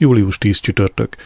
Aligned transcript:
Július 0.00 0.38
10 0.38 0.58
csütörtök. 0.58 1.16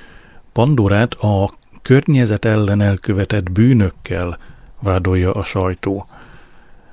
Pandorát 0.52 1.14
a 1.14 1.50
környezet 1.82 2.44
ellen 2.44 2.80
elkövetett 2.80 3.50
bűnökkel 3.50 4.38
vádolja 4.80 5.32
a 5.32 5.44
sajtó. 5.44 6.06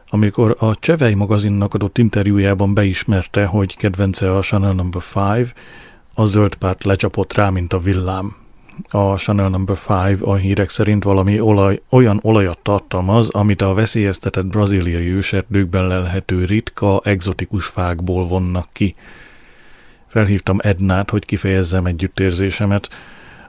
Amikor 0.09 0.55
a 0.59 0.75
Csevej 0.75 1.13
magazinnak 1.13 1.73
adott 1.73 1.97
interjújában 1.97 2.73
beismerte, 2.73 3.45
hogy 3.45 3.77
kedvence 3.77 4.35
a 4.35 4.41
Chanel 4.41 4.73
No. 4.73 4.83
5, 5.37 5.53
a 6.13 6.25
zöld 6.25 6.55
párt 6.55 6.83
lecsapott 6.83 7.33
rá, 7.33 7.49
mint 7.49 7.73
a 7.73 7.79
villám. 7.79 8.35
A 8.89 9.17
Chanel 9.17 9.49
No. 9.49 9.63
5 9.67 10.21
a 10.21 10.35
hírek 10.35 10.69
szerint 10.69 11.03
valami 11.03 11.39
olaj, 11.39 11.81
olyan 11.89 12.19
olajat 12.21 12.59
tartalmaz, 12.61 13.29
amit 13.29 13.61
a 13.61 13.73
veszélyeztetett 13.73 14.45
braziliai 14.45 15.07
őserdőkben 15.07 15.87
lelhető 15.87 16.45
ritka, 16.45 17.01
egzotikus 17.03 17.65
fákból 17.65 18.27
vonnak 18.27 18.67
ki. 18.71 18.95
Felhívtam 20.09 20.57
Ednát, 20.61 21.09
hogy 21.09 21.25
kifejezzem 21.25 21.85
együttérzésemet. 21.85 22.89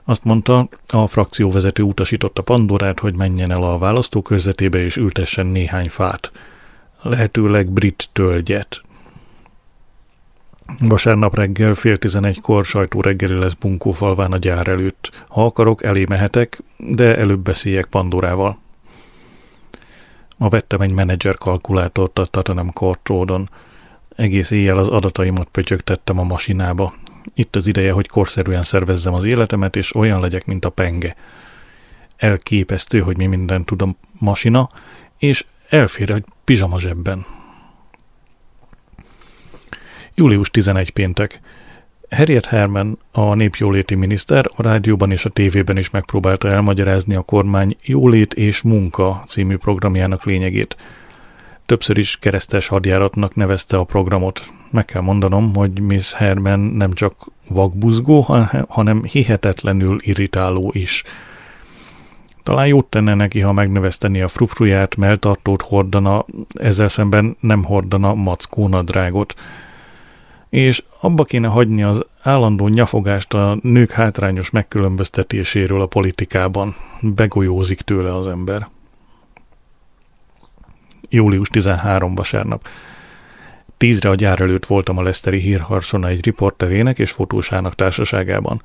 Azt 0.03 0.23
mondta, 0.23 0.67
a 0.87 1.07
frakcióvezető 1.07 1.83
utasította 1.83 2.41
Pandorát, 2.41 2.99
hogy 2.99 3.15
menjen 3.15 3.51
el 3.51 3.63
a 3.63 3.77
választókörzetébe 3.77 4.83
és 4.83 4.95
ültessen 4.97 5.45
néhány 5.45 5.89
fát. 5.89 6.31
Lehetőleg 7.01 7.69
brit 7.69 8.09
tölgyet. 8.11 8.81
Vasárnap 10.79 11.35
reggel 11.35 11.73
fél 11.73 11.97
tizenegykor 11.97 12.65
sajtó 12.65 13.01
reggeli 13.01 13.33
lesz 13.33 13.53
Bunkófalván 13.53 14.31
a 14.31 14.37
gyár 14.37 14.67
előtt. 14.67 15.11
Ha 15.27 15.45
akarok, 15.45 15.83
elé 15.83 16.05
mehetek, 16.07 16.59
de 16.77 17.17
előbb 17.17 17.39
beszéljek 17.39 17.85
Pandorával. 17.85 18.57
Ma 20.37 20.49
vettem 20.49 20.81
egy 20.81 20.91
menedzser 20.91 21.37
kalkulátort 21.37 22.19
a 22.19 22.25
Tottenham 22.25 22.73
Court. 22.73 23.09
Egész 24.21 24.51
éjjel 24.51 24.77
az 24.77 24.87
adataimat 24.87 25.47
pötyögtettem 25.51 26.19
a 26.19 26.23
masinába. 26.23 26.93
Itt 27.33 27.55
az 27.55 27.67
ideje, 27.67 27.91
hogy 27.91 28.07
korszerűen 28.07 28.63
szervezzem 28.63 29.13
az 29.13 29.25
életemet, 29.25 29.75
és 29.75 29.95
olyan 29.95 30.19
legyek, 30.19 30.45
mint 30.45 30.65
a 30.65 30.69
penge. 30.69 31.15
Elképesztő, 32.17 32.99
hogy 32.99 33.17
mi 33.17 33.25
mindent 33.25 33.65
tud 33.65 33.81
a 33.81 33.95
masina, 34.19 34.67
és 35.17 35.45
elfér 35.69 36.11
egy 36.11 36.25
pizsama 36.43 36.79
zsebben. 36.79 37.25
Július 40.15 40.49
11 40.49 40.89
péntek. 40.89 41.39
Harriet 42.09 42.45
Herman, 42.45 42.99
a 43.11 43.33
népjóléti 43.33 43.95
miniszter 43.95 44.45
a 44.55 44.61
rádióban 44.61 45.11
és 45.11 45.25
a 45.25 45.29
tévében 45.29 45.77
is 45.77 45.89
megpróbálta 45.89 46.47
elmagyarázni 46.47 47.15
a 47.15 47.21
kormány 47.21 47.75
Jólét 47.83 48.33
és 48.33 48.61
Munka 48.61 49.23
című 49.27 49.57
programjának 49.57 50.23
lényegét. 50.23 50.75
Többször 51.71 51.97
is 51.97 52.17
keresztes 52.17 52.67
hadjáratnak 52.67 53.35
nevezte 53.35 53.77
a 53.77 53.83
programot. 53.83 54.49
Meg 54.71 54.85
kell 54.85 55.01
mondanom, 55.01 55.55
hogy 55.55 55.81
Miss 55.81 56.13
Herman 56.13 56.59
nem 56.59 56.93
csak 56.93 57.13
vakbuzgó, 57.47 58.21
hanem 58.67 59.03
hihetetlenül 59.03 59.97
irritáló 60.01 60.71
is. 60.73 61.03
Talán 62.43 62.67
jót 62.67 62.85
tenne 62.85 63.13
neki, 63.13 63.39
ha 63.39 63.53
megnevezteni 63.53 64.21
a 64.21 64.27
frufruját, 64.27 64.95
melltartót 64.95 65.61
hordana, 65.61 66.25
ezzel 66.53 66.87
szemben 66.87 67.35
nem 67.39 67.63
hordana 67.63 68.13
mackónadrágot. 68.13 69.33
drágot 69.33 69.35
és 70.49 70.83
abba 70.99 71.23
kéne 71.23 71.47
hagyni 71.47 71.83
az 71.83 72.05
állandó 72.21 72.67
nyafogást 72.67 73.33
a 73.33 73.57
nők 73.61 73.91
hátrányos 73.91 74.49
megkülönböztetéséről 74.49 75.81
a 75.81 75.85
politikában. 75.85 76.75
Begolyózik 77.01 77.81
tőle 77.81 78.15
az 78.15 78.27
ember. 78.27 78.67
Július 81.11 81.47
13 81.47 82.15
vasárnap. 82.15 82.67
Tízre 83.77 84.09
a 84.09 84.15
gyár 84.15 84.41
előtt 84.41 84.65
voltam 84.65 84.97
a 84.97 85.01
Leszteri 85.01 85.39
hírharsona 85.39 86.07
egy 86.07 86.25
riporterének 86.25 86.99
és 86.99 87.11
fotósának 87.11 87.75
társaságában. 87.75 88.61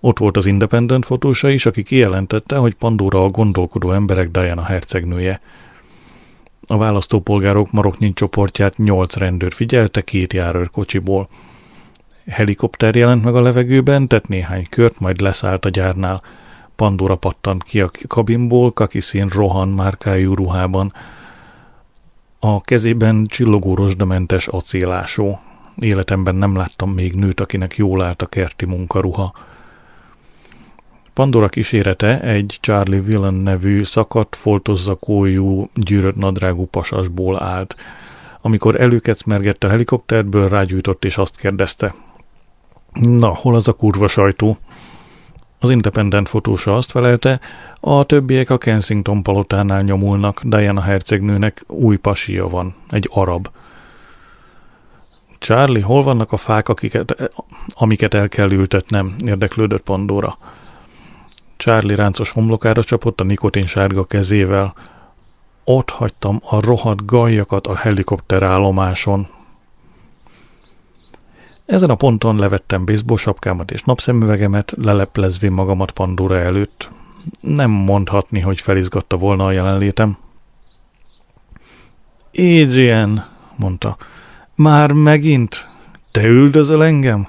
Ott 0.00 0.18
volt 0.18 0.36
az 0.36 0.46
Independent 0.46 1.04
fotósa 1.04 1.48
is, 1.48 1.66
aki 1.66 1.82
kijelentette, 1.82 2.56
hogy 2.56 2.74
Pandora 2.74 3.24
a 3.24 3.28
gondolkodó 3.28 3.92
emberek 3.92 4.30
Diana 4.30 4.62
hercegnője– 4.62 5.40
a 6.70 6.76
választópolgárok 6.76 7.70
maroknyi 7.70 8.12
csoportját 8.12 8.76
nyolc 8.76 9.16
rendőr 9.16 9.52
figyelte 9.52 10.00
két 10.00 10.32
járőrkocsiból. 10.32 11.28
Helikopter 12.26 12.96
jelent 12.96 13.24
meg 13.24 13.34
a 13.34 13.40
levegőben, 13.40 14.08
tett 14.08 14.28
néhány 14.28 14.66
kört, 14.70 15.00
majd 15.00 15.20
leszállt 15.20 15.64
a 15.64 15.68
gyárnál. 15.68 16.22
Pandora 16.76 17.16
pattant 17.16 17.62
ki 17.62 17.80
a 17.80 17.90
kabinból, 18.06 18.72
kakiszín 18.72 19.28
rohan 19.28 19.68
márkájú 19.68 20.34
ruhában. 20.34 20.92
A 22.40 22.60
kezében 22.60 23.26
csillogó 23.26 23.74
rozsdamentes 23.74 24.46
acélásó. 24.48 25.38
Életemben 25.76 26.34
nem 26.34 26.56
láttam 26.56 26.90
még 26.90 27.14
nőt, 27.14 27.40
akinek 27.40 27.76
jól 27.76 28.02
állt 28.02 28.22
a 28.22 28.26
kerti 28.26 28.64
munkaruha. 28.64 29.32
Pandora 31.12 31.48
kísérete 31.48 32.20
egy 32.20 32.58
Charlie 32.60 33.00
Villan 33.00 33.34
nevű 33.34 33.84
szakadt, 33.84 34.36
foltozzakójú, 34.36 35.68
gyűrött 35.74 36.16
nadrágú 36.16 36.66
pasasból 36.66 37.42
állt. 37.42 37.76
Amikor 38.40 38.80
előkecmergette 38.80 39.66
a 39.66 39.70
helikopterből, 39.70 40.48
rágyújtott 40.48 41.04
és 41.04 41.16
azt 41.16 41.36
kérdezte. 41.36 41.94
Na, 42.92 43.28
hol 43.28 43.54
az 43.54 43.68
a 43.68 43.72
kurva 43.72 44.08
sajtó? 44.08 44.58
Az 45.58 45.70
independent 45.70 46.28
fotósa 46.28 46.76
azt 46.76 46.90
felelte, 46.90 47.40
a 47.80 48.04
többiek 48.04 48.50
a 48.50 48.58
Kensington 48.58 49.22
palotánál 49.22 49.82
nyomulnak, 49.82 50.40
Diana 50.44 50.80
hercegnőnek 50.80 51.62
új 51.66 51.96
pasia 51.96 52.48
van, 52.48 52.74
egy 52.88 53.08
arab. 53.12 53.48
Charlie, 55.38 55.82
hol 55.82 56.02
vannak 56.02 56.32
a 56.32 56.36
fák, 56.36 56.68
akiket, 56.68 57.30
amiket 57.68 58.14
el 58.14 58.28
kell 58.28 58.50
ültetnem? 58.50 59.14
érdeklődött 59.24 59.82
Pandora. 59.82 60.38
Charlie 61.56 61.94
ráncos 61.94 62.30
homlokára 62.30 62.82
csapott 62.82 63.20
a 63.20 63.24
nikotin 63.24 63.66
sárga 63.66 64.04
kezével. 64.04 64.74
Ott 65.64 65.90
hagytam 65.90 66.40
a 66.50 66.60
rohadt 66.60 67.06
gajakat 67.06 67.66
a 67.66 67.74
helikopterállomáson. 67.74 69.28
Ezen 71.68 71.90
a 71.90 71.94
ponton 71.94 72.36
levettem 72.36 72.84
baseball 72.84 73.16
sapkámat 73.16 73.70
és 73.70 73.82
napszemüvegemet, 73.82 74.74
leleplezvén 74.76 75.52
magamat 75.52 75.90
Pandora 75.90 76.36
előtt. 76.36 76.90
Nem 77.40 77.70
mondhatni, 77.70 78.40
hogy 78.40 78.60
felizgatta 78.60 79.16
volna 79.16 79.44
a 79.44 79.52
jelenlétem. 79.52 80.16
Adrian, 82.32 83.24
mondta, 83.56 83.96
már 84.54 84.92
megint? 84.92 85.68
Te 86.10 86.26
üldözöl 86.26 86.84
engem? 86.84 87.28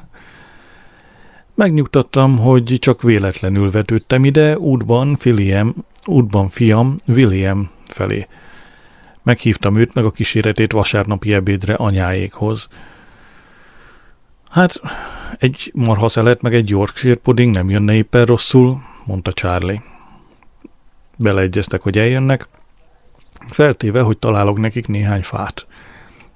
Megnyugtattam, 1.55 2.37
hogy 2.37 2.77
csak 2.79 3.01
véletlenül 3.01 3.71
vetődtem 3.71 4.25
ide 4.25 4.57
útban, 4.57 5.17
William, 5.25 5.73
útban 6.05 6.49
fiam 6.49 6.95
William 7.07 7.69
felé. 7.85 8.27
Meghívtam 9.23 9.75
őt 9.75 9.93
meg 9.93 10.05
a 10.05 10.11
kíséretét 10.11 10.71
vasárnapi 10.71 11.33
ebédre 11.33 11.73
anyáékhoz. 11.73 12.67
Hát, 14.49 14.79
egy 15.37 15.71
marhaszelet 15.75 16.41
meg 16.41 16.53
egy 16.53 16.69
Yorkshire 16.69 17.15
pudding 17.15 17.53
nem 17.53 17.69
jönne 17.69 17.93
éppen 17.93 18.25
rosszul, 18.25 18.81
mondta 19.05 19.33
Charlie. 19.33 19.81
Beleegyeztek, 21.17 21.81
hogy 21.81 21.97
eljönnek, 21.97 22.47
feltéve, 23.47 24.01
hogy 24.01 24.17
találok 24.17 24.59
nekik 24.59 24.87
néhány 24.87 25.21
fát. 25.21 25.67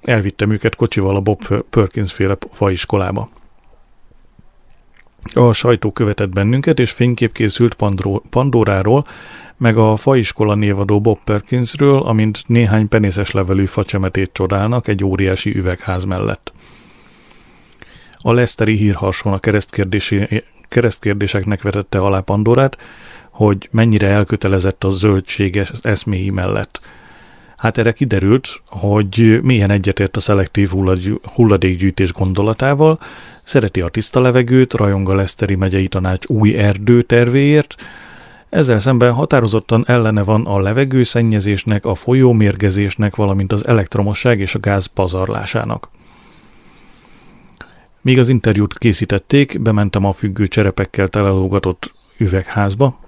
Elvittem 0.02 0.50
őket 0.50 0.74
kocsival 0.74 1.16
a 1.16 1.20
Bob 1.20 1.62
Perkins 1.70 2.12
féle 2.12 2.36
faiskolába. 2.52 3.28
A 5.34 5.52
sajtó 5.52 5.90
követett 5.90 6.28
bennünket, 6.28 6.78
és 6.78 6.90
fénykép 6.90 7.32
készült 7.32 7.76
Pandoráról, 8.30 9.06
meg 9.56 9.76
a 9.76 9.96
faiskola 9.96 10.54
névadó 10.54 11.00
Bob 11.00 11.18
Perkinsről, 11.24 11.98
amint 11.98 12.42
néhány 12.46 12.88
penészes 12.88 13.30
levelű 13.30 13.64
facsemetét 13.64 14.30
csodálnak 14.32 14.88
egy 14.88 15.04
óriási 15.04 15.56
üvegház 15.56 16.04
mellett. 16.04 16.52
A 18.26 18.32
Leszteri 18.32 18.76
hírharson 18.76 19.32
a 19.32 19.40
keresztkérdéseknek 20.68 21.62
vetette 21.62 21.98
alá 21.98 22.20
Pandorát, 22.20 22.78
hogy 23.30 23.68
mennyire 23.70 24.08
elkötelezett 24.08 24.84
a 24.84 24.88
zöldséges 24.88 25.72
eszméi 25.82 26.30
mellett– 26.30 26.80
Hát 27.64 27.78
erre 27.78 27.92
kiderült, 27.92 28.60
hogy 28.66 29.40
milyen 29.42 29.70
egyetért 29.70 30.16
a 30.16 30.20
szelektív 30.20 30.70
hulladékgyűjtés 31.34 32.12
gondolatával, 32.12 32.98
szereti 33.42 33.80
a 33.80 33.88
tiszta 33.88 34.20
levegőt, 34.20 34.72
rajong 34.72 35.08
a 35.08 35.14
Leszteri 35.14 35.54
megyei 35.54 35.88
tanács 35.88 36.26
új 36.26 36.54
erdő 36.54 37.02
tervéért, 37.02 37.74
ezzel 38.48 38.80
szemben 38.80 39.12
határozottan 39.12 39.84
ellene 39.86 40.22
van 40.22 40.46
a 40.46 40.58
levegőszennyezésnek, 40.60 41.84
a 41.84 41.94
folyómérgezésnek, 41.94 43.16
valamint 43.16 43.52
az 43.52 43.66
elektromosság 43.66 44.40
és 44.40 44.54
a 44.54 44.60
gáz 44.60 44.86
pazarlásának. 44.86 45.88
Míg 48.04 48.18
az 48.18 48.28
interjút 48.28 48.78
készítették, 48.78 49.60
bementem 49.60 50.04
a 50.04 50.12
függő 50.12 50.46
cserepekkel 50.46 51.08
telelógatott 51.08 51.92
üvegházba, 52.16 52.98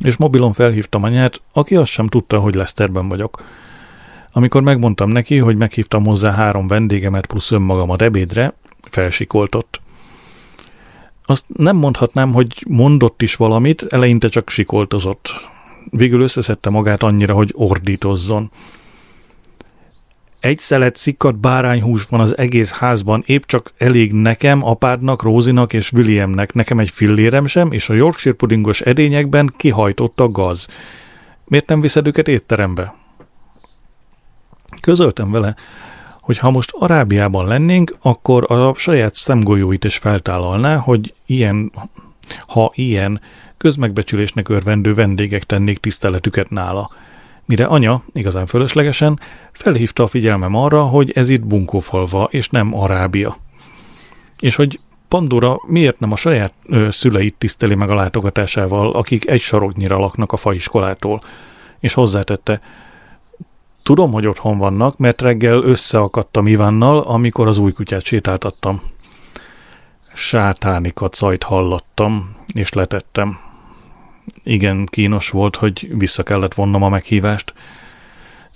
és 0.00 0.16
mobilon 0.16 0.52
felhívtam 0.52 1.02
anyát, 1.02 1.40
aki 1.52 1.76
azt 1.76 1.90
sem 1.90 2.06
tudta, 2.06 2.38
hogy 2.38 2.54
Leszterben 2.54 3.08
vagyok. 3.08 3.44
Amikor 4.32 4.62
megmondtam 4.62 5.10
neki, 5.10 5.38
hogy 5.38 5.56
meghívtam 5.56 6.04
hozzá 6.04 6.32
három 6.32 6.68
vendégemet 6.68 7.26
plusz 7.26 7.50
önmagamat 7.50 8.02
ebédre, 8.02 8.54
felsikoltott. 8.90 9.80
Azt 11.24 11.44
nem 11.56 11.76
mondhatnám, 11.76 12.32
hogy 12.32 12.64
mondott 12.68 13.22
is 13.22 13.36
valamit, 13.36 13.82
eleinte 13.82 14.28
csak 14.28 14.50
sikoltozott. 14.50 15.28
Végül 15.90 16.20
összeszedte 16.20 16.70
magát 16.70 17.02
annyira, 17.02 17.34
hogy 17.34 17.50
ordítozzon. 17.54 18.50
Egy 20.42 20.58
szelet 20.58 20.96
szikkat 20.96 21.38
bárányhús 21.38 22.04
van 22.04 22.20
az 22.20 22.38
egész 22.38 22.70
házban, 22.70 23.22
épp 23.26 23.42
csak 23.46 23.72
elég 23.78 24.12
nekem, 24.12 24.64
apádnak, 24.64 25.22
Rózinak 25.22 25.72
és 25.72 25.92
Williamnek, 25.92 26.52
nekem 26.52 26.78
egy 26.78 26.90
fillérem 26.90 27.46
sem, 27.46 27.72
és 27.72 27.88
a 27.88 27.94
Yorkshire 27.94 28.34
pudingos 28.34 28.80
edényekben 28.80 29.54
kihajtott 29.56 30.20
a 30.20 30.28
gaz. 30.30 30.66
Miért 31.44 31.66
nem 31.66 31.80
viszed 31.80 32.06
őket 32.06 32.28
étterembe? 32.28 32.94
Közöltem 34.80 35.30
vele, 35.30 35.56
hogy 36.20 36.38
ha 36.38 36.50
most 36.50 36.70
Arábiában 36.78 37.46
lennénk, 37.46 37.96
akkor 38.00 38.52
a 38.52 38.74
saját 38.74 39.14
szemgolyóit 39.14 39.84
is 39.84 39.96
feltállalná, 39.96 40.76
hogy 40.76 41.14
ilyen, 41.26 41.72
ha 42.46 42.72
ilyen 42.74 43.20
közmegbecsülésnek 43.56 44.48
örvendő 44.48 44.94
vendégek 44.94 45.42
tennék 45.42 45.78
tiszteletüket 45.78 46.50
nála. 46.50 46.90
Mire 47.46 47.64
anya, 47.64 48.02
igazán 48.12 48.46
fölöslegesen, 48.46 49.20
felhívta 49.52 50.02
a 50.02 50.06
figyelmem 50.06 50.54
arra, 50.54 50.82
hogy 50.82 51.10
ez 51.14 51.28
itt 51.28 51.46
bunkófalva, 51.46 52.28
és 52.30 52.48
nem 52.48 52.74
Arábia. 52.74 53.36
És 54.38 54.54
hogy 54.54 54.80
Pandora 55.08 55.60
miért 55.66 56.00
nem 56.00 56.12
a 56.12 56.16
saját 56.16 56.52
ö, 56.66 56.90
szüleit 56.90 57.34
tiszteli 57.38 57.74
meg 57.74 57.90
a 57.90 57.94
látogatásával, 57.94 58.92
akik 58.92 59.28
egy 59.28 59.40
saroknyira 59.40 59.98
laknak 59.98 60.32
a 60.32 60.36
faiskolától, 60.36 61.22
és 61.80 61.94
hozzátette, 61.94 62.60
Tudom, 63.82 64.12
hogy 64.12 64.26
otthon 64.26 64.58
vannak, 64.58 64.96
mert 64.96 65.22
reggel 65.22 65.62
összeakadtam 65.62 66.46
Ivánnal, 66.46 66.98
amikor 66.98 67.46
az 67.46 67.58
új 67.58 67.72
kutyát 67.72 68.04
sétáltattam. 68.04 68.82
Sátáni 70.14 70.90
kacajt 70.94 71.42
hallottam, 71.42 72.36
és 72.54 72.72
letettem. 72.72 73.38
Igen, 74.42 74.86
kínos 74.86 75.30
volt, 75.30 75.56
hogy 75.56 75.90
vissza 75.98 76.22
kellett 76.22 76.54
vonnom 76.54 76.82
a 76.82 76.88
meghívást. 76.88 77.52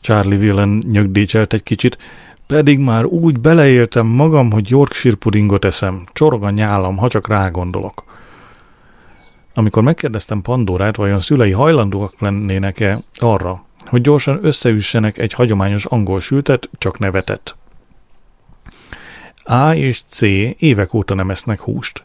Charlie 0.00 0.36
Villen 0.36 0.82
nyögdícselt 0.86 1.52
egy 1.52 1.62
kicsit, 1.62 1.98
pedig 2.46 2.78
már 2.78 3.04
úgy 3.04 3.40
beleéltem 3.40 4.06
magam, 4.06 4.50
hogy 4.50 4.70
Yorkshire 4.70 5.16
pudingot 5.16 5.64
eszem, 5.64 6.04
csorog 6.12 6.44
a 6.44 6.50
nyálam, 6.50 6.96
ha 6.96 7.08
csak 7.08 7.28
rágondolok. 7.28 8.04
Amikor 9.54 9.82
megkérdeztem 9.82 10.42
Pandorát, 10.42 10.96
vajon 10.96 11.20
szülei 11.20 11.52
hajlandóak 11.52 12.20
lennének-e 12.20 13.00
arra, 13.14 13.64
hogy 13.84 14.00
gyorsan 14.00 14.38
összeüssenek 14.42 15.18
egy 15.18 15.32
hagyományos 15.32 15.84
angol 15.84 16.20
sültet, 16.20 16.68
csak 16.78 16.98
nevetett. 16.98 17.56
A 19.44 19.70
és 19.70 20.02
C 20.06 20.20
évek 20.58 20.94
óta 20.94 21.14
nem 21.14 21.30
esznek 21.30 21.60
húst. 21.60 22.04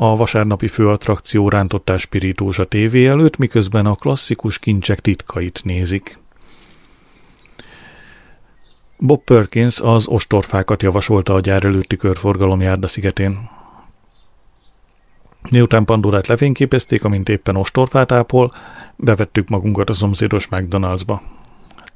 A 0.00 0.16
vasárnapi 0.16 0.68
főattrakció 0.68 1.48
rántottás 1.48 2.00
spirítós 2.00 2.58
a 2.58 2.64
tévé 2.64 3.06
előtt, 3.06 3.36
miközben 3.36 3.86
a 3.86 3.94
klasszikus 3.94 4.58
kincsek 4.58 5.00
titkait 5.00 5.60
nézik. 5.64 6.18
Bob 8.98 9.24
Perkins 9.24 9.80
az 9.80 10.06
ostorfákat 10.06 10.82
javasolta 10.82 11.34
a 11.34 11.40
gyár 11.40 11.64
előtti 11.64 11.96
körforgalom 11.96 12.60
járda 12.60 12.86
szigetén. 12.86 13.48
Miután 15.50 15.84
Pandorát 15.84 16.26
lefényképezték, 16.26 17.04
amint 17.04 17.28
éppen 17.28 17.56
ostorfát 17.56 18.12
ápol, 18.12 18.52
bevettük 18.96 19.48
magunkat 19.48 19.90
a 19.90 19.94
szomszédos 19.94 20.48
McDonald'sba. 20.50 21.20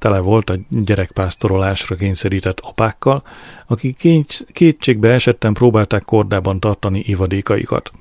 Tele 0.03 0.19
volt 0.19 0.49
a 0.49 0.55
gyerekpásztorolásra 0.69 1.95
kényszerített 1.95 2.59
apákkal, 2.59 3.23
akik 3.67 4.07
kétségbe 4.53 5.11
esetten 5.11 5.53
próbálták 5.53 6.03
kordában 6.03 6.59
tartani 6.59 6.99
ivadékaikat. 6.99 7.91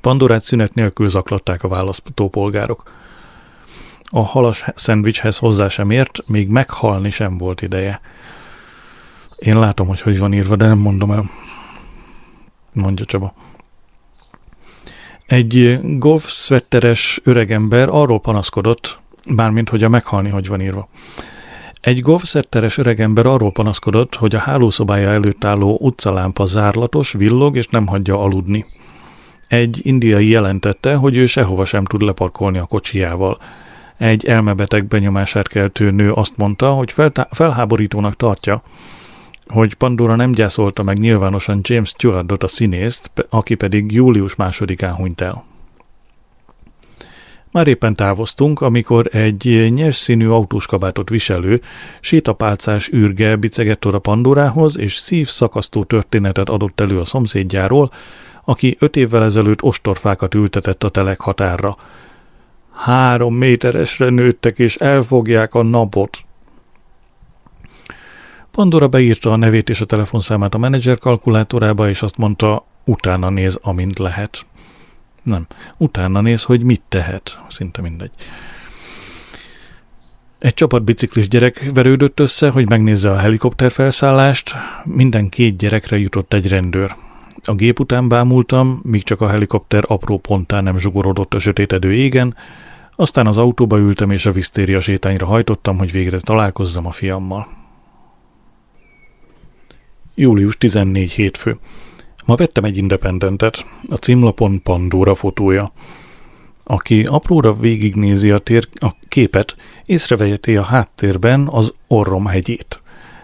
Pandorát 0.00 0.42
szünet 0.42 0.74
nélkül 0.74 1.08
zaklatták 1.08 1.62
a 1.62 1.68
választópolgárok. 1.68 2.82
A 4.04 4.20
halas 4.20 4.64
szendvicshez 4.74 5.38
hozzá 5.38 5.68
sem 5.68 5.90
ért, 5.90 6.22
még 6.26 6.48
meghalni 6.48 7.10
sem 7.10 7.38
volt 7.38 7.62
ideje. 7.62 8.00
Én 9.36 9.58
látom, 9.58 9.86
hogy 9.86 10.00
hogy 10.00 10.18
van 10.18 10.32
írva, 10.32 10.56
de 10.56 10.66
nem 10.66 10.78
mondom 10.78 11.10
el, 11.10 11.30
mondja 12.72 13.04
Csaba. 13.04 13.34
Egy 15.26 15.80
golf 15.98 16.30
szvetteres 16.30 17.20
öregember 17.24 17.88
arról 17.88 18.20
panaszkodott, 18.20 18.98
mármint 19.34 19.68
hogy 19.68 19.84
a 19.84 19.88
meghalni 19.88 20.28
hogy 20.28 20.48
van 20.48 20.60
írva. 20.60 20.88
Egy 21.80 22.00
golfszetteres 22.00 22.78
öregember 22.78 23.26
arról 23.26 23.52
panaszkodott, 23.52 24.14
hogy 24.14 24.34
a 24.34 24.38
hálószobája 24.38 25.08
előtt 25.08 25.44
álló 25.44 25.78
utcalámpa 25.80 26.46
zárlatos, 26.46 27.12
villog 27.12 27.56
és 27.56 27.68
nem 27.68 27.86
hagyja 27.86 28.20
aludni. 28.20 28.66
Egy 29.48 29.80
indiai 29.82 30.28
jelentette, 30.28 30.94
hogy 30.94 31.16
ő 31.16 31.26
sehova 31.26 31.64
sem 31.64 31.84
tud 31.84 32.02
leparkolni 32.02 32.58
a 32.58 32.64
kocsijával. 32.64 33.38
Egy 33.96 34.26
elmebeteg 34.26 34.86
benyomását 34.86 35.48
keltő 35.48 35.90
nő 35.90 36.12
azt 36.12 36.36
mondta, 36.36 36.72
hogy 36.72 36.94
felháborítónak 37.30 38.16
tartja, 38.16 38.62
hogy 39.46 39.74
Pandora 39.74 40.14
nem 40.14 40.32
gyászolta 40.32 40.82
meg 40.82 40.98
nyilvánosan 40.98 41.60
James 41.62 41.88
Stewartot 41.88 42.42
a 42.42 42.48
színészt, 42.48 43.26
aki 43.28 43.54
pedig 43.54 43.92
július 43.92 44.34
másodikán 44.34 44.94
hunyt 44.94 45.20
el. 45.20 45.44
Már 47.56 47.66
éppen 47.66 47.94
távoztunk, 47.94 48.60
amikor 48.60 49.08
egy 49.12 49.72
nyers 49.74 49.96
színű 49.96 50.28
autós 50.28 50.66
kabátot 50.66 51.08
viselő, 51.08 51.60
sétapálcás 52.00 52.92
űrge 52.92 53.36
bicegett 53.36 53.86
oda 53.86 53.98
Pandorához, 53.98 54.78
és 54.78 54.94
szívszakasztó 54.94 55.84
történetet 55.84 56.48
adott 56.48 56.80
elő 56.80 57.00
a 57.00 57.04
szomszédjáról, 57.04 57.90
aki 58.44 58.76
öt 58.78 58.96
évvel 58.96 59.24
ezelőtt 59.24 59.62
ostorfákat 59.62 60.34
ültetett 60.34 60.84
a 60.84 60.88
telek 60.88 61.20
határra. 61.20 61.76
Három 62.72 63.34
méteresre 63.34 64.08
nőttek, 64.08 64.58
és 64.58 64.76
elfogják 64.76 65.54
a 65.54 65.62
napot, 65.62 66.20
Pandora 68.50 68.88
beírta 68.88 69.32
a 69.32 69.36
nevét 69.36 69.68
és 69.68 69.80
a 69.80 69.84
telefonszámát 69.84 70.54
a 70.54 70.58
menedzser 70.58 70.98
kalkulátorába, 70.98 71.88
és 71.88 72.02
azt 72.02 72.16
mondta, 72.16 72.66
utána 72.84 73.30
néz, 73.30 73.58
amint 73.62 73.98
lehet. 73.98 74.46
Nem, 75.26 75.46
utána 75.76 76.20
néz, 76.20 76.42
hogy 76.42 76.62
mit 76.62 76.82
tehet. 76.88 77.38
Szinte 77.48 77.82
mindegy. 77.82 78.10
Egy 80.38 80.54
csapat 80.54 80.82
biciklis 80.82 81.28
gyerek 81.28 81.70
verődött 81.74 82.20
össze, 82.20 82.50
hogy 82.50 82.68
megnézze 82.68 83.10
a 83.10 83.16
helikopter 83.16 83.70
felszállást. 83.70 84.54
Minden 84.84 85.28
két 85.28 85.56
gyerekre 85.56 85.98
jutott 85.98 86.32
egy 86.32 86.48
rendőr. 86.48 86.94
A 87.44 87.54
gép 87.54 87.80
után 87.80 88.08
bámultam, 88.08 88.80
míg 88.82 89.02
csak 89.02 89.20
a 89.20 89.28
helikopter 89.28 89.84
apró 89.86 90.18
pontán 90.18 90.64
nem 90.64 90.78
zsugorodott 90.78 91.34
a 91.34 91.38
sötétedő 91.38 91.92
égen, 91.92 92.36
aztán 92.96 93.26
az 93.26 93.36
autóba 93.36 93.78
ültem 93.78 94.10
és 94.10 94.26
a 94.26 94.32
visztéria 94.32 94.80
sétányra 94.80 95.26
hajtottam, 95.26 95.78
hogy 95.78 95.92
végre 95.92 96.20
találkozzam 96.20 96.86
a 96.86 96.90
fiammal. 96.90 97.48
Július 100.14 100.58
14 100.58 101.10
hétfő. 101.10 101.58
Ma 102.26 102.34
vettem 102.34 102.64
egy 102.64 102.76
independentet, 102.76 103.66
a 103.88 103.94
címlapon 103.94 104.62
Pandora 104.62 105.14
fotója. 105.14 105.72
Aki 106.64 107.04
apróra 107.04 107.54
végignézi 107.54 108.30
a, 108.30 108.38
tér, 108.38 108.68
a 108.74 108.90
képet, 109.08 109.56
észreveheti 109.84 110.56
a 110.56 110.62
háttérben 110.62 111.46
az 111.50 111.74
orrom 111.86 112.26
hegyét. 112.26 112.80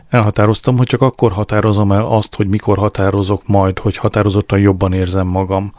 Elhatároztam, 0.09 0.77
hogy 0.77 0.87
csak 0.87 1.01
akkor 1.01 1.33
határozom 1.33 1.93
el 1.93 2.07
azt, 2.07 2.35
hogy 2.35 2.49
mikor 2.49 2.79
határozok 2.79 3.47
majd, 3.47 3.79
hogy 3.79 3.97
határozottan 3.97 4.59
jobban 4.59 4.93
érzem 4.93 5.27
magam. 5.27 5.73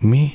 Mi? 0.00 0.32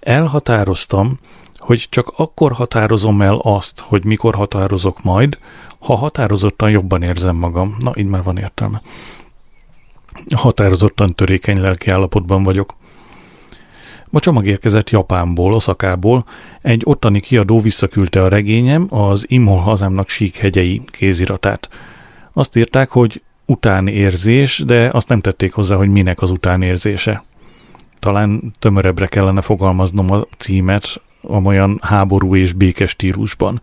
Elhatároztam, 0.00 1.18
hogy 1.56 1.86
csak 1.90 2.12
akkor 2.16 2.52
határozom 2.52 3.22
el 3.22 3.36
azt, 3.36 3.80
hogy 3.80 4.04
mikor 4.04 4.34
határozok 4.34 5.02
majd, 5.02 5.38
ha 5.78 5.94
határozottan 5.94 6.70
jobban 6.70 7.02
érzem 7.02 7.36
magam, 7.36 7.76
na 7.78 7.92
így 7.96 8.06
már 8.06 8.22
van 8.22 8.36
értelme. 8.36 8.82
Határozottan 10.36 11.14
törékeny 11.14 11.60
lelki 11.60 11.90
állapotban 11.90 12.42
vagyok. 12.42 12.76
Ma 14.10 14.20
csomag 14.20 14.46
érkezett 14.46 14.90
Japánból, 14.90 15.52
Oszakából, 15.52 16.24
egy 16.62 16.82
ottani 16.84 17.20
kiadó 17.20 17.60
visszaküldte 17.60 18.22
a 18.22 18.28
regényem, 18.28 18.86
az 18.90 19.24
Imhol 19.28 19.58
hazámnak 19.58 20.08
sík 20.08 20.36
hegyei 20.36 20.82
kéziratát. 20.90 21.68
Azt 22.32 22.56
írták, 22.56 22.90
hogy 22.90 23.22
utánérzés, 23.46 24.62
de 24.66 24.88
azt 24.92 25.08
nem 25.08 25.20
tették 25.20 25.52
hozzá, 25.52 25.76
hogy 25.76 25.88
minek 25.88 26.22
az 26.22 26.30
utánérzése. 26.30 27.24
Talán 27.98 28.52
tömörebbre 28.58 29.06
kellene 29.06 29.40
fogalmaznom 29.40 30.10
a 30.10 30.26
címet, 30.38 31.00
olyan 31.44 31.78
háború 31.82 32.36
és 32.36 32.52
békes 32.52 32.90
stílusban. 32.90 33.62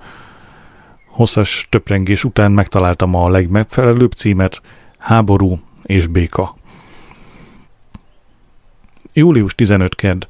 Hosszas 1.07 1.67
töprengés 1.69 2.23
után 2.23 2.51
megtaláltam 2.51 3.15
a 3.15 3.29
legmegfelelőbb 3.29 4.11
címet, 4.11 4.61
Háború 5.05 5.59
és 5.85 6.07
béka. 6.07 6.55
Július 9.13 9.55
15 9.55 9.95
kedd. 9.95 10.25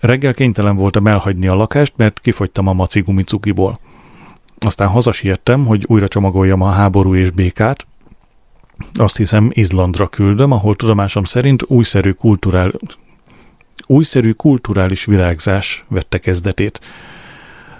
Reggel 0.00 0.34
kénytelen 0.34 0.76
voltam 0.76 1.06
elhagyni 1.06 1.46
a 1.46 1.54
lakást, 1.54 1.92
mert 1.96 2.20
kifogytam 2.20 2.66
a 2.66 2.72
maci 2.72 3.00
gumicukiból. 3.00 3.78
Aztán 4.58 4.88
hazasiettem, 4.88 5.66
hogy 5.66 5.84
újra 5.86 6.08
csomagoljam 6.08 6.60
a 6.60 6.70
háború 6.70 7.14
és 7.14 7.30
békát, 7.30 7.86
Azt 8.94 9.16
hiszem 9.16 9.50
Izlandra 9.52 10.08
küldöm, 10.08 10.52
ahol 10.52 10.76
tudomásom 10.76 11.24
szerint 11.24 11.62
újszerű, 11.66 12.10
kulturál, 12.10 12.72
újszerű 13.86 14.32
kulturális 14.32 15.04
virágzás 15.04 15.84
vette 15.88 16.18
kezdetét. 16.18 16.80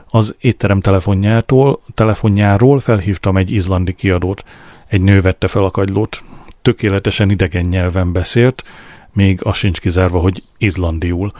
Az 0.08 0.34
étterem 0.40 0.80
telefonjától, 0.80 1.80
telefonjáról 1.94 2.80
felhívtam 2.80 3.36
egy 3.36 3.50
izlandi 3.50 3.92
kiadót. 3.92 4.42
Egy 4.86 5.00
nő 5.00 5.20
vette 5.20 5.46
fel 5.46 5.64
a 5.64 5.70
kagylót. 5.70 6.22
Tökéletesen 6.64 7.30
idegen 7.30 7.64
nyelven 7.64 8.12
beszélt, 8.12 8.64
még 9.12 9.40
az 9.42 9.56
sincs 9.56 9.80
kizárva, 9.80 10.18
hogy 10.18 10.42
izlandiul. 10.58 11.32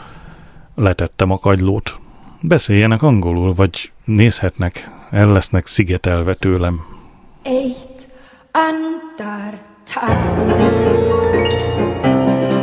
Letettem 0.75 1.31
a 1.31 1.37
kagylót. 1.37 1.95
Beszéljenek 2.41 3.01
angolul, 3.01 3.53
vagy 3.53 3.91
nézhetnek, 4.03 4.89
el 5.11 5.31
lesznek 5.31 5.67
szigetelve 5.67 6.33
tőlem. 6.33 6.85
Eitt 7.43 8.07
andartak 8.51 10.03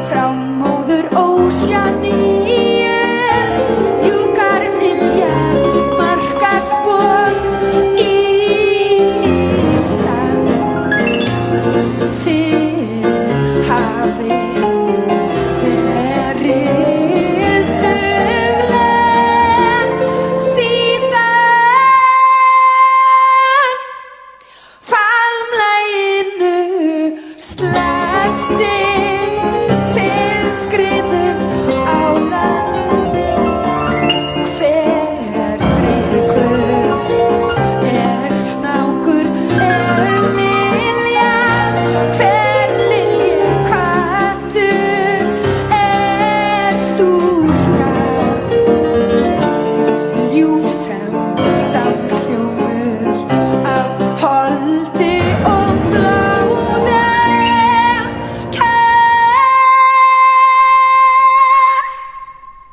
frá 0.08 0.30
móður 0.30 1.08
ósjani 1.16 2.51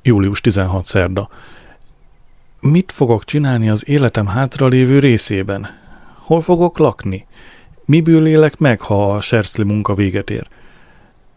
július 0.10 0.42
16 0.42 0.86
szerda. 0.86 1.30
Mit 2.62 2.92
fogok 2.92 3.24
csinálni 3.24 3.70
az 3.70 3.88
életem 3.88 4.28
hátralévő 4.28 5.00
részében? 5.00 5.68
Hol 6.16 6.42
fogok 6.42 6.78
lakni? 6.78 7.28
Miből 7.86 8.28
élek 8.28 8.58
meg, 8.58 8.82
ha 8.82 9.14
a 9.14 9.22
serszli 9.22 9.64
munka 9.64 9.94
véget 9.94 10.30
ér? 10.30 10.48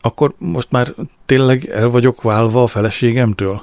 Akkor 0.01 0.35
most 0.39 0.71
már 0.71 0.95
tényleg 1.27 1.65
el 1.65 1.89
vagyok 1.89 2.23
válva 2.23 2.63
a 2.63 2.67
feleségemtől? 2.67 3.63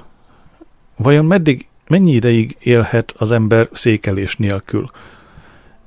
Vajon 0.98 1.26
meddig, 1.26 1.68
mennyi 1.88 2.12
ideig 2.12 2.58
élhet 2.60 3.14
az 3.18 3.32
ember 3.32 3.70
székelés 3.72 4.36
nélkül? 4.36 4.90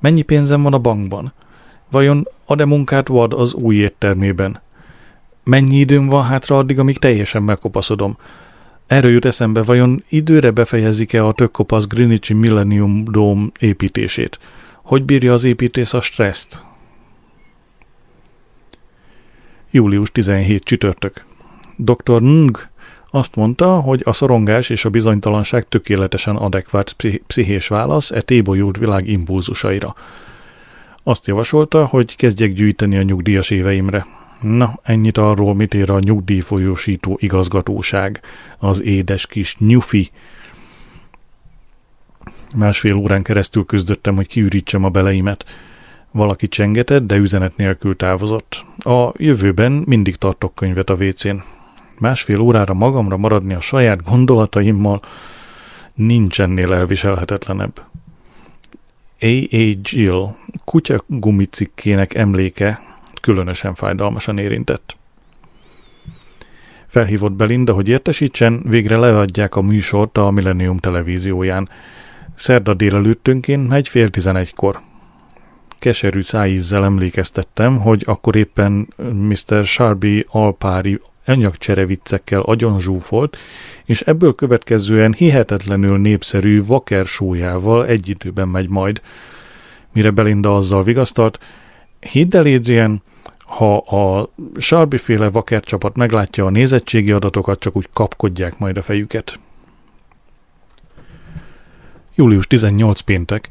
Mennyi 0.00 0.22
pénzem 0.22 0.62
van 0.62 0.74
a 0.74 0.78
bankban? 0.78 1.32
Vajon 1.90 2.28
ad-e 2.44 2.64
munkát 2.64 3.08
vad 3.08 3.32
az 3.32 3.54
új 3.54 3.76
éttermében? 3.76 4.60
Mennyi 5.44 5.76
időm 5.76 6.06
van 6.06 6.24
hátra 6.24 6.58
addig, 6.58 6.78
amíg 6.78 6.98
teljesen 6.98 7.42
megkopaszodom? 7.42 8.16
Erről 8.92 9.10
jut 9.10 9.24
eszembe, 9.24 9.62
vajon 9.62 10.04
időre 10.08 10.50
befejezik-e 10.50 11.26
a 11.26 11.32
tök 11.32 11.50
kopasz 11.50 11.86
Greenwichi 11.86 12.34
Millennium 12.34 13.04
Dome 13.04 13.46
építését? 13.58 14.38
Hogy 14.82 15.04
bírja 15.04 15.32
az 15.32 15.44
építész 15.44 15.92
a 15.92 16.00
stresszt? 16.00 16.64
Július 19.70 20.10
17 20.12 20.62
csütörtök. 20.62 21.24
Dr. 21.76 22.22
Ng 22.22 22.58
azt 23.10 23.36
mondta, 23.36 23.80
hogy 23.80 24.02
a 24.04 24.12
szorongás 24.12 24.70
és 24.70 24.84
a 24.84 24.90
bizonytalanság 24.90 25.68
tökéletesen 25.68 26.36
adekvát 26.36 26.96
pszichés 27.26 27.68
válasz 27.68 28.10
e 28.10 28.20
tébolyult 28.20 28.78
világ 28.78 29.08
impulzusaira. 29.08 29.94
Azt 31.02 31.26
javasolta, 31.26 31.84
hogy 31.84 32.16
kezdjek 32.16 32.52
gyűjteni 32.52 32.96
a 32.96 33.02
nyugdíjas 33.02 33.50
éveimre. 33.50 34.06
Na, 34.42 34.78
ennyit 34.82 35.18
arról, 35.18 35.54
mit 35.54 35.74
ér 35.74 35.90
a 35.90 35.98
nyugdíjfolyósító 35.98 37.16
igazgatóság, 37.20 38.20
az 38.58 38.82
édes 38.82 39.26
kis 39.26 39.56
nyufi. 39.58 40.10
Másfél 42.56 42.94
órán 42.94 43.22
keresztül 43.22 43.64
küzdöttem, 43.64 44.14
hogy 44.14 44.26
kiürítsem 44.26 44.84
a 44.84 44.88
beleimet. 44.88 45.44
Valaki 46.10 46.48
csengetett, 46.48 47.06
de 47.06 47.16
üzenet 47.16 47.56
nélkül 47.56 47.96
távozott. 47.96 48.64
A 48.78 49.12
jövőben 49.16 49.72
mindig 49.86 50.16
tartok 50.16 50.54
könyvet 50.54 50.90
a 50.90 50.96
vécén. 50.96 51.42
Másfél 51.98 52.40
órára 52.40 52.74
magamra 52.74 53.16
maradni 53.16 53.54
a 53.54 53.60
saját 53.60 54.04
gondolataimmal 54.04 55.00
nincs 55.94 56.40
ennél 56.40 56.72
elviselhetetlenebb. 56.72 57.80
A.A. 59.20 59.76
Jill 59.82 60.34
kutya 60.64 61.00
gumicikkének 61.06 62.14
emléke 62.14 62.80
különösen 63.22 63.74
fájdalmasan 63.74 64.38
érintett. 64.38 64.96
Felhívott 66.86 67.32
Belinda, 67.32 67.72
hogy 67.72 67.88
értesítsen, 67.88 68.62
végre 68.64 68.96
leadják 68.96 69.56
a 69.56 69.60
műsort 69.60 70.18
a 70.18 70.30
Millennium 70.30 70.76
televízióján. 70.76 71.68
Szerda 72.34 72.74
délelőttönként 72.74 73.68
megy 73.68 73.88
fél 73.88 74.10
tizenegykor. 74.10 74.80
Keserű 75.78 76.20
szájízzel 76.20 76.84
emlékeztettem, 76.84 77.80
hogy 77.80 78.02
akkor 78.06 78.36
éppen 78.36 78.88
Mr. 79.12 79.64
Sharby 79.64 80.26
alpári 80.28 81.00
anyagcsere 81.26 81.86
viccekkel 81.86 82.40
agyon 82.40 82.80
zsúfolt, 82.80 83.36
és 83.84 84.00
ebből 84.00 84.34
következően 84.34 85.12
hihetetlenül 85.12 85.98
népszerű 85.98 86.64
vaker 86.64 87.04
sójával 87.04 87.86
egy 87.86 88.08
időben 88.08 88.48
megy 88.48 88.68
majd. 88.68 89.00
Mire 89.92 90.10
Belinda 90.10 90.56
azzal 90.56 90.82
vigasztalt, 90.82 91.38
hidd 92.00 92.36
el, 92.36 92.46
Adrian, 92.46 93.02
ha 93.56 93.76
a 93.76 94.28
Sarbi 94.56 94.96
féle 94.96 95.30
vakercsapat 95.30 95.96
meglátja 95.96 96.46
a 96.46 96.50
nézettségi 96.50 97.12
adatokat, 97.12 97.60
csak 97.60 97.76
úgy 97.76 97.88
kapkodják 97.92 98.58
majd 98.58 98.76
a 98.76 98.82
fejüket. 98.82 99.38
Július 102.14 102.46
18 102.46 103.00
péntek. 103.00 103.48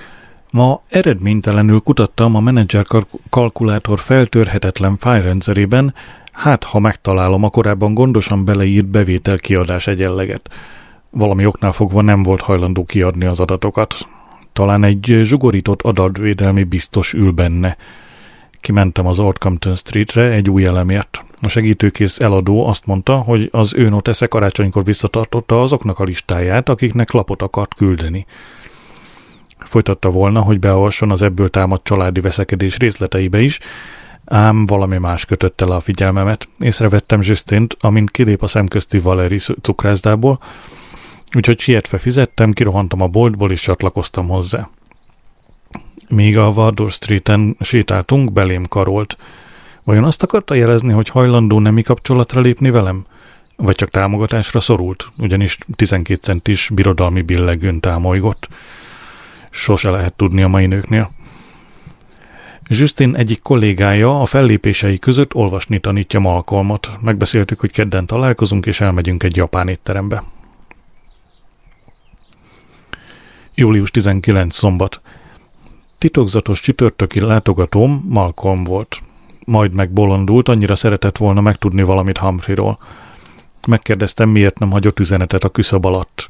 Ma 0.52 0.82
eredménytelenül 0.90 1.80
kutattam 1.80 2.36
a 2.36 2.40
menedzser 2.40 2.86
kalkulátor 3.30 4.00
feltörhetetlen 4.00 4.98
fájrendszerében, 4.98 5.94
hát 6.32 6.64
ha 6.64 6.80
megtalálom 6.80 7.44
a 7.44 7.50
korábban 7.50 7.94
gondosan 7.94 8.46
beleírt 8.46 8.86
bevétel-kiadás 8.86 9.88
egyenleget. 9.88 10.50
Valami 11.10 11.46
oknál 11.46 11.72
fogva 11.72 12.02
nem 12.02 12.24
volt 12.24 12.42
hajlandó 12.42 12.84
kiadni 12.84 13.26
az 13.26 13.40
adatokat. 13.40 14.08
Talán 14.54 14.84
egy 14.84 15.20
zsugorított 15.24 15.82
adatvédelmi 15.82 16.64
biztos 16.64 17.14
ül 17.14 17.32
benne– 17.32 17.78
Kimentem 18.62 19.08
az 19.08 19.20
Old 19.20 19.38
Compton 19.38 19.76
Streetre 19.76 20.24
egy 20.24 20.50
új 20.50 20.66
elemért. 20.66 21.24
A 21.42 21.48
segítőkész 21.48 22.20
eladó 22.20 22.68
azt 22.68 22.86
mondta, 22.86 23.16
hogy 23.16 23.50
az 23.52 23.74
ő 23.74 23.90
notesze 23.90 24.28
karácsonykor 24.28 24.84
visszatartotta 24.84 25.62
azoknak 25.62 26.00
a 26.00 26.04
listáját, 26.04 26.70
akiknek 26.70 27.12
lapot 27.12 27.42
akart 27.42 27.74
küldeni. 27.74 28.26
Folytatta 29.58 30.10
volna, 30.10 30.42
hogy 30.42 30.60
beavasson 30.60 31.12
az 31.12 31.22
ebből 31.22 31.50
támadt 31.50 31.84
családi 31.84 32.20
veszekedés 32.20 32.78
részleteibe 32.78 33.40
is, 33.40 33.60
ám 34.26 34.66
valami 34.66 34.98
más 34.98 35.26
kötött 35.26 35.62
el 35.62 35.72
a 35.72 35.80
figyelmemet. 35.80 36.48
Észrevettem 36.60 37.22
Zsüsztént, 37.22 37.78
amint 37.80 38.12
kilép 38.12 38.44
a 38.44 38.48
szemközti 38.48 39.00
Valeri 39.00 39.38
cukrászdából, 39.62 40.40
úgyhogy 41.36 41.60
sietve 41.60 41.98
fizettem, 41.98 42.52
kirohantam 42.52 43.02
a 43.02 43.08
boltból 43.08 43.52
és 43.52 43.62
csatlakoztam 43.62 44.28
hozzá. 44.28 44.70
Míg 46.12 46.38
a 46.38 46.48
Wardour 46.50 46.92
Street-en 46.92 47.56
sétáltunk, 47.60 48.34
belém 48.34 48.66
karolt. 48.68 49.18
Vajon 49.84 50.04
azt 50.04 50.24
akarta 50.24 50.54
jelezni, 50.54 50.92
hogy 50.92 51.10
hajlandó 51.10 51.60
nemi 51.60 51.82
kapcsolatra 51.82 52.42
lépni 52.42 52.70
velem? 52.70 53.06
Vagy 53.56 53.76
csak 53.76 53.90
támogatásra 53.90 54.60
szorult, 54.60 55.12
ugyanis 55.18 55.58
12 55.76 56.20
centis 56.22 56.70
birodalmi 56.74 57.22
billegőn 57.22 57.80
támolygott. 57.80 58.48
Sose 59.50 59.90
lehet 59.90 60.14
tudni 60.14 60.42
a 60.42 60.48
mai 60.48 60.66
nőknél. 60.66 61.12
Justin 62.68 63.16
egyik 63.16 63.42
kollégája 63.42 64.22
a 64.22 64.26
fellépései 64.26 65.00
között 65.00 65.34
olvasni 65.34 65.80
tanítja 65.80 66.20
Malcolmot. 66.20 66.92
Megbeszéltük, 67.02 67.60
hogy 67.60 67.72
kedden 67.72 68.06
találkozunk, 68.06 68.66
és 68.66 68.82
elmegyünk 68.82 69.24
egy 69.24 69.36
japán 69.36 69.68
étterembe. 69.68 70.24
Július 73.56 73.92
19 73.92 74.56
szombat. 74.56 75.02
Titokzatos 76.02 76.60
csütörtöki 76.60 77.20
látogatóm 77.20 78.06
Malcolm 78.10 78.64
volt. 78.64 79.02
majd 79.46 79.74
megbolondult, 79.74 80.50
annyira 80.50 80.76
szeretett 80.76 81.18
volna 81.18 81.42
megtudni 81.42 81.84
valamit 81.84 82.18
Humphreyról. 82.18 82.80
Megkérdeztem, 83.68 84.30
miért 84.30 84.60
nem 84.60 84.72
hagyott 84.72 85.00
üzenetet 85.00 85.44
a 85.44 85.50
küszöb 85.50 85.86
alatt. 85.86 86.28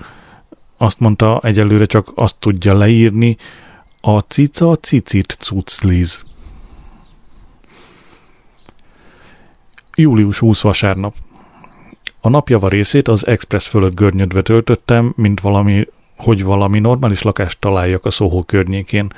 Azt 0.77 0.99
mondta, 0.99 1.39
egyelőre 1.43 1.85
csak 1.85 2.11
azt 2.15 2.35
tudja 2.39 2.77
leírni, 2.77 3.37
a 4.01 4.19
cica 4.19 4.75
cicit 4.75 5.37
cucliz. 5.39 6.23
Július 9.95 10.39
20 10.39 10.61
vasárnap. 10.61 11.15
A 12.21 12.29
napjava 12.29 12.67
részét 12.67 13.07
az 13.07 13.27
Express 13.27 13.67
fölött 13.67 13.95
görnyödve 13.95 14.41
töltöttem, 14.41 15.13
mint 15.15 15.39
valami, 15.39 15.87
hogy 16.17 16.43
valami 16.43 16.79
normális 16.79 17.21
lakást 17.21 17.59
találjak 17.59 18.05
a 18.05 18.09
Soho 18.09 18.43
környékén. 18.43 19.13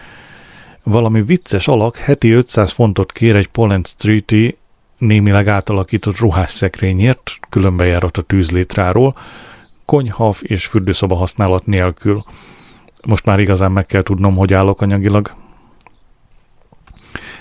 Valami 0.84 1.24
vicces 1.24 1.68
alak 1.68 1.98
heti 1.98 2.32
500 2.32 2.72
fontot 2.72 3.12
kér 3.12 3.36
egy 3.36 3.48
Poland 3.48 3.88
Street-i 3.88 4.58
némileg 4.98 5.48
átalakított 5.48 6.18
ruhásszekrényért, 6.18 7.32
különben 7.50 7.88
járat 7.88 8.18
a 8.18 8.22
tűzlétráról, 8.22 9.16
konyhav 9.86 10.38
és 10.42 10.66
fürdőszoba 10.66 11.16
használat 11.16 11.66
nélkül. 11.66 12.24
Most 13.06 13.26
már 13.26 13.40
igazán 13.40 13.72
meg 13.72 13.86
kell 13.86 14.04
tudnom, 14.04 14.36
hogy 14.36 14.54
állok 14.54 14.82
anyagilag. 14.82 15.34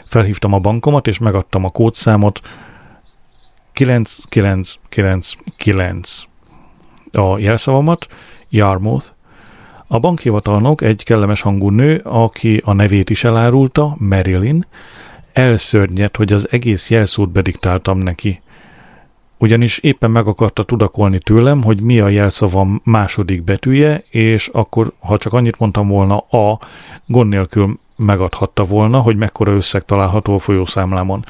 Felhívtam 0.06 0.52
a 0.52 0.58
bankomat, 0.58 1.06
és 1.06 1.18
megadtam 1.18 1.64
a 1.64 1.70
kódszámot, 1.70 2.40
9999 3.72 6.22
a 7.12 7.38
jelszavamat, 7.38 8.06
Yarmouth. 8.48 9.06
A 9.92 9.98
bankhivatalnok 9.98 10.82
egy 10.82 11.04
kellemes 11.04 11.40
hangú 11.40 11.70
nő, 11.70 12.00
aki 12.04 12.62
a 12.64 12.72
nevét 12.72 13.10
is 13.10 13.24
elárulta, 13.24 13.96
Marilyn, 13.98 14.66
elszörnyed, 15.32 16.16
hogy 16.16 16.32
az 16.32 16.48
egész 16.50 16.90
jelszót 16.90 17.30
bediktáltam 17.30 17.98
neki. 17.98 18.40
Ugyanis 19.38 19.78
éppen 19.78 20.10
meg 20.10 20.26
akarta 20.26 20.62
tudakolni 20.62 21.18
tőlem, 21.18 21.62
hogy 21.62 21.80
mi 21.80 22.00
a 22.00 22.08
jelszavam 22.08 22.80
második 22.84 23.42
betűje, 23.42 24.04
és 24.10 24.48
akkor, 24.48 24.92
ha 24.98 25.18
csak 25.18 25.32
annyit 25.32 25.58
mondtam 25.58 25.88
volna 25.88 26.16
A, 26.16 26.58
gond 27.06 27.28
nélkül 27.28 27.78
megadhatta 27.96 28.64
volna, 28.64 29.00
hogy 29.00 29.16
mekkora 29.16 29.52
összeg 29.52 29.84
található 29.84 30.34
a 30.34 30.38
folyószámlámon. 30.38 31.24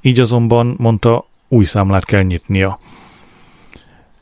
Így 0.00 0.20
azonban 0.20 0.74
mondta, 0.78 1.24
új 1.48 1.64
számlát 1.64 2.04
kell 2.04 2.22
nyitnia. 2.22 2.78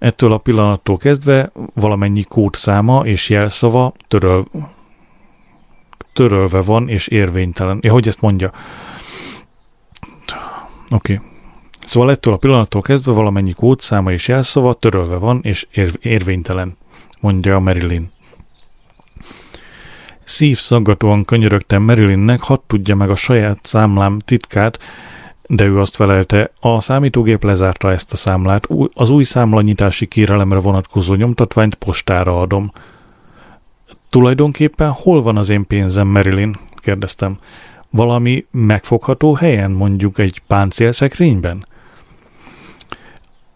Ettől 0.01 0.33
a 0.33 0.39
pillanattól 0.39 0.97
kezdve 0.97 1.53
valamennyi 1.75 2.23
kódszáma 2.23 3.07
és 3.07 3.29
jelszava 3.29 3.93
töröl, 4.09 4.45
törölve 6.13 6.61
van 6.61 6.89
és 6.89 7.07
érvénytelen. 7.07 7.79
Ja, 7.81 7.93
hogy 7.93 8.09
ezt 8.09 8.21
mondja? 8.21 8.51
Oké. 10.91 11.15
Okay. 11.15 11.27
Szóval 11.87 12.11
ettől 12.11 12.35
a 12.35 12.37
pillanattól 12.37 12.81
kezdve 12.81 13.13
valamennyi 13.13 13.53
kódszáma 13.53 14.13
és 14.13 14.29
jelszava 14.29 14.75
törölve 14.75 15.17
van 15.17 15.41
és 15.43 15.67
ér- 15.73 15.99
érvénytelen, 16.03 16.77
mondja 17.21 17.59
Marilyn. 17.59 18.11
Szívszaggatóan 20.25 21.25
könyörögtem 21.25 21.83
Marilynnek, 21.83 22.41
hadd 22.41 22.61
tudja 22.67 22.95
meg 22.95 23.11
a 23.11 23.17
saját 23.17 23.59
számlám 23.63 24.19
titkát, 24.19 24.79
de 25.53 25.65
ő 25.65 25.79
azt 25.79 25.97
felelte, 25.97 26.51
a 26.61 26.81
számítógép 26.81 27.45
lezárta 27.45 27.93
ezt 27.93 28.13
a 28.13 28.17
számlát, 28.17 28.69
az 28.95 29.11
új 29.11 29.25
számlanyitási 29.25 30.07
kérelemre 30.07 30.59
vonatkozó 30.59 31.15
nyomtatványt 31.15 31.75
postára 31.75 32.41
adom. 32.41 32.73
Tulajdonképpen 34.11 34.91
hol 34.91 35.23
van 35.23 35.37
az 35.37 35.49
én 35.49 35.67
pénzem, 35.67 36.09
Marilyn? 36.09 36.57
kérdeztem. 36.77 37.39
Valami 37.91 38.47
megfogható 38.51 39.35
helyen, 39.35 39.71
mondjuk 39.71 40.19
egy 40.19 40.43
páncélszekrényben? 40.47 41.67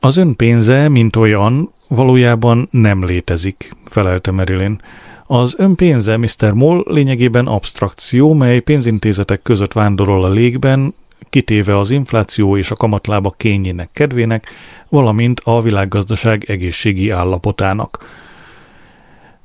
Az 0.01 0.17
ön 0.17 0.37
pénze, 0.37 0.89
mint 0.89 1.17
olyan, 1.17 1.73
valójában 1.89 2.69
nem 2.71 3.05
létezik, 3.05 3.71
felelte 3.85 4.31
Marilyn. 4.31 4.81
Az 5.27 5.55
ön 5.59 5.75
pénze, 5.75 6.17
Mr. 6.17 6.53
Moll, 6.53 6.85
lényegében 6.87 7.47
abstrakció, 7.47 8.33
mely 8.33 8.61
pénzintézetek 8.61 9.43
között 9.43 9.73
vándorol 9.73 10.25
a 10.25 10.29
légben, 10.29 10.95
kitéve 11.31 11.79
az 11.79 11.91
infláció 11.91 12.57
és 12.57 12.71
a 12.71 12.75
kamatlába 12.75 13.31
kényének 13.31 13.91
kedvének, 13.93 14.49
valamint 14.89 15.41
a 15.45 15.63
világgazdaság 15.63 16.45
egészségi 16.45 17.11
állapotának. 17.11 18.23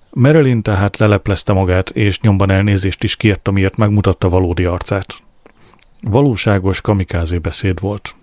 Marilyn 0.10 0.62
tehát 0.62 0.98
leleplezte 0.98 1.54
magát, 1.54 1.90
és 1.90 2.20
nyomban 2.20 2.52
elnézést 2.52 3.04
is 3.04 3.16
kért, 3.16 3.48
amiért 3.48 3.78
megmutatta 3.78 4.30
valódi 4.30 4.66
arcát. 4.66 5.16
Valóságos 6.02 6.82
kamikázé 6.82 7.38
beszéd 7.38 7.80
volt. 7.80 8.16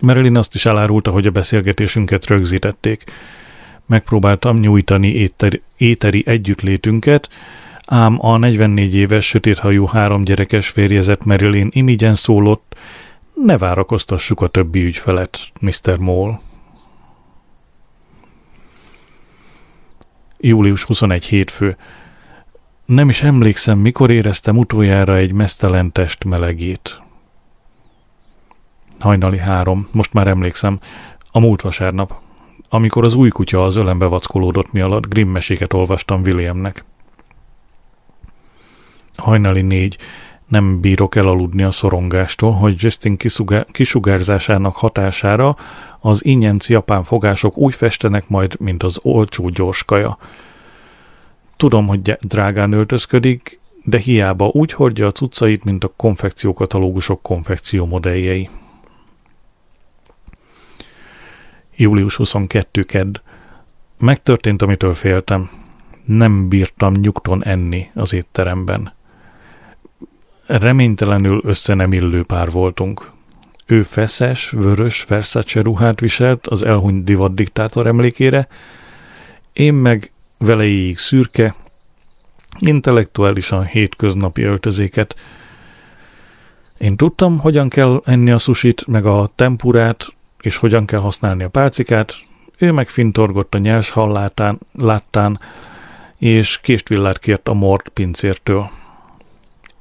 Marilyn 0.00 0.36
azt 0.36 0.54
is 0.54 0.66
elárulta, 0.66 1.10
hogy 1.10 1.26
a 1.26 1.30
beszélgetésünket 1.30 2.26
rögzítették. 2.26 3.04
Megpróbáltam 3.86 4.56
nyújtani 4.56 5.08
éteri, 5.08 5.62
éteri 5.76 6.22
együttlétünket, 6.26 7.28
ám 7.92 8.18
a 8.20 8.36
44 8.36 8.94
éves, 8.94 9.26
sötéthajú 9.26 9.86
három 9.86 10.24
gyerekes 10.24 10.68
férjezet 10.68 11.24
Marilyn 11.24 11.68
imigyen 11.70 12.14
szólott, 12.14 12.74
ne 13.34 13.58
várakoztassuk 13.58 14.40
a 14.40 14.46
többi 14.46 14.84
ügyfelet, 14.84 15.38
Mr. 15.60 15.98
Moll. 15.98 16.38
Július 20.38 20.84
21 20.84 21.24
hétfő. 21.24 21.76
Nem 22.86 23.08
is 23.08 23.22
emlékszem, 23.22 23.78
mikor 23.78 24.10
éreztem 24.10 24.58
utoljára 24.58 25.16
egy 25.16 25.32
mesztelen 25.32 25.92
test 25.92 26.24
melegét. 26.24 27.02
Hajnali 28.98 29.38
három, 29.38 29.88
most 29.92 30.12
már 30.12 30.26
emlékszem, 30.26 30.78
a 31.30 31.38
múlt 31.38 31.60
vasárnap, 31.60 32.14
amikor 32.68 33.04
az 33.04 33.14
új 33.14 33.28
kutya 33.28 33.64
az 33.64 33.76
ölembe 33.76 34.06
vackolódott 34.06 34.72
mi 34.72 34.80
alatt, 34.80 35.08
Grimm 35.08 35.28
meséket 35.28 35.72
olvastam 35.72 36.20
Williamnek. 36.20 36.84
Hajnali 39.16 39.62
négy. 39.62 39.98
Nem 40.48 40.80
bírok 40.80 41.16
elaludni 41.16 41.62
a 41.62 41.70
szorongástól, 41.70 42.52
hogy 42.52 42.74
Justin 42.78 43.16
kisugárzásának 43.70 44.76
hatására 44.76 45.56
az 46.00 46.24
ingyenc 46.24 46.68
japán 46.68 47.04
fogások 47.04 47.56
úgy 47.56 47.74
festenek 47.74 48.28
majd, 48.28 48.60
mint 48.60 48.82
az 48.82 48.98
olcsó 49.02 49.48
gyors 49.48 49.84
kaja. 49.84 50.18
Tudom, 51.56 51.86
hogy 51.86 52.16
drágán 52.20 52.72
öltözködik, 52.72 53.60
de 53.84 53.98
hiába 53.98 54.46
úgy 54.52 54.72
hordja 54.72 55.06
a 55.06 55.12
cuccait, 55.12 55.64
mint 55.64 55.84
a 55.84 55.92
konfekciókatalógusok 55.96 57.22
konfekció 57.22 57.86
modelljei. 57.86 58.48
Július 61.76 62.16
22. 62.16 62.82
kedd. 62.82 63.20
Megtörtént, 63.98 64.62
amitől 64.62 64.94
féltem. 64.94 65.50
Nem 66.04 66.48
bírtam 66.48 66.92
nyugton 66.92 67.44
enni 67.44 67.90
az 67.94 68.12
étteremben 68.12 68.92
reménytelenül 70.60 71.40
össze 71.44 71.74
nem 71.74 71.92
illő 71.92 72.22
pár 72.22 72.50
voltunk. 72.50 73.10
Ő 73.66 73.82
feszes, 73.82 74.50
vörös 74.50 75.04
Versace 75.04 75.60
ruhát 75.60 76.00
viselt 76.00 76.46
az 76.46 76.62
elhunyt 76.62 77.04
divat 77.04 77.34
diktátor 77.34 77.86
emlékére, 77.86 78.48
én 79.52 79.74
meg 79.74 80.12
velejéig 80.38 80.98
szürke, 80.98 81.54
intellektuálisan 82.58 83.64
hétköznapi 83.64 84.42
öltözéket. 84.42 85.16
Én 86.78 86.96
tudtam, 86.96 87.38
hogyan 87.38 87.68
kell 87.68 88.02
enni 88.04 88.30
a 88.30 88.38
susit, 88.38 88.86
meg 88.86 89.06
a 89.06 89.30
tempurát, 89.34 90.06
és 90.40 90.56
hogyan 90.56 90.86
kell 90.86 91.00
használni 91.00 91.42
a 91.42 91.48
pálcikát, 91.48 92.14
ő 92.58 92.72
meg 92.72 92.88
fintorgott 92.88 93.54
a 93.54 93.58
nyers 93.58 93.90
hallátán, 93.90 94.58
láttán, 94.72 95.40
és 96.18 96.58
késtvillát 96.62 97.18
kért 97.18 97.48
a 97.48 97.52
mort 97.52 97.88
pincértől. 97.88 98.70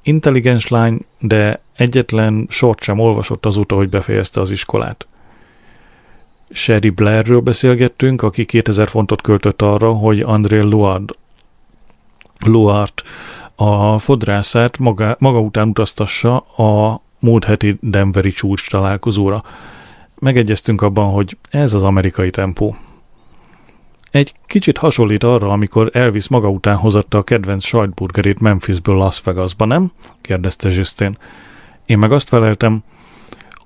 Intelligens 0.04 0.68
lány, 0.68 1.00
de 1.20 1.62
egyetlen 1.76 2.46
sort 2.50 2.82
sem 2.82 3.00
olvasott 3.00 3.46
azóta, 3.46 3.76
hogy 3.76 3.90
befejezte 3.90 4.42
az 4.42 4.52
iskolát. 4.52 5.08
Sherry 6.50 6.90
Blairről 6.90 7.40
beszélgettünk, 7.40 8.22
aki 8.22 8.46
2000 8.46 8.88
fontot 8.88 9.22
költött 9.22 9.62
arra, 9.62 9.92
hogy 9.92 10.20
André 10.20 10.60
Luard, 10.60 11.16
Luart 12.46 13.04
a 13.56 14.00
fodrászát 14.00 14.78
maga, 14.78 15.16
maga 15.20 15.40
után 15.40 15.68
utaztassa 15.68 16.38
a 16.38 17.02
múlt 17.20 17.46
heti 17.46 17.78
Denveri 17.82 18.32
csúcs 18.32 18.70
találkozóra. 18.70 19.44
Megegyeztünk 20.20 20.82
abban, 20.82 21.12
hogy 21.12 21.38
ez 21.50 21.74
az 21.74 21.84
amerikai 21.84 22.30
tempó. 22.30 22.76
Egy 24.12 24.34
kicsit 24.46 24.78
hasonlít 24.78 25.24
arra, 25.24 25.52
amikor 25.52 25.90
Elvis 25.94 26.28
maga 26.28 26.50
után 26.50 26.76
hozatta 26.76 27.18
a 27.18 27.24
kedvenc 27.24 27.66
sajtburgerét 27.66 28.40
Memphisből 28.40 28.96
Las 28.96 29.22
Vegasba, 29.22 29.66
nem? 29.66 29.92
kérdezte 30.22 30.70
Justin. 30.70 31.18
Én 31.86 31.98
meg 31.98 32.12
azt 32.12 32.28
feleltem, 32.28 32.84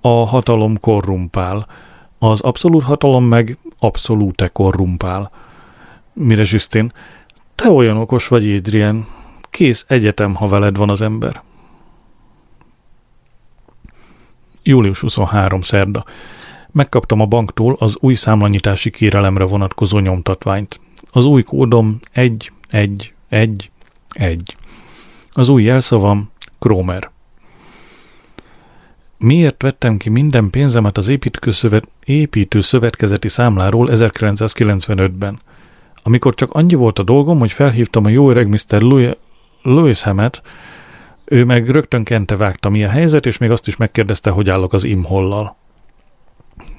a 0.02 0.08
hatalom 0.08 0.80
korrumpál. 0.80 1.68
Az 2.20 2.42
abszolút 2.42 2.84
hatalom 2.84 3.24
meg 3.26 3.58
abszolúte 3.80 4.48
korrumpál. 4.48 5.32
Mire 6.14 6.44
Justin? 6.46 6.92
Te 7.56 7.70
olyan 7.70 7.98
okos 7.98 8.28
vagy, 8.28 8.56
Adrian. 8.56 9.08
Kész 9.50 9.86
egyetem, 9.88 10.36
ha 10.36 10.48
veled 10.48 10.78
van 10.78 10.90
az 10.90 11.02
ember. 11.02 11.42
Július 14.64 15.00
23. 15.00 15.62
szerda. 15.62 16.06
Megkaptam 16.76 17.20
a 17.20 17.26
banktól 17.26 17.76
az 17.80 17.98
új 18.00 18.14
számlanyítási 18.14 18.90
kérelemre 18.90 19.44
vonatkozó 19.44 20.00
nyomtatványt. 20.00 20.80
Az 21.12 21.26
új 21.26 21.44
kódom 21.44 22.00
1, 22.12 22.52
1, 22.70 23.14
1, 23.30 23.72
1. 24.10 24.56
Az 25.32 25.50
új 25.50 25.64
jelszavam 25.64 26.32
Kromer. 26.60 27.12
Miért 29.18 29.62
vettem 29.62 29.98
ki 29.98 30.10
minden 30.10 30.50
pénzemet 30.50 30.98
az 30.98 31.08
építőszövet, 31.08 31.90
építő 32.06 32.62
szövetkezeti 32.62 33.28
számláról 33.28 33.88
1995-ben? 33.92 35.40
Amikor 36.04 36.36
csak 36.36 36.52
annyi 36.52 36.74
volt 36.74 37.00
a 37.00 37.04
dolgom, 37.04 37.40
hogy 37.40 37.52
felhívtam 37.52 38.06
a 38.06 38.10
jó 38.10 38.30
öreg 38.30 38.48
Mr. 38.48 38.82
Louis, 38.82 39.14
Louis 39.62 40.02
Hammett, 40.02 40.42
ő 41.26 41.46
meg 41.46 41.70
rögtön 41.70 42.04
kente 42.04 42.36
vágta 42.36 42.70
mi 42.70 42.84
a 42.84 42.90
helyzet, 42.90 43.26
és 43.26 43.38
még 43.38 43.52
azt 43.52 43.68
is 43.68 43.76
megkérdezte, 43.76 44.30
hogy 44.30 44.50
állok 44.50 44.74
az 44.74 44.84
imhollal. 44.84 45.64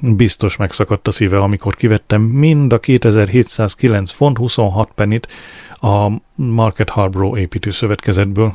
Biztos 0.00 0.56
megszakadt 0.56 1.08
a 1.08 1.10
szíve, 1.10 1.38
amikor 1.38 1.74
kivettem 1.74 2.22
mind 2.22 2.72
a 2.72 2.80
2709 2.80 4.10
font 4.10 4.36
26 4.36 4.90
penit 4.94 5.28
a 5.74 6.08
Market 6.34 6.88
Harborough 6.88 7.38
építőszövetkezetből. 7.38 8.54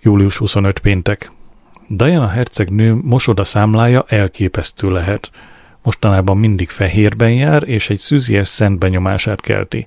Július 0.00 0.36
25 0.36 0.78
péntek. 0.78 1.30
Diana 1.88 2.28
hercegnő 2.28 2.94
mosoda 3.02 3.44
számlája 3.44 4.04
elképesztő 4.08 4.90
lehet. 4.90 5.30
Mostanában 5.82 6.36
mindig 6.36 6.68
fehérben 6.68 7.32
jár, 7.32 7.68
és 7.68 7.90
egy 7.90 7.98
szűzies 7.98 8.48
szent 8.48 8.78
benyomását 8.78 9.40
kelti. 9.40 9.86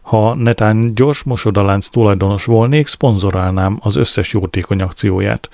Ha 0.00 0.34
netán 0.34 0.94
gyors 0.94 1.22
mosodalánc 1.22 1.88
tulajdonos 1.88 2.44
volnék, 2.44 2.86
szponzorálnám 2.86 3.78
az 3.80 3.96
összes 3.96 4.32
jótékony 4.32 4.82
akcióját. 4.82 5.48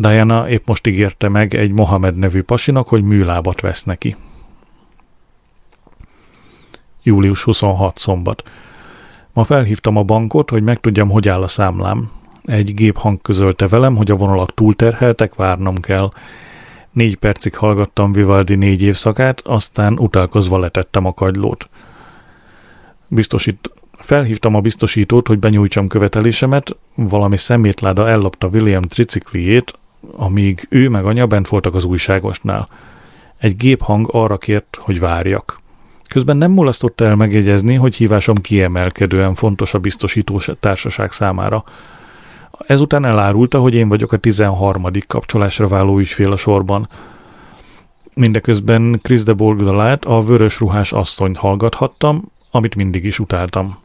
Diana 0.00 0.48
épp 0.48 0.66
most 0.66 0.86
ígérte 0.86 1.28
meg 1.28 1.54
egy 1.54 1.72
Mohamed 1.72 2.16
nevű 2.16 2.42
pasinak, 2.42 2.88
hogy 2.88 3.02
műlábat 3.02 3.60
vesz 3.60 3.84
neki. 3.84 4.16
Július 7.02 7.42
26 7.42 7.98
szombat. 7.98 8.42
Ma 9.32 9.44
felhívtam 9.44 9.96
a 9.96 10.02
bankot, 10.02 10.50
hogy 10.50 10.62
megtudjam, 10.62 11.10
hogy 11.10 11.28
áll 11.28 11.42
a 11.42 11.46
számlám. 11.46 12.10
Egy 12.44 12.74
géphang 12.74 13.20
közölte 13.20 13.68
velem, 13.68 13.96
hogy 13.96 14.10
a 14.10 14.16
vonalak 14.16 14.54
túlterheltek, 14.54 15.34
várnom 15.34 15.80
kell. 15.80 16.10
Négy 16.90 17.16
percig 17.16 17.56
hallgattam 17.56 18.12
Vivaldi 18.12 18.54
négy 18.54 18.82
évszakát, 18.82 19.40
aztán 19.40 19.98
utálkozva 19.98 20.58
letettem 20.58 21.04
a 21.04 21.12
kagylót. 21.12 21.68
Biztosít, 23.08 23.70
felhívtam 23.92 24.54
a 24.54 24.60
biztosítót, 24.60 25.26
hogy 25.26 25.38
benyújtsam 25.38 25.88
követelésemet, 25.88 26.76
valami 26.94 27.36
szemétláda 27.36 28.08
ellopta 28.08 28.48
William 28.48 28.82
tricikliét, 28.82 29.78
amíg 30.16 30.66
ő 30.68 30.88
meg 30.88 31.04
anya 31.04 31.26
bent 31.26 31.48
voltak 31.48 31.74
az 31.74 31.84
újságosnál. 31.84 32.68
Egy 33.38 33.56
géphang 33.56 34.08
arra 34.12 34.36
kért, 34.36 34.78
hogy 34.80 35.00
várjak. 35.00 35.58
Közben 36.08 36.36
nem 36.36 36.50
mulasztotta 36.50 37.04
el 37.04 37.16
megjegyezni, 37.16 37.74
hogy 37.74 37.94
hívásom 37.94 38.34
kiemelkedően 38.34 39.34
fontos 39.34 39.74
a 39.74 39.78
biztosító 39.78 40.40
társaság 40.60 41.12
számára. 41.12 41.64
Ezután 42.66 43.04
elárulta, 43.04 43.58
hogy 43.58 43.74
én 43.74 43.88
vagyok 43.88 44.12
a 44.12 44.16
13. 44.16 44.82
kapcsolásra 45.06 45.68
váló 45.68 45.98
ügyfél 45.98 46.32
a 46.32 46.36
sorban. 46.36 46.88
Mindeközben 48.14 48.98
Chris 49.02 49.22
de 49.22 49.32
Borgdalát, 49.32 50.04
a 50.04 50.22
vörös 50.22 50.60
ruhás 50.60 50.92
asszonyt 50.92 51.36
hallgathattam, 51.36 52.32
amit 52.50 52.74
mindig 52.74 53.04
is 53.04 53.18
utáltam. 53.18 53.78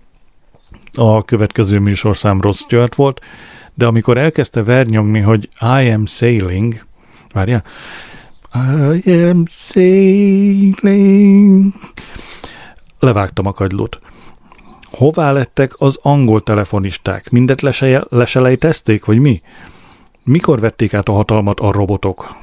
A 0.93 1.23
következő 1.23 1.79
műsorszám 1.79 2.41
Rod 2.41 2.55
Stewart 2.55 2.95
volt, 2.95 3.21
de 3.75 3.85
amikor 3.85 4.17
elkezdte 4.17 4.63
vernyogni, 4.63 5.19
hogy 5.19 5.49
I 5.61 5.89
am 5.91 6.05
sailing, 6.05 6.85
várja, 7.33 7.63
I 9.03 9.11
am 9.11 9.45
sailing, 9.47 10.93
levágtam 12.99 13.45
a 13.45 13.51
kagylót. 13.51 13.99
Hová 14.83 15.31
lettek 15.31 15.73
az 15.77 15.99
angol 16.01 16.41
telefonisták? 16.41 17.29
Mindet 17.29 17.61
lese- 17.61 18.05
leselejtezték, 18.09 19.05
vagy 19.05 19.19
mi? 19.19 19.41
Mikor 20.23 20.59
vették 20.59 20.93
át 20.93 21.07
a 21.07 21.13
hatalmat 21.13 21.59
a 21.59 21.71
robotok? 21.71 22.35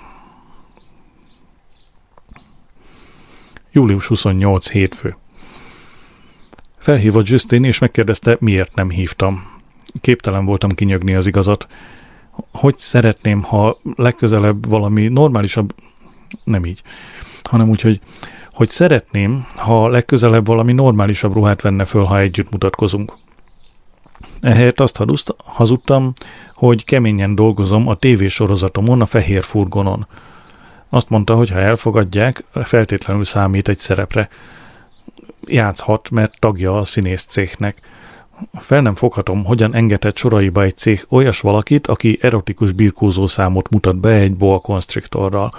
Július 3.72 4.06
28 4.06 4.70
hétfő. 4.70 5.16
Felhívott 6.78 7.28
Justin, 7.28 7.64
és 7.64 7.78
megkérdezte, 7.78 8.36
miért 8.40 8.74
nem 8.74 8.90
hívtam. 8.90 9.51
Képtelen 10.00 10.44
voltam 10.44 10.70
kinyögni 10.70 11.14
az 11.14 11.26
igazat. 11.26 11.66
Hogy 12.52 12.78
szeretném, 12.78 13.42
ha 13.42 13.78
legközelebb 13.96 14.68
valami 14.68 15.08
normálisabb, 15.08 15.74
nem 16.44 16.64
így, 16.64 16.82
hanem 17.42 17.68
úgy, 17.68 17.80
hogy, 17.80 18.00
hogy 18.52 18.68
szeretném, 18.70 19.46
ha 19.56 19.88
legközelebb 19.88 20.46
valami 20.46 20.72
normálisabb 20.72 21.32
ruhát 21.32 21.60
venne 21.60 21.84
föl, 21.84 22.04
ha 22.04 22.18
együtt 22.18 22.50
mutatkozunk. 22.50 23.12
Ehelyett 24.40 24.80
azt 24.80 25.04
hazudtam, 25.44 26.12
hogy 26.54 26.84
keményen 26.84 27.34
dolgozom 27.34 27.88
a 27.88 27.94
tévésorozatomon 27.94 29.00
a 29.00 29.06
fehér 29.06 29.42
furgonon. 29.42 30.06
Azt 30.88 31.08
mondta, 31.08 31.34
hogy 31.34 31.50
ha 31.50 31.58
elfogadják, 31.58 32.44
feltétlenül 32.52 33.24
számít 33.24 33.68
egy 33.68 33.78
szerepre 33.78 34.28
játszhat, 35.46 36.10
mert 36.10 36.38
tagja 36.38 36.72
a 36.72 36.84
színész 36.84 37.24
cégnek. 37.24 37.80
Fel 38.52 38.80
nem 38.80 38.94
foghatom, 38.94 39.44
hogyan 39.44 39.74
engedett 39.74 40.16
soraiba 40.16 40.62
egy 40.62 40.76
cég 40.76 41.04
olyas 41.08 41.40
valakit, 41.40 41.86
aki 41.86 42.18
erotikus 42.20 42.72
birkózó 42.72 43.26
számot 43.26 43.70
mutat 43.70 43.96
be 43.96 44.12
egy 44.12 44.34
boa 44.34 44.58
constrictorral. 44.58 45.54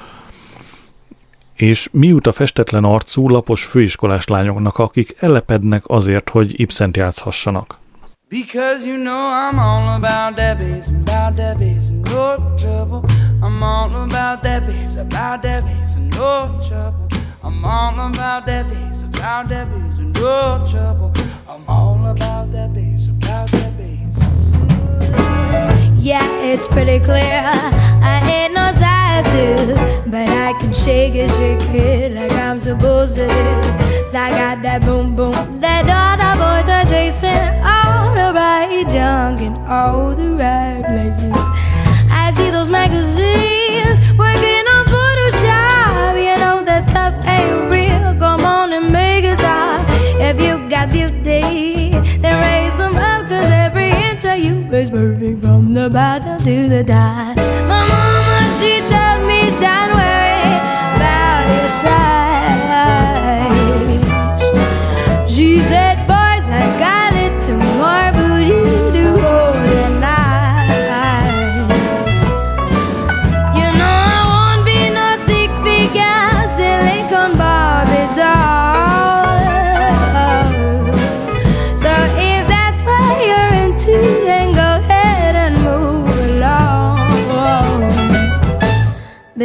És 1.54 1.90
mi 1.92 2.08
jut 2.08 2.28
a 2.28 2.32
festetlen 2.32 2.84
arcú, 2.84 3.30
lapos 3.30 3.64
főiskolás 3.64 4.28
lányoknak, 4.28 4.78
akik 4.78 5.16
elepednek 5.20 5.84
azért, 5.88 6.30
hogy 6.30 6.60
Ibsent 6.60 6.98
játszhassanak? 6.98 7.82
Because 8.30 8.88
you 8.88 8.98
know 8.98 9.14
I'm 9.14 9.60
all 9.60 9.96
about 9.96 10.36
bass, 10.36 10.88
about 10.88 11.36
that 11.36 11.60
bass, 11.60 11.90
no 11.90 12.56
trouble. 12.58 13.04
I'm 13.44 13.62
all 13.62 13.94
about 13.94 14.42
bass, 14.42 14.96
about 14.96 15.44
that 15.44 15.64
bass, 15.64 15.96
no 15.98 16.60
trouble. 16.68 17.08
I'm 17.44 17.64
all 17.64 18.00
about 18.00 18.46
bass, 18.48 19.04
about 19.04 19.50
that 19.50 19.68
bass, 19.70 20.20
no 20.20 20.66
trouble. 20.68 21.23
I'm 21.54 21.70
all 21.70 22.08
about 22.08 22.52
that 22.54 22.74
bass, 22.74 23.10
about 23.10 23.48
that 23.52 23.78
bass. 23.78 24.56
Yeah, 26.04 26.26
it's 26.42 26.68
pretty 26.68 27.00
clear. 27.00 27.44
I 27.46 28.24
ain't 28.28 28.56
no 28.56 28.72
size 28.74 29.24
two, 29.36 29.76
but 30.10 30.28
I 30.30 30.54
can 30.60 30.74
shake 30.74 31.14
it, 31.14 31.30
shake 31.30 31.62
it 31.70 32.14
like 32.14 32.32
I'm 32.32 32.58
supposed 32.58 33.14
to. 33.18 33.30
So 34.10 34.18
I 34.18 34.32
got 34.32 34.64
that 34.64 34.82
boom 34.82 35.16
boom 35.16 35.62
that 35.62 35.86
all 35.94 36.18
the 36.18 36.34
boys 36.42 36.68
are 36.74 36.86
chasing, 36.86 37.30
all 37.62 38.16
the 38.16 38.34
right 38.34 38.90
junk 38.90 39.42
in 39.42 39.54
all 39.68 40.16
the 40.16 40.32
right 40.32 40.82
places. 40.84 41.38
I 42.10 42.34
see 42.36 42.50
those 42.50 42.72
magazines 42.72 44.00
working 44.18 44.66
on 44.74 44.88
Photoshop, 44.88 46.18
you 46.18 46.36
know 46.36 46.64
that 46.64 46.84
stuff 46.90 47.14
ain't 47.28 47.73
If 50.26 50.42
you 50.42 50.70
got 50.70 50.90
beauty, 50.90 51.42
then 52.22 52.36
raise 52.42 52.78
them 52.78 52.96
up, 52.96 53.28
cause 53.28 53.46
every 53.46 53.90
inch 53.90 54.24
of 54.24 54.40
you 54.40 54.56
is 54.72 54.90
perfect 54.90 55.42
from 55.42 55.74
the 55.74 55.90
bottom 55.90 56.38
to 56.40 56.70
the 56.70 56.82
top. 56.82 57.36
My 57.68 57.86
mama, 57.92 58.40
she 58.58 58.80
told 58.92 59.28
me, 59.28 59.52
don't 59.60 59.92
worry 60.00 60.48
about 60.96 61.44
your 61.52 61.70
size. 61.70 62.33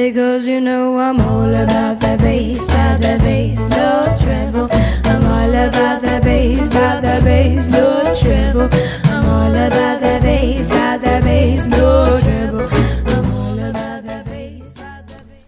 Because 0.08 0.48
you 0.48 0.60
know 0.60 0.96
I'm 0.96 1.20
all 1.20 1.54
about 1.54 2.00
the 2.00 2.16
bass, 2.16 2.64
about 2.64 3.00
the 3.00 3.18
bass, 3.22 3.66
no 3.68 4.14
treble. 4.16 4.68
I'm 5.04 5.24
all 5.26 5.54
about 5.66 6.00
the 6.00 6.20
bass, 6.24 6.70
about 6.70 7.02
the 7.02 7.20
bass, 7.24 7.68
no 7.68 8.12
treble. 8.14 8.68
I'm 9.04 9.26
all 9.28 9.54
about 9.66 10.00
the 10.00 10.18
bass, 10.22 10.70
about 10.70 11.02
the 11.02 11.20
bass, 11.22 11.66
no 11.66 12.18
treble. 12.20 12.68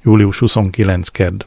Július 0.03 0.37
29 0.37 1.09
kedd. 1.09 1.44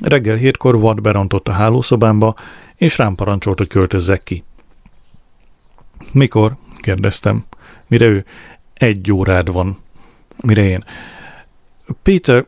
Reggel 0.00 0.36
hétkor 0.36 0.80
vad 0.80 1.00
berontott 1.00 1.48
a 1.48 1.52
hálószobámba, 1.52 2.34
és 2.74 2.98
rám 2.98 3.14
parancsolt, 3.14 3.58
hogy 3.58 3.68
költözzek 3.68 4.22
ki. 4.22 4.44
Mikor? 6.12 6.56
kérdeztem. 6.80 7.44
Mire 7.86 8.04
ő? 8.04 8.24
egy 8.74 9.12
órád 9.12 9.52
van. 9.52 9.78
Mire 10.42 10.62
én? 10.62 10.84
Peter, 12.02 12.46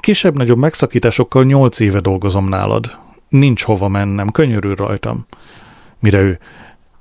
kisebb-nagyobb 0.00 0.58
megszakításokkal 0.58 1.44
nyolc 1.44 1.80
éve 1.80 2.00
dolgozom 2.00 2.48
nálad. 2.48 2.98
Nincs 3.28 3.62
hova 3.62 3.88
mennem, 3.88 4.30
könyörül 4.30 4.74
rajtam. 4.74 5.26
Mire 5.98 6.20
ő? 6.20 6.38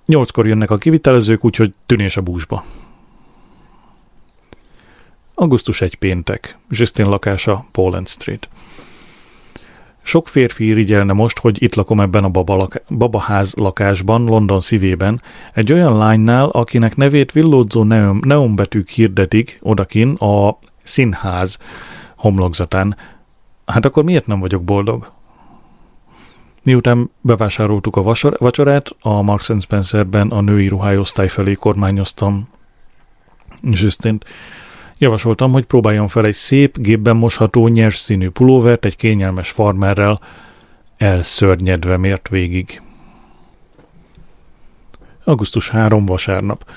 Nyolckor 0.06 0.48
jönnek 0.48 0.72
a 0.72 0.78
kivitelezők, 0.78 1.46
úgyhogy 1.46 1.74
tűnés 1.86 2.18
a 2.18 2.22
búzsba. 2.22 2.64
Augusztus 5.34 5.82
egy 5.82 5.96
péntek. 5.96 6.58
Justin 6.70 7.06
lakása, 7.06 7.66
Poland 7.72 8.08
Street. 8.08 8.50
Sok 10.02 10.28
férfi 10.28 10.66
irigyelne 10.66 11.14
most, 11.14 11.40
hogy 11.40 11.62
itt 11.62 11.76
lakom 11.76 12.00
ebben 12.00 12.24
a 12.24 12.30
baba 12.30 12.56
lak- 12.56 12.84
babaház 12.98 13.54
lakásban, 13.54 14.24
London 14.24 14.62
szívében, 14.62 15.22
egy 15.54 15.74
olyan 15.74 15.98
lánynál, 15.98 16.50
akinek 16.50 16.96
nevét 16.96 17.32
villódzó 17.32 17.84
neon, 17.84 18.22
neonbetűk 18.26 18.90
hirdetik 18.90 19.60
odakin 19.62 20.14
a 20.14 20.60
színház 20.88 21.58
homlokzatán. 22.18 22.98
Hát 23.66 23.86
akkor 23.86 24.04
miért 24.04 24.28
nem 24.28 24.40
vagyok 24.40 24.64
boldog? 24.64 25.12
Miután 26.64 27.12
bevásároltuk 27.22 27.96
a 27.96 28.02
vacsorát, 28.38 28.90
a 29.00 29.22
Marks 29.22 29.52
Spencerben 29.60 30.28
a 30.28 30.42
női 30.42 30.68
ruhájosztály 30.68 31.28
felé 31.28 31.54
kormányoztam 31.54 32.50
Justin. 33.62 34.18
Javasoltam, 34.98 35.52
hogy 35.52 35.66
próbáljon 35.66 36.08
fel 36.08 36.26
egy 36.26 36.34
szép, 36.34 36.80
gépben 36.80 37.16
mosható, 37.16 37.68
nyers 37.68 37.98
színű 37.98 38.30
pulóvert 38.30 38.86
egy 38.86 38.96
kényelmes 38.96 39.50
farmerrel, 39.52 40.20
elszörnyedve 40.98 41.98
mért 41.98 42.28
végig. 42.28 42.82
Augusztus 45.24 45.70
3 45.70 46.06
vasárnap. 46.06 46.72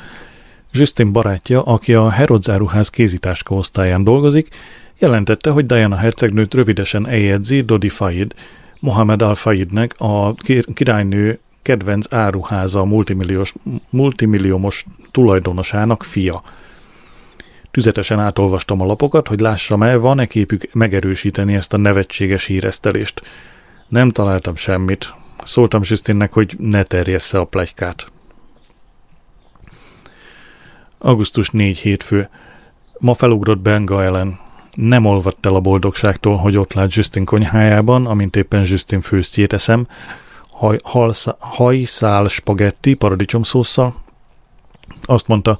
Justin 0.72 1.12
barátja, 1.12 1.62
aki 1.62 1.94
a 1.94 2.10
Herodzáruház 2.10 2.88
kézitáska 2.88 3.54
osztályán 3.54 4.04
dolgozik, 4.04 4.48
jelentette, 4.98 5.50
hogy 5.50 5.66
Diana 5.66 5.96
hercegnőt 5.96 6.54
rövidesen 6.54 7.08
eljegyzi 7.08 7.60
Dodi 7.60 7.88
Fayed, 7.88 8.32
Mohamed 8.80 9.22
Al-Fayednek, 9.22 9.94
a 9.98 10.34
királynő 10.74 11.38
kedvenc 11.62 12.12
áruháza 12.12 12.84
multimilliós, 12.84 13.54
multimilliómos 13.90 14.86
tulajdonosának 15.10 16.02
fia. 16.02 16.42
Tüzetesen 17.70 18.20
átolvastam 18.20 18.80
a 18.80 18.84
lapokat, 18.84 19.28
hogy 19.28 19.40
lássam-e, 19.40 19.96
van-e 19.96 20.26
képük 20.26 20.72
megerősíteni 20.72 21.54
ezt 21.54 21.72
a 21.72 21.76
nevetséges 21.76 22.44
híresztelést. 22.44 23.22
Nem 23.88 24.10
találtam 24.10 24.56
semmit. 24.56 25.14
Szóltam 25.44 25.80
Justinnek, 25.84 26.32
hogy 26.32 26.56
ne 26.58 26.82
terjessze 26.82 27.38
a 27.38 27.44
plegykát. 27.44 28.06
Augusztus 31.02 31.50
4 31.50 31.78
hétfő. 31.78 32.28
Ma 32.98 33.14
felugrott 33.14 33.58
Benga 33.58 34.02
ellen. 34.02 34.38
Nem 34.74 35.04
olvadt 35.04 35.46
el 35.46 35.54
a 35.54 35.60
boldogságtól, 35.60 36.36
hogy 36.36 36.56
ott 36.56 36.72
lát 36.72 36.94
Justin 36.94 37.24
konyhájában, 37.24 38.06
amint 38.06 38.36
éppen 38.36 38.64
Justin 38.66 39.00
főztjét 39.00 39.52
eszem, 39.52 39.86
haj, 40.50 40.78
halszá, 40.82 41.36
hajszál 41.38 42.24
spagetti 42.24 42.94
paradicsomszósszal. 42.94 43.94
Azt 45.02 45.26
mondta, 45.26 45.58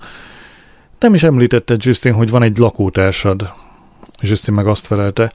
nem 0.99 1.15
is 1.15 1.23
említette 1.23 1.75
Justin, 1.79 2.13
hogy 2.13 2.31
van 2.31 2.43
egy 2.43 2.59
lakótársad. 2.59 3.53
Justin 4.23 4.55
meg 4.55 4.67
azt 4.67 4.87
felelte, 4.87 5.33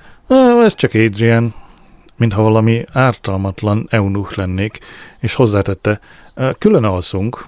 ez 0.64 0.76
csak 0.76 0.94
Adrian, 0.94 1.54
mintha 2.18 2.42
valami 2.42 2.86
ártalmatlan 2.92 3.88
eunuch 3.90 4.38
lennék, 4.38 4.80
és 5.20 5.34
hozzátette, 5.34 6.00
külön 6.58 6.84
alszunk. 6.84 7.48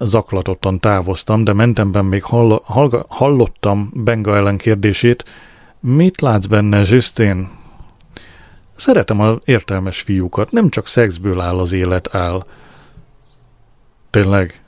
Zaklatottan 0.00 0.80
távoztam, 0.80 1.44
de 1.44 1.52
mentemben 1.52 2.04
még 2.04 2.22
hall, 2.22 2.60
hall, 2.64 3.04
hallottam 3.08 3.90
Benga 3.94 4.36
ellen 4.36 4.56
kérdését, 4.56 5.24
mit 5.80 6.20
látsz 6.20 6.46
benne, 6.46 6.82
Justin? 6.86 7.48
Szeretem 8.76 9.20
az 9.20 9.36
értelmes 9.44 10.00
fiúkat, 10.00 10.50
nem 10.50 10.68
csak 10.68 10.86
szexből 10.86 11.40
áll 11.40 11.58
az 11.58 11.72
élet 11.72 12.14
áll. 12.14 12.44
Tényleg? 14.10 14.62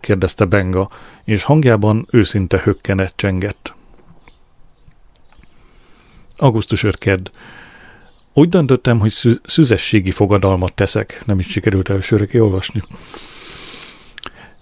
kérdezte 0.00 0.44
Benga, 0.44 0.90
és 1.24 1.42
hangjában 1.42 2.06
őszinte 2.10 2.60
hökkenet 2.62 3.12
csengett. 3.16 3.74
Augusztus 6.36 6.82
5 6.82 6.98
kedd. 6.98 7.28
Úgy 8.32 8.48
döntöttem, 8.48 8.98
hogy 8.98 9.10
szü- 9.10 9.40
szüzességi 9.44 10.10
fogadalmat 10.10 10.74
teszek. 10.74 11.22
Nem 11.26 11.38
is 11.38 11.46
sikerült 11.46 11.88
elsőre 11.88 12.26
kiolvasni. 12.26 12.82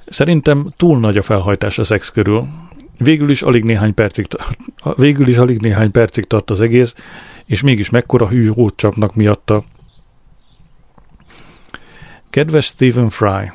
Szerintem 0.07 0.73
túl 0.77 0.99
nagy 0.99 1.17
a 1.17 1.23
felhajtás 1.23 1.79
a 1.79 1.85
szex 1.85 2.11
körül. 2.11 2.47
Végül 2.99 3.31
is 3.31 3.43
alig 3.43 3.65
néhány 3.65 3.95
percig, 3.95 4.27
végül 4.97 5.29
is 5.29 5.37
alig 5.37 5.61
néhány 5.61 5.91
percig 5.91 6.25
tart 6.25 6.51
az 6.51 6.61
egész, 6.61 6.95
és 7.45 7.63
mégis 7.63 7.91
mekkora 7.91 8.29
hű 8.29 8.47
hót 8.47 8.77
csapnak 8.77 9.15
miatta. 9.15 9.65
Kedves 12.31 12.65
Stephen 12.65 13.11
Fry, 13.11 13.51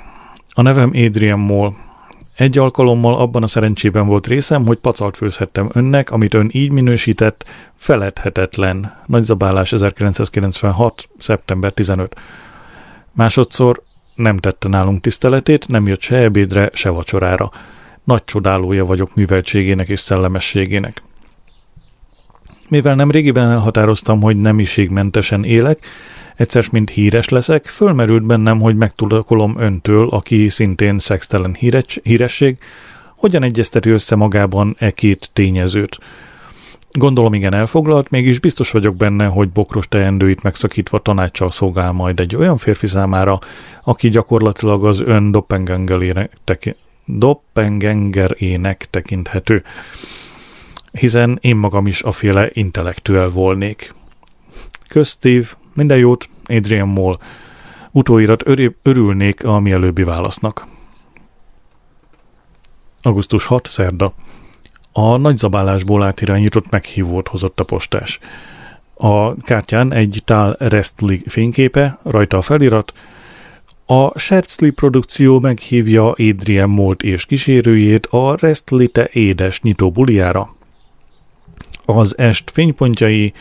a 0.54 0.62
nevem 0.62 0.92
Adrian 0.96 1.40
Moll. 1.40 1.74
Egy 2.36 2.58
alkalommal 2.58 3.16
abban 3.16 3.44
a 3.44 3.48
szerencsében 3.48 4.08
volt 4.08 4.28
részem, 4.28 4.66
hogy 4.66 4.78
pacalt 4.78 5.18
főzhettem 5.18 5.70
önnek, 5.74 6.12
amit 6.12 6.34
ön 6.34 6.50
így 6.52 6.72
minősített, 6.72 7.46
feledhetetlen. 7.76 9.02
Nagyzabálás 9.06 9.72
1996. 9.72 11.10
szeptember 11.18 11.72
15. 11.72 12.16
Másodszor 13.12 13.84
nem 14.21 14.38
tette 14.38 14.67
nálunk 14.67 15.01
tiszteletét, 15.01 15.67
nem 15.67 15.88
jött 15.88 16.01
se 16.01 16.15
ebédre, 16.15 16.69
se 16.73 16.89
vacsorára. 16.89 17.51
Nagy 18.03 18.23
csodálója 18.23 18.86
vagyok 18.86 19.15
műveltségének 19.15 19.89
és 19.89 19.99
szellemességének. 19.99 21.01
Mivel 22.69 22.95
nem 22.95 23.12
régiben 23.12 23.49
elhatároztam, 23.49 24.21
hogy 24.21 24.38
nemiségmentesen 24.38 25.43
élek, 25.43 25.79
egyszer 26.36 26.63
mint 26.71 26.89
híres 26.89 27.29
leszek, 27.29 27.65
fölmerült 27.65 28.25
bennem, 28.25 28.60
hogy 28.60 28.75
megtudakolom 28.75 29.55
öntől, 29.57 30.07
aki 30.07 30.49
szintén 30.49 30.99
szextelen 30.99 31.53
híres, 31.53 31.99
híresség, 32.03 32.57
hogyan 33.15 33.43
egyezteti 33.43 33.89
össze 33.89 34.15
magában 34.15 34.75
e 34.79 34.91
két 34.91 35.29
tényezőt. 35.34 35.99
Gondolom 36.93 37.34
igen 37.34 37.54
elfoglalt, 37.54 38.10
mégis 38.10 38.39
biztos 38.39 38.71
vagyok 38.71 38.95
benne, 38.95 39.25
hogy 39.25 39.49
bokros 39.49 39.88
teendőit 39.88 40.43
megszakítva 40.43 40.99
tanácssal 40.99 41.49
szolgál 41.49 41.91
majd 41.91 42.19
egy 42.19 42.36
olyan 42.36 42.58
férfi 42.58 42.88
számára, 42.88 43.39
aki 43.84 44.10
gyakorlatilag 44.10 44.86
az 44.86 44.99
ön 44.99 45.32
doppengengerének 47.06 48.88
tekinthető. 48.89 49.63
Hiszen 50.91 51.38
én 51.41 51.56
magam 51.56 51.88
is 51.88 52.04
a 52.04 52.12
féle 52.12 52.49
intellektuel 52.54 53.30
volnék. 53.30 53.93
Kösz 54.88 55.10
Steve, 55.10 55.47
minden 55.73 55.97
jót, 55.97 56.30
Adrian 56.45 56.88
Moll. 56.88 57.17
Utóirat 57.91 58.43
örülnék 58.84 59.45
a 59.45 59.60
mielőbbi 59.60 60.04
válasznak. 60.04 60.67
Augusztus 63.01 63.45
6. 63.45 63.67
Szerda. 63.67 64.13
A 64.91 65.17
nagyzabálásból 65.17 66.04
átirányított 66.04 66.69
meghívót 66.69 67.27
hozott 67.27 67.60
a 67.60 67.63
postás. 67.63 68.19
A 68.93 69.36
kártyán 69.36 69.93
egy 69.93 70.21
tál 70.25 70.56
Restli 70.60 71.23
fényképe, 71.27 71.99
rajta 72.04 72.38
a 72.38 72.41
felirat, 72.41 72.93
a 73.86 74.19
Schertzli 74.19 74.69
produkció 74.69 75.39
meghívja 75.39 76.12
Adrian 76.12 76.69
Molt 76.69 77.04
és 77.04 77.25
kísérőjét 77.25 78.06
a 78.06 78.36
Restlite 78.39 79.10
édes 79.13 79.62
nyitó 79.62 79.91
buliára. 79.91 80.56
Az 81.86 82.17
est 82.17 82.51
fénypontjai 82.54 83.34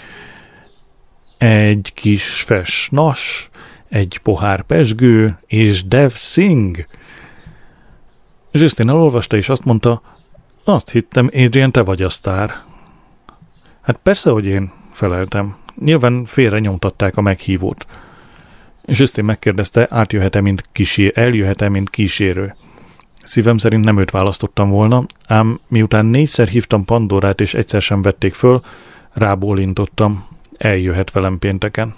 egy 1.38 1.92
kis 1.94 2.24
fes 2.24 2.88
nas, 2.90 3.50
egy 3.88 4.20
pohár 4.22 4.62
pesgő 4.62 5.38
és 5.46 5.84
Dev 5.84 6.10
Singh. 6.14 6.86
Justin 8.52 8.88
elolvasta 8.88 9.36
és 9.36 9.48
azt 9.48 9.64
mondta, 9.64 10.02
azt 10.64 10.90
hittem, 10.90 11.31
Adrian, 11.33 11.73
te 11.73 11.83
vagy 11.83 12.03
a 12.03 12.09
sztár. 12.09 12.62
Hát 13.81 14.01
persze, 14.03 14.31
hogy 14.31 14.46
én, 14.46 14.73
feleltem. 14.92 15.57
Nyilván 15.85 16.25
félre 16.25 16.59
nyomtatták 16.59 17.16
a 17.16 17.20
meghívót. 17.20 17.87
Justin 18.85 19.25
megkérdezte, 19.25 19.87
átjöhet-e, 19.90 20.40
mint 20.40 20.68
kísér, 20.73 21.12
eljöhet-e, 21.14 21.68
mint 21.68 21.90
kísérő. 21.90 22.55
Szívem 23.23 23.59
szerint 23.59 23.85
nem 23.85 23.99
őt 23.99 24.11
választottam 24.11 24.70
volna, 24.70 25.07
ám 25.27 25.61
miután 25.68 26.07
négyszer 26.07 26.49
hívtam 26.49 26.85
Pandorát 26.85 27.40
és 27.40 27.55
egyszer 27.55 27.83
sem 27.83 28.03
vették 28.03 28.35
föl, 28.35 28.61
rábólintottam 29.12 30.27
eljöhet 30.59 31.11
velem 31.11 31.38
pénteken. 31.38 31.94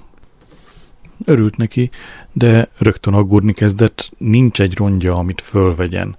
Örült 1.25 1.57
neki, 1.57 1.91
de 2.33 2.69
rögtön 2.79 3.15
aggódni 3.15 3.53
kezdett, 3.53 4.11
nincs 4.19 4.61
egy 4.61 4.77
rongya, 4.77 5.15
amit 5.15 5.41
fölvegyen. 5.41 6.17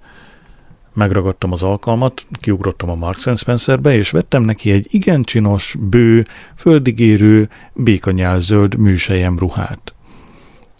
Megragadtam 0.94 1.52
az 1.52 1.62
alkalmat, 1.62 2.26
kiugrottam 2.40 2.90
a 2.90 2.94
Marks 2.94 3.28
Spencerbe, 3.36 3.94
és 3.94 4.10
vettem 4.10 4.42
neki 4.42 4.70
egy 4.70 4.86
igen 4.90 5.22
csinos, 5.22 5.76
bő, 5.80 6.24
földigérő, 6.56 7.48
békanyálzöld 7.72 8.76
műsejem 8.76 9.38
ruhát. 9.38 9.94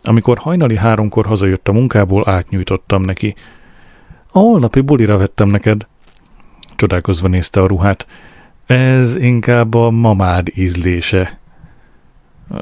Amikor 0.02 0.38
hajnali 0.38 0.76
háromkor 0.76 1.26
hazajött 1.26 1.68
a 1.68 1.72
munkából, 1.72 2.28
átnyújtottam 2.28 3.02
neki. 3.02 3.34
A 4.32 4.38
holnapi 4.38 4.80
bulira 4.80 5.16
vettem 5.16 5.48
neked. 5.48 5.86
Csodálkozva 6.76 7.28
nézte 7.28 7.60
a 7.60 7.66
ruhát. 7.66 8.06
Ez 8.66 9.16
inkább 9.16 9.74
a 9.74 9.90
mamád 9.90 10.48
ízlése. 10.54 11.38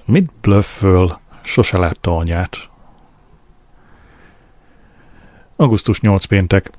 Mit 0.04 0.30
blöfföl? 0.40 1.20
Sose 1.42 1.78
látta 1.78 2.16
anyát. 2.16 2.56
Augusztus 5.56 6.00
8 6.00 6.24
péntek. 6.24 6.70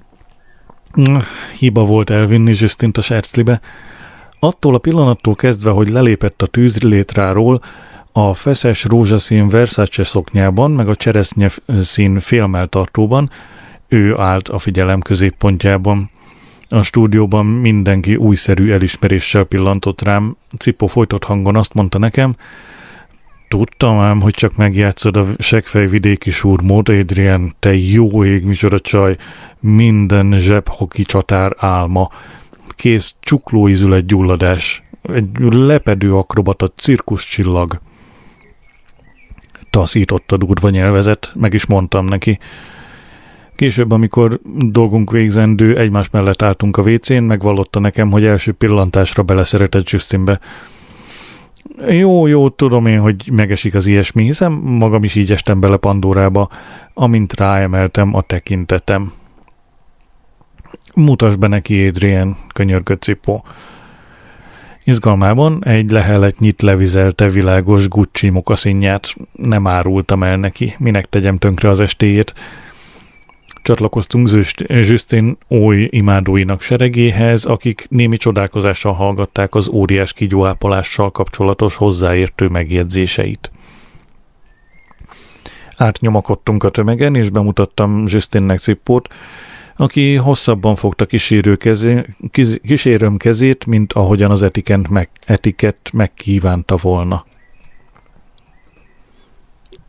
Hiba 1.59 1.83
volt 1.85 2.09
elvinni 2.09 2.53
Justint 2.55 2.97
a 2.97 3.01
Serclibe. 3.01 3.61
Attól 4.39 4.75
a 4.75 4.77
pillanattól 4.77 5.35
kezdve, 5.35 5.71
hogy 5.71 5.89
lelépett 5.89 6.41
a 6.41 6.47
tűzlétráról, 6.47 7.61
a 8.11 8.33
feszes 8.33 8.83
rózsaszín 8.83 9.49
Versace 9.49 10.03
szoknyában, 10.03 10.71
meg 10.71 10.87
a 10.87 10.95
cseresznye 10.95 11.49
szín 11.81 12.19
félmeltartóban, 12.19 13.29
ő 13.87 14.19
állt 14.19 14.49
a 14.49 14.59
figyelem 14.59 15.01
középpontjában. 15.01 16.09
A 16.69 16.81
stúdióban 16.81 17.45
mindenki 17.45 18.15
újszerű 18.15 18.71
elismeréssel 18.71 19.43
pillantott 19.43 20.01
rám. 20.01 20.35
Cipó 20.57 20.87
folytott 20.87 21.23
hangon 21.23 21.55
azt 21.55 21.73
mondta 21.73 21.97
nekem, 21.97 22.35
Tudtam 23.53 23.99
ám, 23.99 24.21
hogy 24.21 24.33
csak 24.33 24.55
megjátszod 24.55 25.17
a 25.17 25.25
segfejvidéki 25.37 26.29
súrmód, 26.29 26.89
Adrian, 26.89 27.53
te 27.59 27.75
jó 27.75 28.23
ég, 28.23 28.43
micsoda 28.43 28.79
csaj, 28.79 29.15
minden 29.59 30.37
zsebhoki 30.37 31.03
csatár 31.03 31.55
álma. 31.57 32.09
Kész 32.69 33.15
csuklóizület 33.19 34.05
gyulladás, 34.05 34.83
egy 35.01 35.25
lepedő 35.39 36.15
akrobata 36.15 36.67
cirkuszcsillag. 36.67 37.79
Taszított 39.69 40.31
a 40.31 40.37
durva 40.37 40.69
nyelvezet, 40.69 41.31
meg 41.35 41.53
is 41.53 41.65
mondtam 41.65 42.05
neki. 42.05 42.39
Később, 43.55 43.91
amikor 43.91 44.39
dolgunk 44.57 45.11
végzendő, 45.11 45.77
egymás 45.77 46.09
mellett 46.09 46.41
álltunk 46.41 46.77
a 46.77 46.81
WC-n, 46.81 47.23
megvallotta 47.23 47.79
nekem, 47.79 48.11
hogy 48.11 48.25
első 48.25 48.51
pillantásra 48.51 49.23
beleszeretett 49.23 49.89
Justinbe. 49.89 50.39
Jó, 51.89 52.27
jó, 52.27 52.49
tudom 52.49 52.85
én, 52.85 52.99
hogy 52.99 53.29
megesik 53.31 53.75
az 53.75 53.85
ilyesmi, 53.85 54.23
hiszen 54.23 54.51
magam 54.51 55.03
is 55.03 55.15
így 55.15 55.31
estem 55.31 55.59
bele 55.59 55.77
Pandorába, 55.77 56.49
amint 56.93 57.33
ráemeltem 57.33 58.15
a 58.15 58.21
tekintetem. 58.21 59.11
Mutasd 60.95 61.39
be 61.39 61.47
neki, 61.47 61.87
Adrian, 61.87 62.37
könyörgött 62.53 63.01
Cipó. 63.01 63.45
Izgalmában 64.83 65.65
egy 65.65 65.91
leheletnyit 65.91 66.61
levizelte 66.61 67.29
világos 67.29 67.87
Gucci 67.87 68.29
mokaszínját. 68.29 69.15
Nem 69.31 69.67
árultam 69.67 70.23
el 70.23 70.37
neki, 70.37 70.75
minek 70.77 71.05
tegyem 71.05 71.37
tönkre 71.37 71.69
az 71.69 71.79
estéjét. 71.79 72.33
Csatlakoztunk 73.63 74.29
Justin 74.67 75.37
oly 75.49 75.87
imádóinak 75.91 76.61
seregéhez, 76.61 77.45
akik 77.45 77.85
némi 77.89 78.17
csodálkozással 78.17 78.93
hallgatták 78.93 79.55
az 79.55 79.67
óriás 79.67 80.13
kigyóápolással 80.13 81.11
kapcsolatos 81.11 81.75
hozzáértő 81.75 82.47
megjegyzéseit. 82.47 83.51
Átnyomakodtunk 85.77 86.63
a 86.63 86.69
tömegen, 86.69 87.15
és 87.15 87.29
bemutattam 87.29 88.03
Justinnek 88.07 88.59
Cippót, 88.59 89.07
aki 89.75 90.15
hosszabban 90.15 90.75
fogta 90.75 91.05
kísérő 91.05 91.55
kezé, 91.55 92.05
kísérőm 92.63 93.17
kezét, 93.17 93.65
mint 93.65 93.93
ahogyan 93.93 94.31
az 94.31 94.43
etikent 94.43 94.89
meg, 94.89 95.09
etikett 95.25 95.89
megkívánta 95.93 96.77
volna. 96.81 97.25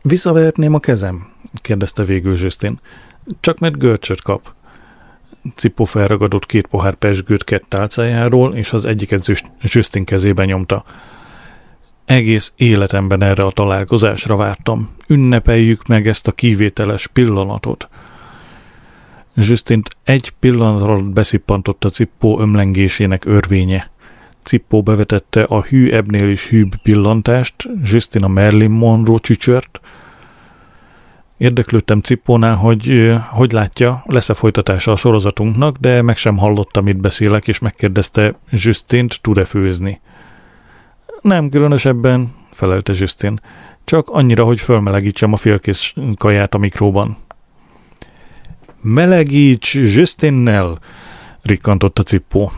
Visszavehetném 0.01 0.73
a 0.73 0.79
kezem? 0.79 1.27
kérdezte 1.61 2.03
végül 2.03 2.37
Justin. 2.37 2.79
Csak 3.39 3.59
mert 3.59 3.77
görcsöt 3.77 4.21
kap. 4.21 4.53
Cipó 5.55 5.83
felragadott 5.83 6.45
két 6.45 6.67
pohár 6.67 6.95
pesgőt 6.95 7.43
kett 7.43 7.65
tálcájáról, 7.67 8.55
és 8.55 8.73
az 8.73 8.85
egyiket 8.85 9.31
Justin 9.61 10.05
kezébe 10.05 10.45
nyomta. 10.45 10.83
Egész 12.05 12.53
életemben 12.55 13.21
erre 13.21 13.43
a 13.43 13.51
találkozásra 13.51 14.35
vártam. 14.35 14.95
Ünnepeljük 15.07 15.87
meg 15.87 16.07
ezt 16.07 16.27
a 16.27 16.31
kivételes 16.31 17.07
pillanatot. 17.07 17.89
Justint 19.35 19.89
egy 20.03 20.29
pillanat 20.39 20.81
alatt 20.81 21.03
beszippantott 21.03 21.83
a 21.83 21.89
cippó 21.89 22.39
ömlengésének 22.39 23.25
örvénye. 23.25 23.89
Cippó 24.43 24.83
bevetette 24.83 25.43
a 25.43 25.61
hű 25.61 25.89
ebnél 25.89 26.29
is 26.29 26.47
hűbb 26.47 26.75
pillantást, 26.75 27.69
Justin 27.83 28.23
a 28.23 28.27
Merlin 28.27 28.69
Monroe 28.69 29.17
csücsört, 29.17 29.79
Érdeklődtem 31.37 31.99
Cippónál, 31.99 32.55
hogy 32.55 33.15
hogy 33.29 33.51
látja, 33.51 34.03
lesz-e 34.05 34.33
folytatása 34.33 34.91
a 34.91 34.95
sorozatunknak, 34.95 35.77
de 35.77 36.01
meg 36.01 36.17
sem 36.17 36.37
hallottam, 36.37 36.83
mit 36.83 36.97
beszélek, 36.97 37.47
és 37.47 37.59
megkérdezte 37.59 38.35
Justint, 38.49 39.21
tud-e 39.21 39.45
főzni. 39.45 40.01
Nem 41.21 41.49
különösebben, 41.49 42.33
felelte 42.51 42.93
Justin, 42.95 43.39
csak 43.83 44.09
annyira, 44.09 44.43
hogy 44.43 44.59
fölmelegítsem 44.59 45.33
a 45.33 45.37
félkész 45.37 45.93
kaját 46.17 46.53
a 46.53 46.57
mikróban. 46.57 47.17
Melegíts 48.81 49.75
Justinnel, 49.75 50.79
rikkantott 51.41 51.99
a 51.99 52.03
Cippó. 52.03 52.51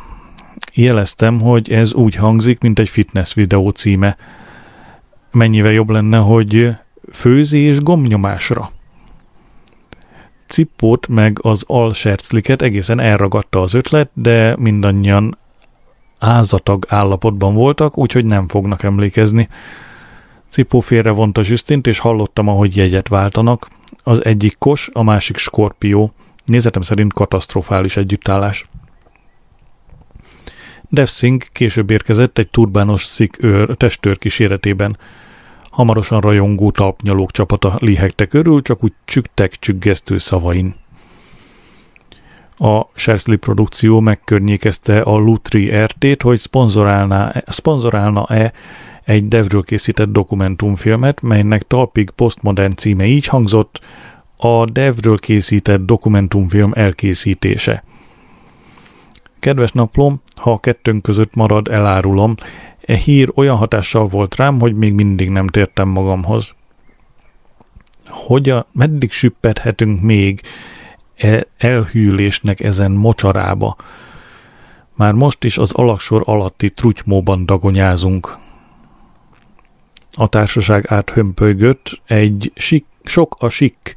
Jeleztem, 0.73 1.41
hogy 1.41 1.71
ez 1.71 1.93
úgy 1.93 2.15
hangzik, 2.15 2.61
mint 2.61 2.79
egy 2.79 2.89
fitness 2.89 3.33
videó 3.33 3.69
címe. 3.69 4.17
Mennyivel 5.31 5.71
jobb 5.71 5.89
lenne, 5.89 6.17
hogy 6.17 6.75
főzés 7.11 7.81
gomnyomásra. 7.81 8.71
Cippót 10.47 11.07
meg 11.07 11.37
az 11.41 11.63
alsercliket 11.67 12.61
egészen 12.61 12.99
elragadta 12.99 13.61
az 13.61 13.73
ötlet, 13.73 14.09
de 14.13 14.55
mindannyian 14.57 15.37
ázatag 16.19 16.85
állapotban 16.89 17.53
voltak, 17.53 17.97
úgyhogy 17.97 18.25
nem 18.25 18.47
fognak 18.47 18.83
emlékezni. 18.83 19.49
Cipó 20.49 20.83
vonta 21.03 21.43
Zsüsztint, 21.43 21.87
és 21.87 21.99
hallottam, 21.99 22.47
ahogy 22.47 22.75
jegyet 22.75 23.07
váltanak. 23.07 23.67
Az 24.03 24.25
egyik 24.25 24.55
kos, 24.57 24.89
a 24.93 25.03
másik 25.03 25.37
skorpió. 25.37 26.11
Nézetem 26.45 26.81
szerint 26.81 27.13
katasztrofális 27.13 27.97
együttállás. 27.97 28.69
Devsing 30.89 31.43
később 31.51 31.89
érkezett 31.89 32.37
egy 32.37 32.49
turbános 32.49 33.03
szik 33.03 33.43
őr, 33.43 33.75
testőr 33.75 34.17
kíséretében. 34.17 34.97
Hamarosan 35.77 36.21
rajongó 36.21 36.71
talpnyalók 36.71 37.31
csapata 37.31 37.75
lihegte 37.79 38.25
körül, 38.25 38.61
csak 38.61 38.83
úgy 38.83 38.93
csügtek 39.05 39.59
csüggesztő 39.59 40.17
szavain. 40.17 40.75
A 42.55 42.81
Shersley 42.95 43.37
produkció 43.37 43.99
megkörnyékezte 43.99 45.01
a 45.01 45.17
Lutri 45.17 45.75
RT-t, 45.75 46.21
hogy 46.21 46.39
szponzorálna-e 46.39 47.43
szponzorálna 47.47 48.25
egy 49.03 49.27
devről 49.27 49.63
készített 49.63 50.11
dokumentumfilmet, 50.11 51.21
melynek 51.21 51.67
talpig 51.67 52.09
postmodern 52.09 52.75
címe 52.75 53.05
így 53.05 53.25
hangzott, 53.25 53.79
a 54.37 54.65
devről 54.65 55.17
készített 55.17 55.85
dokumentumfilm 55.85 56.71
elkészítése. 56.75 57.83
Kedves 59.39 59.71
naplom, 59.71 60.21
ha 60.35 60.51
a 60.51 60.59
kettőnk 60.59 61.01
között 61.01 61.35
marad, 61.35 61.67
elárulom, 61.67 62.35
E 62.87 62.95
hír 62.95 63.31
olyan 63.35 63.55
hatással 63.55 64.07
volt 64.07 64.35
rám, 64.35 64.59
hogy 64.59 64.75
még 64.75 64.93
mindig 64.93 65.29
nem 65.29 65.47
tértem 65.47 65.87
magamhoz. 65.87 66.55
Hogy 68.05 68.49
a, 68.49 68.67
meddig 68.71 69.11
süppedhetünk 69.11 70.01
még 70.01 70.41
e 71.15 71.47
elhűlésnek 71.57 72.59
ezen 72.59 72.91
mocsarába? 72.91 73.75
Már 74.95 75.13
most 75.13 75.43
is 75.43 75.57
az 75.57 75.71
alaksor 75.73 76.21
alatti 76.25 76.69
trutymóban 76.69 77.45
dagonyázunk. 77.45 78.37
A 80.13 80.27
társaság 80.27 80.85
áthömpölygött 80.87 82.01
egy 82.05 82.51
sik, 82.55 82.85
sok 83.03 83.35
a 83.39 83.49
sik 83.49 83.93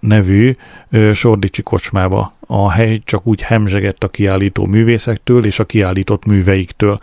nevű 0.00 0.52
ö, 0.90 1.12
sordicsi 1.12 1.62
kocsmába. 1.62 2.33
A 2.46 2.70
hely 2.70 3.00
csak 3.04 3.26
úgy 3.26 3.40
hemzsegett 3.40 4.04
a 4.04 4.08
kiállító 4.08 4.66
művészektől 4.66 5.44
és 5.44 5.58
a 5.58 5.64
kiállított 5.64 6.24
műveiktől. 6.24 6.98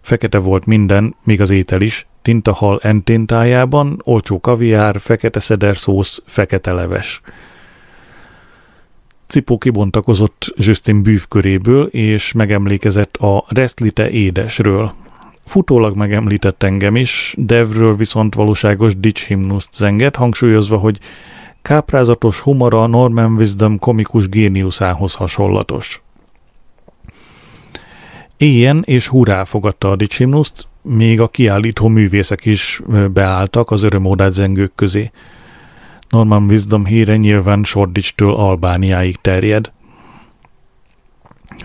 Fekete 0.00 0.38
volt 0.38 0.66
minden, 0.66 1.14
még 1.24 1.40
az 1.40 1.50
étel 1.50 1.80
is, 1.80 2.06
tintahal 2.22 2.80
enténtájában, 2.82 4.00
olcsó 4.04 4.40
kaviár, 4.40 5.00
fekete 5.00 5.40
szederszósz, 5.40 6.22
fekete 6.26 6.72
leves. 6.72 7.20
Cipó 9.26 9.58
kibontakozott 9.58 10.52
Justin 10.56 11.02
bűvköréből, 11.02 11.84
és 11.84 12.32
megemlékezett 12.32 13.16
a 13.16 13.44
Restlite 13.48 14.10
édesről. 14.10 14.92
Futólag 15.44 15.96
megemlített 15.96 16.62
engem 16.62 16.96
is, 16.96 17.34
Devről 17.38 17.96
viszont 17.96 18.34
valóságos 18.34 18.96
dics 18.96 19.24
himnuszt 19.24 19.74
zenget, 19.74 20.16
hangsúlyozva, 20.16 20.76
hogy 20.76 20.98
káprázatos 21.66 22.40
humora 22.40 22.86
Norman 22.86 23.32
Wisdom 23.32 23.78
komikus 23.78 24.28
géniuszához 24.28 25.14
hasonlatos. 25.14 26.02
Éjjen 28.36 28.82
és 28.84 29.08
hurrá 29.08 29.44
fogadta 29.44 29.90
a 29.90 29.96
dicsimnuszt, 29.96 30.66
még 30.82 31.20
a 31.20 31.28
kiállító 31.28 31.88
művészek 31.88 32.44
is 32.44 32.82
beálltak 33.12 33.70
az 33.70 33.82
örömódát 33.82 34.30
zengők 34.30 34.72
közé. 34.74 35.10
Norman 36.08 36.44
Wisdom 36.44 36.84
híre 36.84 37.16
nyilván 37.16 37.64
Sordicstől 37.64 38.34
Albániáig 38.34 39.16
terjed. 39.20 39.72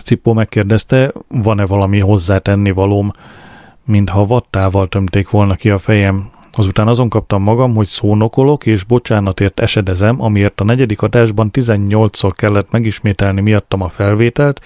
Cipó 0.02 0.32
megkérdezte, 0.32 1.12
van-e 1.28 1.66
valami 1.66 2.00
hozzátenni 2.00 2.70
valóm, 2.70 3.10
mintha 3.84 4.26
vattával 4.26 4.88
tömték 4.88 5.30
volna 5.30 5.54
ki 5.54 5.70
a 5.70 5.78
fejem. 5.78 6.30
Azután 6.54 6.88
azon 6.88 7.08
kaptam 7.08 7.42
magam, 7.42 7.74
hogy 7.74 7.86
szónokolok 7.86 8.66
és 8.66 8.84
bocsánatért 8.84 9.60
esedezem, 9.60 10.22
amiért 10.22 10.60
a 10.60 10.64
negyedik 10.64 11.02
adásban 11.02 11.50
18-szor 11.52 12.30
kellett 12.36 12.70
megismételni 12.70 13.40
miattam 13.40 13.82
a 13.82 13.88
felvételt, 13.88 14.60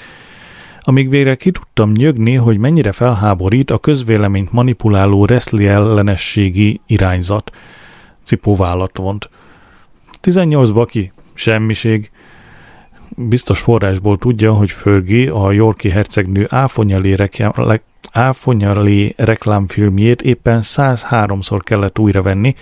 amíg 0.81 1.09
végre 1.09 1.35
ki 1.35 1.51
tudtam 1.51 1.91
nyögni, 1.91 2.35
hogy 2.35 2.59
mennyire 2.59 2.93
felháborít 2.93 3.71
a 3.71 3.79
közvéleményt 3.79 4.53
manipuláló 4.53 5.25
reszli 5.25 5.67
ellenességi 5.67 6.81
irányzat. 6.87 7.51
Cipó 8.23 8.57
vállat 8.57 8.97
vont. 8.97 9.31
18 10.21 10.71
baki, 10.71 11.13
semmiség. 11.35 12.11
Biztos 13.17 13.61
forrásból 13.61 14.19
tudja, 14.19 14.53
hogy 14.53 14.71
Fergie, 14.71 15.33
a 15.33 15.53
Yorki 15.53 15.89
hercegnő 15.89 16.47
áfonyali, 18.13 18.65
áfonyali 18.67 19.15
reklámfilmjét 19.17 20.23
éppen 20.23 20.61
103-szor 20.63 21.61
kellett 21.63 21.99
újravenni, 21.99 22.55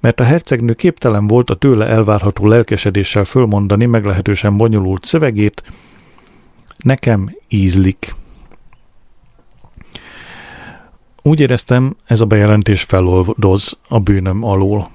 mert 0.00 0.20
a 0.20 0.24
hercegnő 0.24 0.72
képtelen 0.72 1.26
volt 1.26 1.50
a 1.50 1.54
tőle 1.54 1.86
elvárható 1.86 2.46
lelkesedéssel 2.46 3.24
fölmondani 3.24 3.86
meglehetősen 3.86 4.56
bonyolult 4.56 5.04
szövegét, 5.04 5.62
nekem 6.78 7.36
ízlik. 7.48 8.14
Úgy 11.22 11.40
éreztem, 11.40 11.96
ez 12.04 12.20
a 12.20 12.26
bejelentés 12.26 12.82
feloldoz 12.82 13.78
a 13.88 13.98
bűnöm 13.98 14.44
alól. 14.44 14.90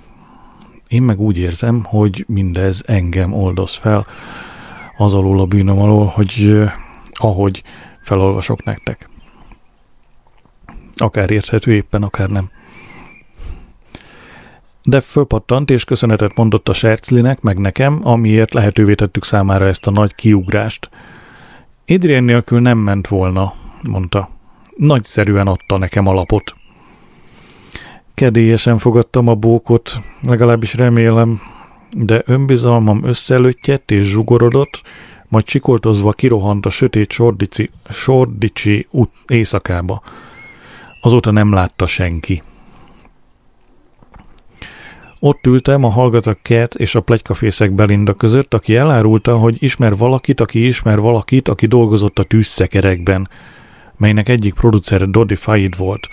Én 0.88 1.02
meg 1.02 1.20
úgy 1.20 1.38
érzem, 1.38 1.84
hogy 1.84 2.26
mindez 2.28 2.84
engem 2.86 3.34
oldoz 3.34 3.76
fel 3.76 4.08
az 4.98 5.14
alól 5.14 5.40
a 5.40 5.46
bűnöm 5.46 5.80
alól, 5.80 6.06
hogy 6.06 6.34
eh, 6.38 6.72
ahogy 7.14 7.64
felolvasok 8.02 8.64
nektek. 8.64 9.10
Akár 10.98 11.32
érthető 11.32 11.74
éppen, 11.74 12.04
akár 12.04 12.30
nem. 12.30 12.50
De 14.84 15.02
fölpattant 15.02 15.70
és 15.70 15.84
köszönetet 15.84 16.36
mondott 16.36 16.70
a 16.70 16.74
Serclinek, 16.74 17.42
meg 17.42 17.58
nekem, 17.58 18.00
amiért 18.04 18.54
lehetővé 18.54 18.94
tettük 18.96 19.26
számára 19.26 19.66
ezt 19.66 19.88
a 19.88 19.92
nagy 19.92 20.16
kiugrást. 20.16 20.90
Adrian 21.88 22.24
nélkül 22.24 22.60
nem 22.60 22.78
ment 22.78 23.08
volna, 23.08 23.54
mondta. 23.90 24.30
Nagyszerűen 24.76 25.48
adta 25.48 25.78
nekem 25.78 26.08
alapot. 26.08 26.56
Kedélyesen 28.14 28.78
fogadtam 28.78 29.28
a 29.28 29.36
bókot, 29.36 30.00
legalábbis 30.22 30.74
remélem, 30.74 31.42
de 31.98 32.22
önbizalmam 32.26 33.04
összelőttyett 33.04 33.92
és 33.92 34.06
zsugorodott, 34.06 34.82
majd 35.28 35.46
csikoltozva 35.46 36.12
kirohant 36.12 36.66
a 36.66 36.70
sötét 36.70 37.12
sordici, 37.12 37.70
sordicsi 37.90 38.88
út 38.90 39.12
éjszakába. 39.28 40.02
Azóta 41.02 41.32
nem 41.32 41.54
látta 41.54 41.88
senki. 41.88 42.44
Ott 45.20 45.46
ültem 45.46 45.84
a 45.84 45.90
hallgatak 45.90 46.40
Cat 46.42 46.76
és 46.76 46.96
a 46.96 47.02
plegykafészek 47.02 47.72
Belinda 47.72 48.14
között, 48.14 48.54
aki 48.54 48.76
elárulta, 48.76 49.38
hogy 49.38 49.64
ismer 49.64 49.98
valakit, 49.98 50.40
aki 50.40 50.68
ismer 50.68 51.00
valakit, 51.00 51.48
aki 51.48 51.66
dolgozott 51.66 52.20
a 52.20 52.24
tűzszekerekben, 52.24 53.30
melynek 53.98 54.30
egyik 54.30 54.54
producere 54.54 55.06
Doddy 55.06 55.36
Faid 55.36 55.78
volt. 55.78 56.10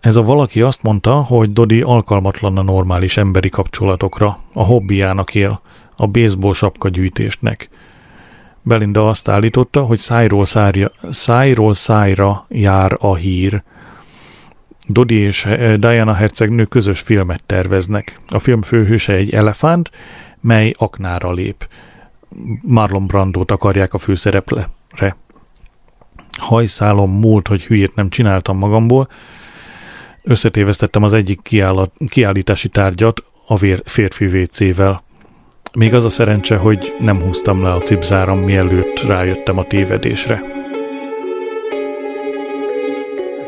Ez 0.00 0.16
a 0.16 0.22
valaki 0.22 0.62
azt 0.62 0.82
mondta, 0.82 1.14
hogy 1.14 1.52
Dodi 1.52 1.80
alkalmatlan 1.80 2.56
a 2.56 2.62
normális 2.62 3.16
emberi 3.16 3.48
kapcsolatokra, 3.48 4.38
a 4.52 4.62
hobbiának 4.62 5.34
él, 5.34 5.60
a 5.96 6.06
baseball 6.06 6.52
sapka 6.52 6.88
gyűjtésnek. 6.88 7.68
Belinda 8.62 9.08
azt 9.08 9.28
állította, 9.28 9.82
hogy 9.82 9.98
szájról, 9.98 10.44
szárja, 10.44 10.90
szájról 11.10 11.74
szájra 11.74 12.46
jár 12.48 12.96
a 12.98 13.14
hír. 13.14 13.62
Dodi 14.88 15.14
és 15.14 15.44
eh, 15.44 15.76
Diana 15.76 16.12
hercegnő 16.12 16.64
közös 16.64 17.00
filmet 17.00 17.42
terveznek. 17.46 18.20
A 18.28 18.38
film 18.38 18.62
főhőse 18.62 19.12
egy 19.12 19.30
elefánt, 19.30 19.90
mely 20.40 20.72
aknára 20.78 21.32
lép. 21.32 21.68
Marlon 22.62 23.06
Brandót 23.06 23.50
akarják 23.50 23.94
a 23.94 23.98
főszerepre. 23.98 24.68
Hajszálom 26.38 27.10
múlt, 27.10 27.48
hogy 27.48 27.64
hülyét 27.64 27.94
nem 27.94 28.08
csináltam 28.08 28.58
magamból, 28.58 29.08
összetévesztettem 30.22 31.02
az 31.02 31.12
egyik 31.12 31.40
kiállítási 32.08 32.68
tárgyat 32.68 33.24
a 33.46 33.56
férfi 33.84 34.24
WC-vel. 34.24 35.02
Még 35.74 35.94
az 35.94 36.04
a 36.04 36.08
szerencse, 36.08 36.56
hogy 36.56 36.96
nem 37.00 37.22
húztam 37.22 37.62
le 37.62 37.72
a 37.72 37.80
cipzáram, 37.80 38.38
mielőtt 38.38 39.00
rájöttem 39.00 39.58
a 39.58 39.64
tévedésre. 39.64 40.59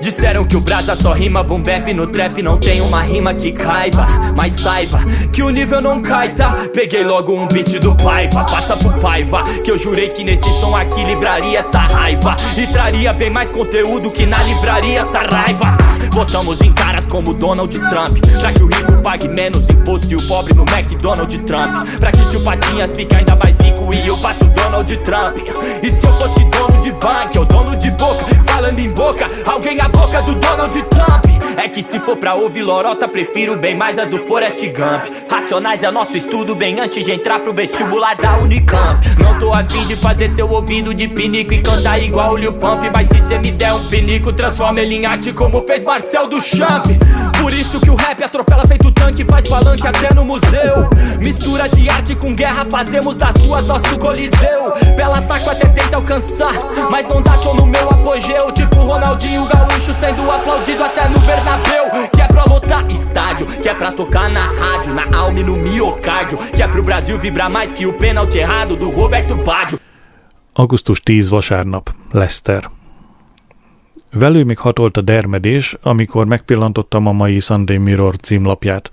Disseram 0.03 0.44
que 0.44 0.57
o 0.57 0.61
brasa 0.61 0.96
só 0.96 1.12
rima 1.12 1.44
boom 1.44 1.62
bap 1.62 1.94
no 1.94 2.09
trap 2.09 2.42
Não 2.42 2.59
tem 2.59 2.80
uma 2.80 3.03
rima 3.03 3.32
que 3.32 3.53
caiba 3.53 4.05
Mas 4.34 4.55
saiba 4.55 4.98
que 5.32 5.44
o 5.44 5.50
nível 5.50 5.80
não 5.80 6.03
cai, 6.03 6.28
tá? 6.34 6.66
Peguei 6.74 7.05
logo 7.05 7.32
um 7.32 7.46
beat 7.46 7.78
do 7.78 7.94
Paiva 7.94 8.44
Passa 8.44 8.76
pro 8.76 8.98
Paiva 8.98 9.44
Que 9.64 9.70
eu 9.70 9.78
jurei 9.78 10.09
que 10.09 10.24
nesse 10.24 10.50
som 10.61 10.74
aqui 10.74 11.05
livraria 11.05 11.61
essa 11.61 11.78
raiva 11.78 12.36
E 12.57 12.66
traria 12.66 13.12
bem 13.12 13.30
mais 13.30 13.50
conteúdo 13.50 14.11
que 14.11 14.26
na 14.26 14.42
livraria 14.42 15.03
essa 15.03 15.20
raiva 15.20 15.76
Votamos 16.12 16.61
em 16.62 16.72
caras 16.72 17.05
como 17.05 17.32
Donald 17.34 17.72
Trump 17.88 18.18
Pra 18.40 18.53
que 18.53 18.62
o 18.62 18.66
rico 18.66 19.00
pague 19.05 19.28
menos 19.28 19.70
imposto 19.70 20.12
e 20.12 20.16
o 20.16 20.26
pobre 20.26 20.53
no 20.53 20.64
McDonald's 20.64 21.40
Trump 21.42 21.72
Pra 22.00 22.11
que 22.11 22.26
tio 22.26 22.40
Patinhas 22.40 22.92
fique 22.92 23.14
ainda 23.14 23.36
mais 23.36 23.57
rico 23.61 23.88
e 23.94 24.11
o 24.11 24.18
pato 24.18 24.46
Donald 24.46 24.61
Trump 25.05 25.37
E 25.83 25.89
se 25.89 26.07
eu 26.07 26.12
fosse 26.14 26.45
dono 26.47 26.81
de 26.81 26.93
banco 26.93 27.39
ou 27.39 27.45
dono 27.45 27.77
de 27.77 27.91
boca 27.91 28.25
Falando 28.47 28.79
em 28.81 28.91
boca, 28.91 29.27
alguém 29.47 29.77
boca 29.93 30.23
do 30.23 30.35
Donald 30.35 30.83
Trump. 30.85 31.25
É 31.57 31.68
que 31.68 31.83
se 31.83 32.01
for 32.01 32.16
pra 32.16 32.35
ouvir 32.35 32.62
lorota, 32.62 33.07
prefiro 33.07 33.57
bem 33.57 33.75
mais 33.77 33.99
a 33.99 34.05
do 34.05 34.18
Forrest 34.18 34.61
Gump. 34.68 35.05
Racionais 35.31 35.83
é 35.83 35.91
nosso 35.91 36.16
estudo 36.16 36.55
bem 36.55 36.81
antes 36.81 37.05
de 37.05 37.12
entrar 37.12 37.41
pro 37.41 37.53
vestibular 37.53 38.16
da 38.16 38.39
Unicamp. 38.39 39.01
Não 39.18 39.39
tô 39.39 39.53
afim 39.53 39.85
de 39.85 39.97
fazer 39.97 40.29
seu 40.29 40.51
ouvido 40.51 40.95
de 40.95 41.09
pinico 41.09 41.53
e 41.55 41.62
cantar 41.62 42.03
igual 42.03 42.33
o 42.33 42.37
Lil 42.37 42.55
Pump. 42.55 42.91
Mas 42.93 43.09
se 43.09 43.20
cê 43.20 43.39
me 43.39 43.51
der 43.51 43.73
um 43.75 43.89
pinico, 43.89 44.33
transforma 44.33 44.81
ele 44.81 44.97
em 44.97 45.07
arte 45.07 45.33
como 45.33 45.62
fez 45.62 45.83
Marcel 45.83 46.27
do 46.27 46.41
Champ. 46.41 46.87
Por 47.41 47.53
isso 47.53 47.81
que 47.81 47.91
o 47.91 47.97
rap 47.97 48.23
atropela 48.23 48.66
feito 48.66 48.91
tanque, 48.93 49.25
faz 49.25 49.49
palanque 49.49 49.87
até 49.87 50.14
no 50.14 50.25
museu. 50.25 50.89
Mistura 51.25 51.68
de 51.68 51.89
arte 51.89 52.14
com 52.14 52.35
guerra, 52.35 52.66
fazemos 52.70 53.16
das 53.16 53.37
ruas 53.37 53.64
nosso 53.66 53.99
coliseu. 53.99 54.61
Pela 54.96 55.20
saco 55.20 55.50
até 55.50 55.68
tenta 55.68 55.96
alcançar, 55.96 56.54
mas 56.90 57.06
não 57.08 57.22
dá, 57.22 57.36
tô 57.38 57.54
no 57.54 57.66
meu 57.66 57.88
apogeu. 57.88 58.52
Tipo 58.52 58.76
Ronaldinho 58.76 59.46
Gaúcho 59.46 59.92
sendo 59.92 60.30
aplaudido 60.30 60.82
até 60.84 61.08
no 61.08 61.18
Bernabéu. 61.20 61.84
Que 62.14 62.22
é 62.22 62.26
pra 62.26 62.44
lotar 62.44 62.90
estádio, 62.90 63.46
que 63.46 63.68
é 63.68 63.74
pra 63.74 63.92
tocar 63.92 64.28
na 64.30 64.44
rádio, 64.44 64.94
na 64.94 65.18
alma 65.18 65.40
e 65.40 65.44
no 65.44 65.56
miocárdio. 65.56 66.38
Que 66.38 66.62
é 66.62 66.68
pro 66.68 66.82
Brasil 66.82 67.18
vibrar 67.18 67.50
mais 67.50 67.72
que 67.72 67.86
o 67.86 67.92
pênalti 67.92 68.38
errado 68.38 68.76
do 68.76 68.90
Roberto 68.90 69.36
Baggio. 69.36 69.78
Augusztus 70.54 71.00
10 71.00 71.28
vasárnap, 71.28 71.90
Lester. 72.10 72.70
Velő 74.10 74.44
még 74.44 74.58
hatolt 74.58 74.96
a 74.96 75.00
dermedés, 75.00 75.76
amikor 75.82 76.26
megpillantottam 76.26 77.06
a 77.06 77.12
mai 77.12 77.40
Sunday 77.40 77.78
Mirror 77.78 78.16
címlapját. 78.16 78.90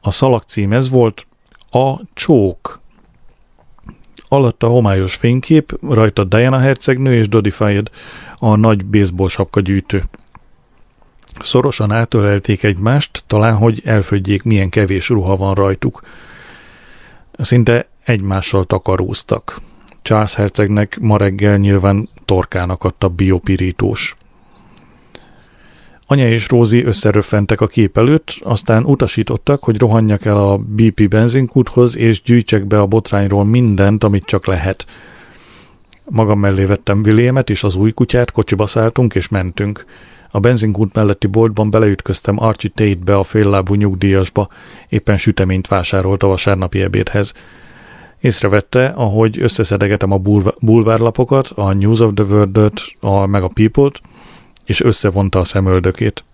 A 0.00 0.10
szalag 0.10 0.42
cím 0.42 0.72
ez 0.72 0.88
volt 0.88 1.26
A 1.70 2.00
Csók. 2.14 2.79
Alatta 4.32 4.66
homályos 4.66 5.14
fénykép, 5.14 5.78
rajta 5.88 6.24
Diana 6.24 6.58
hercegnő 6.58 7.14
és 7.14 7.28
Dodie 7.28 7.52
Fayed, 7.52 7.90
a 8.36 8.56
nagy 8.56 8.84
baseball 8.84 9.28
sapka 9.28 9.60
gyűjtő. 9.60 10.04
Szorosan 11.40 11.92
átölelték 11.92 12.62
egymást, 12.62 13.24
talán 13.26 13.54
hogy 13.54 13.82
elfödjék, 13.84 14.42
milyen 14.42 14.68
kevés 14.68 15.08
ruha 15.08 15.36
van 15.36 15.54
rajtuk. 15.54 16.00
Szinte 17.38 17.88
egymással 18.04 18.64
takaróztak. 18.64 19.60
Charles 20.02 20.34
hercegnek 20.34 20.98
ma 21.00 21.16
reggel 21.16 21.56
nyilván 21.56 22.08
torkának 22.24 22.84
adta 22.84 23.08
biopirítós. 23.08 24.16
Anya 26.12 26.28
és 26.28 26.48
Rózi 26.48 26.84
összeröffentek 26.84 27.60
a 27.60 27.66
kép 27.66 27.98
előtt, 27.98 28.36
aztán 28.40 28.84
utasítottak, 28.84 29.64
hogy 29.64 29.78
rohanjak 29.78 30.24
el 30.24 30.36
a 30.36 30.56
BP 30.56 31.08
benzinkúthoz, 31.08 31.96
és 31.96 32.22
gyűjtsek 32.22 32.66
be 32.66 32.78
a 32.78 32.86
botrányról 32.86 33.44
mindent, 33.44 34.04
amit 34.04 34.24
csak 34.24 34.46
lehet. 34.46 34.86
Magam 36.04 36.38
mellé 36.38 36.64
vettem 36.64 37.00
Williamet 37.04 37.50
és 37.50 37.64
az 37.64 37.76
új 37.76 37.90
kutyát, 37.92 38.30
kocsiba 38.30 38.66
szálltunk 38.66 39.14
és 39.14 39.28
mentünk. 39.28 39.84
A 40.30 40.40
benzinkút 40.40 40.94
melletti 40.94 41.26
boltban 41.26 41.70
beleütköztem 41.70 42.42
Archie 42.42 42.70
Tate-be 42.74 43.16
a 43.16 43.22
féllábú 43.22 43.74
nyugdíjasba, 43.74 44.48
éppen 44.88 45.16
süteményt 45.16 45.68
vásárolt 45.68 46.22
a 46.22 46.26
vasárnapi 46.26 46.80
ebédhez. 46.80 47.34
Észrevette, 48.20 48.86
ahogy 48.86 49.40
összeszedegetem 49.40 50.12
a 50.12 50.20
bulvárlapokat, 50.60 51.46
a 51.46 51.72
News 51.72 52.00
of 52.00 52.10
the 52.14 52.24
World-öt, 52.24 52.80
a, 53.00 53.26
meg 53.26 53.42
a 53.42 53.48
People-t, 53.48 54.00
és 54.70 54.80
összevonta 54.80 55.38
a 55.38 55.44
szemöldökét. 55.44 56.24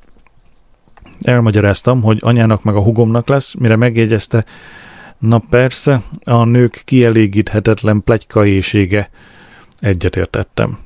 Elmagyaráztam, 1.21 2.03
hogy 2.03 2.19
anyának 2.21 2.65
meg 2.65 2.75
a 2.75 2.83
hugomnak 2.83 3.29
lesz, 3.29 3.55
mire 3.55 3.77
megjegyezte, 3.77 4.45
Na 5.19 5.39
persze, 5.51 6.03
a 6.25 6.45
nők 6.45 6.83
kielégíthetetlen 6.85 8.03
plegykaésége. 8.03 9.11
Egyetértettem. 9.81 10.79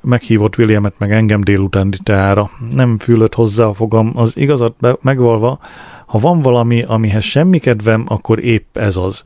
Meghívott 0.00 0.58
Williamet 0.58 0.94
meg 0.98 1.12
engem 1.12 1.40
délutáni 1.40 1.96
teára. 2.02 2.50
Nem 2.70 2.98
fülött 2.98 3.34
hozzá 3.34 3.64
a 3.64 3.72
fogam, 3.72 4.12
az 4.14 4.36
igazat 4.36 4.74
be- 4.80 4.96
megvalva, 5.00 5.58
ha 6.06 6.18
van 6.18 6.40
valami, 6.40 6.82
amihez 6.82 7.24
semmi 7.24 7.58
kedvem, 7.58 8.04
akkor 8.08 8.44
épp 8.44 8.76
ez 8.76 8.96
az. 8.96 9.22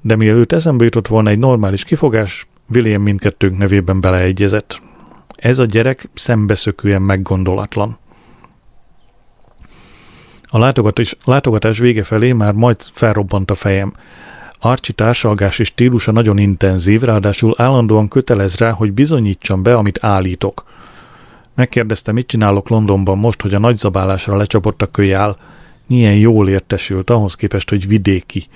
De 0.00 0.16
mielőtt 0.16 0.52
eszembe 0.52 0.84
jutott 0.84 1.08
volna 1.08 1.30
egy 1.30 1.38
normális 1.38 1.84
kifogás, 1.84 2.46
William 2.74 3.02
mindkettőnk 3.02 3.58
nevében 3.58 4.00
beleegyezett. 4.00 4.86
Ez 5.38 5.58
a 5.58 5.64
gyerek 5.64 6.08
szembeszökően 6.14 7.02
meggondolatlan. 7.02 7.98
A 10.42 10.58
látogatás, 10.58 11.16
látogatás 11.24 11.78
vége 11.78 12.04
felé 12.04 12.32
már 12.32 12.52
majd 12.52 12.76
felrobbant 12.92 13.50
a 13.50 13.54
fejem. 13.54 13.92
Archie 14.60 14.94
társalgási 14.94 15.64
stílusa 15.64 16.12
nagyon 16.12 16.38
intenzív, 16.38 17.00
ráadásul 17.00 17.54
állandóan 17.56 18.08
kötelez 18.08 18.56
rá, 18.56 18.70
hogy 18.70 18.92
bizonyítsam 18.92 19.62
be, 19.62 19.74
amit 19.74 20.04
állítok. 20.04 20.64
Megkérdezte, 21.54 22.12
mit 22.12 22.26
csinálok 22.26 22.68
Londonban 22.68 23.18
most, 23.18 23.42
hogy 23.42 23.54
a 23.54 23.58
nagyzabálásra 23.58 24.36
lecsapott 24.36 24.82
a 24.82 24.86
kölyál. 24.86 25.36
Milyen 25.86 26.16
jól 26.16 26.48
értesült 26.48 27.10
ahhoz 27.10 27.34
képest, 27.34 27.70
hogy 27.70 27.88
vidéki. 27.88 28.46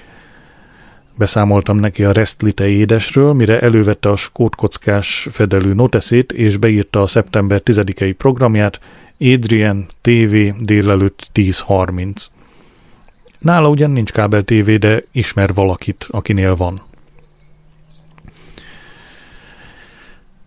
Beszámoltam 1.15 1.77
neki 1.77 2.05
a 2.05 2.13
Restlite 2.13 2.69
édesről, 2.69 3.33
mire 3.33 3.61
elővette 3.61 4.09
a 4.09 4.17
skótkockás 4.17 5.29
fedelű 5.31 5.73
noteszét, 5.73 6.33
és 6.33 6.57
beírta 6.57 7.03
a 7.03 7.07
szeptember 7.07 7.61
10-i 7.65 8.15
programját, 8.19 8.81
Adrian 9.21 9.87
TV 10.01 10.37
délelőtt 10.59 11.27
10.30. 11.35 12.27
Nála 13.39 13.69
ugyan 13.69 13.91
nincs 13.91 14.13
kábel 14.13 14.43
TV, 14.43 14.71
de 14.71 15.03
ismer 15.13 15.55
valakit, 15.55 16.07
akinél 16.11 16.57
van. 16.57 16.83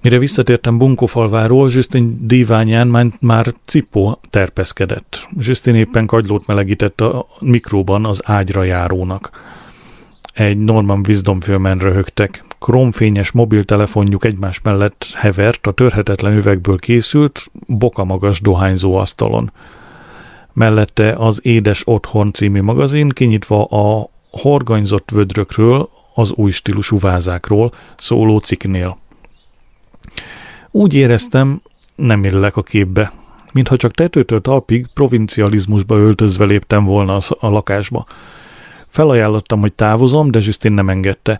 Mire 0.01 0.19
visszatértem 0.19 0.77
Bunkófalváról, 0.77 1.69
Justin 1.71 2.27
díványán 2.27 2.87
már, 2.87 3.05
már 3.19 3.53
cipó 3.65 4.19
terpeszkedett. 4.29 5.27
Justin 5.37 5.75
éppen 5.75 6.05
kagylót 6.05 6.47
melegített 6.47 7.01
a 7.01 7.27
mikróban 7.39 8.05
az 8.05 8.21
ágyra 8.23 8.63
járónak. 8.63 9.29
Egy 10.35 10.57
Norman 10.57 11.03
Wisdom 11.07 11.41
filmen 11.41 11.77
röhögtek. 11.77 12.43
Kromfényes 12.59 13.31
mobiltelefonjuk 13.31 14.25
egymás 14.25 14.61
mellett 14.61 15.05
hevert 15.13 15.67
a 15.67 15.71
törhetetlen 15.71 16.33
üvegből 16.33 16.77
készült, 16.77 17.51
bokamagas 17.67 18.41
dohányzó 18.41 18.95
asztalon. 18.95 19.51
Mellette 20.53 21.13
az 21.17 21.39
Édes 21.43 21.87
Otthon 21.87 22.33
című 22.33 22.61
magazin 22.61 23.09
kinyitva 23.09 23.63
a 23.63 24.09
horganyzott 24.31 25.09
vödrökről, 25.11 25.89
az 26.13 26.31
új 26.31 26.51
stílusú 26.51 26.99
vázákról 26.99 27.71
szóló 27.97 28.37
cikknél. 28.37 28.97
Úgy 30.71 30.93
éreztem, 30.93 31.61
nem 31.95 32.23
illek 32.23 32.57
a 32.57 32.63
képbe, 32.63 33.11
mintha 33.51 33.75
csak 33.75 33.91
tetőtől 33.91 34.41
talpig 34.41 34.87
provincializmusba 34.93 35.95
öltözve 35.95 36.45
léptem 36.45 36.85
volna 36.85 37.17
a 37.39 37.49
lakásba. 37.49 38.05
Felajánlottam, 38.95 39.59
hogy 39.59 39.73
távozom, 39.73 40.31
de 40.31 40.39
Justin 40.41 40.71
nem 40.71 40.89
engedte. 40.89 41.39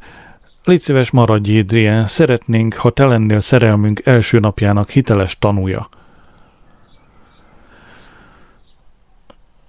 Légy 0.63 0.81
szíves, 0.81 1.11
maradj, 1.11 1.59
Adrien, 1.59 2.05
szeretnénk, 2.05 2.73
ha 2.73 2.89
te 2.89 3.05
lennél 3.05 3.39
szerelmünk 3.39 4.01
első 4.03 4.39
napjának 4.39 4.89
hiteles 4.89 5.37
tanúja. 5.39 5.89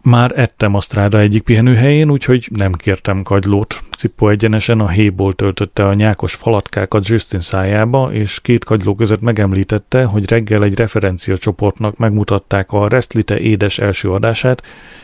Már 0.06 0.32
ettem 0.38 0.74
a 0.74 0.80
stráda 0.80 1.18
egyik 1.18 1.42
pihenőhelyén, 1.42 2.10
úgyhogy 2.10 2.48
nem 2.52 2.72
kértem 2.72 3.22
kagylót. 3.22 3.80
Cipó 3.96 4.28
egyenesen 4.28 4.80
a 4.80 4.88
héból 4.88 5.34
töltötte 5.34 5.86
a 5.86 5.94
nyákos 5.94 6.34
falatkákat 6.34 7.08
Justin 7.08 7.40
szájába, 7.40 8.12
és 8.12 8.40
két 8.40 8.64
kagyló 8.64 8.94
között 8.94 9.20
megemlítette, 9.20 10.04
hogy 10.04 10.28
reggel 10.28 10.64
egy 10.64 10.74
referencia 10.74 11.36
csoportnak 11.38 11.96
megmutatták 11.96 12.72
a 12.72 12.88
Restlite 12.88 13.38
édes 13.38 13.78
első 13.78 14.10
adását, 14.10 14.62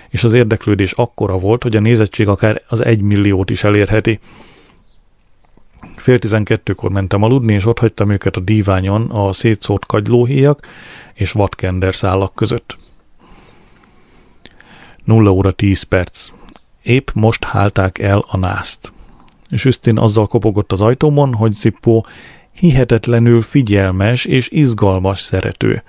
és 0.09 0.25
az 0.25 0.35
érdeklődés 0.35 0.93
akkora 0.93 1.39
volt, 1.39 1.63
hogy 1.63 1.77
a 1.77 1.81
nézettség 1.81 2.29
akár 2.29 2.63
az 2.69 2.85
egy 2.85 3.01
milliót 3.01 3.51
is 3.51 3.65
elérheti. 3.65 4.19
Fél 5.97 6.19
tizenkettőkor 6.19 6.91
mentem 6.91 7.23
aludni, 7.23 7.53
és 7.53 7.67
ott 7.67 7.79
hagytam 7.79 8.11
őket 8.11 8.37
a 8.37 8.41
díványon 8.41 9.11
a 9.11 9.33
szétszórt 9.33 9.87
kagylóhéjak 9.87 10.67
és 11.15 11.33
vadkender 11.33 11.95
szálak 11.95 12.35
között. 12.35 12.81
0 15.05 15.31
óra 15.31 15.51
10 15.51 15.83
perc. 15.83 16.29
Épp 16.83 17.09
most 17.15 17.45
hálták 17.45 17.99
el 17.99 18.25
a 18.29 18.37
nászt. 18.37 18.93
Justin 19.49 19.99
azzal 19.99 20.27
kopogott 20.27 20.73
az 20.73 20.81
ajtómon, 20.81 21.35
hogy 21.35 21.53
Zippó 21.53 22.07
hihetetlenül 22.53 23.43
figyelmes 23.43 24.25
és 24.25 24.49
izgalmas 24.51 25.21
szerető. 25.21 25.83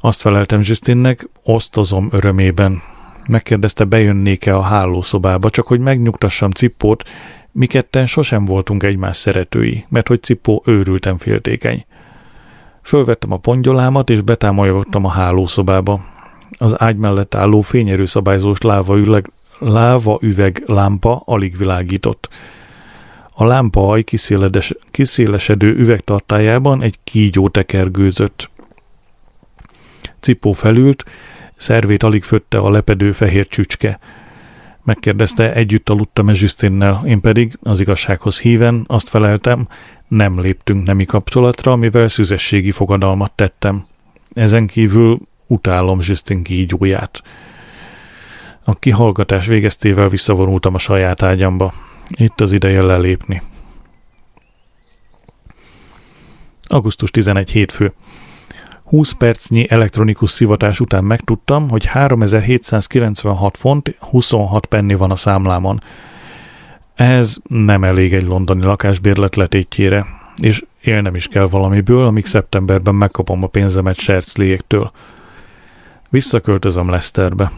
Azt 0.00 0.20
feleltem 0.20 0.60
Justinnek, 0.62 1.28
osztozom 1.42 2.08
örömében. 2.10 2.82
Megkérdezte, 3.28 3.84
bejönnék-e 3.84 4.56
a 4.56 4.62
hálószobába, 4.62 5.50
csak 5.50 5.66
hogy 5.66 5.80
megnyugtassam 5.80 6.50
Cippót, 6.50 7.04
mi 7.52 7.66
ketten 7.66 8.06
sosem 8.06 8.44
voltunk 8.44 8.82
egymás 8.82 9.16
szeretői, 9.16 9.84
mert 9.88 10.08
hogy 10.08 10.22
Cippó 10.22 10.62
őrülten 10.66 11.18
féltékeny. 11.18 11.84
Fölvettem 12.82 13.32
a 13.32 13.36
pongyolámat, 13.36 14.10
és 14.10 14.20
betámolyogtam 14.20 15.04
a 15.04 15.08
hálószobába. 15.10 16.00
Az 16.58 16.80
ágy 16.80 16.96
mellett 16.96 17.34
álló 17.34 17.60
fényerő 17.60 18.04
szabályzós 18.04 18.60
láva, 18.60 18.96
üleg, 18.96 19.30
láva 19.58 20.18
üveg 20.22 20.62
lámpa 20.66 21.22
alig 21.24 21.56
világított. 21.56 22.28
A 23.30 23.44
lámpa 23.44 23.90
aj 23.90 24.04
kiszélesedő 24.90 25.74
üvegtartájában 25.76 26.82
egy 26.82 26.98
kígyó 27.04 27.48
tekergőzött. 27.48 28.50
Cipó 30.20 30.52
felült, 30.52 31.04
szervét 31.56 32.02
alig 32.02 32.22
fötte 32.22 32.58
a 32.58 32.70
lepedő 32.70 33.12
fehér 33.12 33.46
csücske. 33.46 33.98
Megkérdezte, 34.82 35.52
együtt 35.52 35.88
aludtam-e 35.88 36.32
Zsüszténnel, 36.32 37.02
én 37.06 37.20
pedig, 37.20 37.58
az 37.62 37.80
igazsághoz 37.80 38.40
híven, 38.40 38.84
azt 38.86 39.08
feleltem, 39.08 39.68
nem 40.08 40.40
léptünk 40.40 40.86
nemi 40.86 41.04
kapcsolatra, 41.04 41.76
mivel 41.76 42.08
szüzességi 42.08 42.70
fogadalmat 42.70 43.32
tettem. 43.32 43.86
Ezen 44.34 44.66
kívül 44.66 45.18
utálom 45.50 46.00
Zsüsztén 46.00 46.42
kígyóját. 46.42 47.22
A 48.64 48.74
kihallgatás 48.74 49.46
végeztével 49.46 50.08
visszavonultam 50.08 50.74
a 50.74 50.78
saját 50.78 51.22
ágyamba. 51.22 51.72
Itt 52.08 52.40
az 52.40 52.52
ideje 52.52 52.82
lelépni. 52.82 53.42
Augusztus 56.62 57.10
11 57.10 57.50
hétfő. 57.50 57.92
20 58.84 59.12
percnyi 59.12 59.70
elektronikus 59.70 60.30
szivatás 60.30 60.80
után 60.80 61.04
megtudtam, 61.04 61.68
hogy 61.68 61.84
3796 61.84 63.56
font 63.56 63.96
26 63.98 64.66
penni 64.66 64.94
van 64.94 65.10
a 65.10 65.16
számlámon. 65.16 65.82
Ez 66.94 67.36
nem 67.48 67.84
elég 67.84 68.14
egy 68.14 68.26
londoni 68.26 68.62
lakásbérlet 68.62 69.36
letétjére, 69.36 70.06
és 70.36 70.64
élnem 70.82 71.14
is 71.14 71.28
kell 71.28 71.46
valamiből, 71.46 72.06
amíg 72.06 72.26
szeptemberben 72.26 72.94
megkapom 72.94 73.42
a 73.42 73.46
pénzemet 73.46 73.96
Sercliéktől. 73.96 74.90
Visszaköltözöm 76.10 76.88
Leicesterbe. 76.88 77.50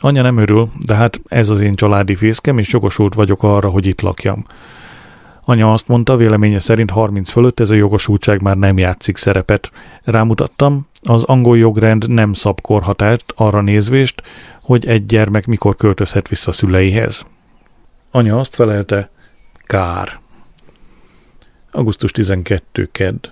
Anya 0.00 0.22
nem 0.22 0.36
örül, 0.36 0.70
de 0.86 0.94
hát 0.94 1.20
ez 1.28 1.48
az 1.48 1.60
én 1.60 1.74
családi 1.74 2.14
fészkem, 2.14 2.58
és 2.58 2.72
jogosult 2.72 3.14
vagyok 3.14 3.42
arra, 3.42 3.68
hogy 3.68 3.86
itt 3.86 4.00
lakjam. 4.00 4.46
Anya 5.44 5.72
azt 5.72 5.88
mondta, 5.88 6.16
véleménye 6.16 6.58
szerint 6.58 6.90
30 6.90 7.30
fölött 7.30 7.60
ez 7.60 7.70
a 7.70 7.74
jogosultság 7.74 8.42
már 8.42 8.56
nem 8.56 8.78
játszik 8.78 9.16
szerepet. 9.16 9.70
Rámutattam, 10.02 10.86
az 11.02 11.22
angol 11.22 11.58
jogrend 11.58 12.08
nem 12.08 12.32
szab 12.32 12.60
korhatárt 12.60 13.32
arra 13.36 13.60
nézvést, 13.60 14.22
hogy 14.60 14.86
egy 14.86 15.06
gyermek 15.06 15.46
mikor 15.46 15.76
költözhet 15.76 16.28
vissza 16.28 16.52
szüleihez. 16.52 17.24
Anya 18.10 18.38
azt 18.38 18.54
felelte, 18.54 19.10
kár. 19.66 20.20
Augusztus 21.70 22.10
12. 22.10 22.88
kedd. 22.92 23.26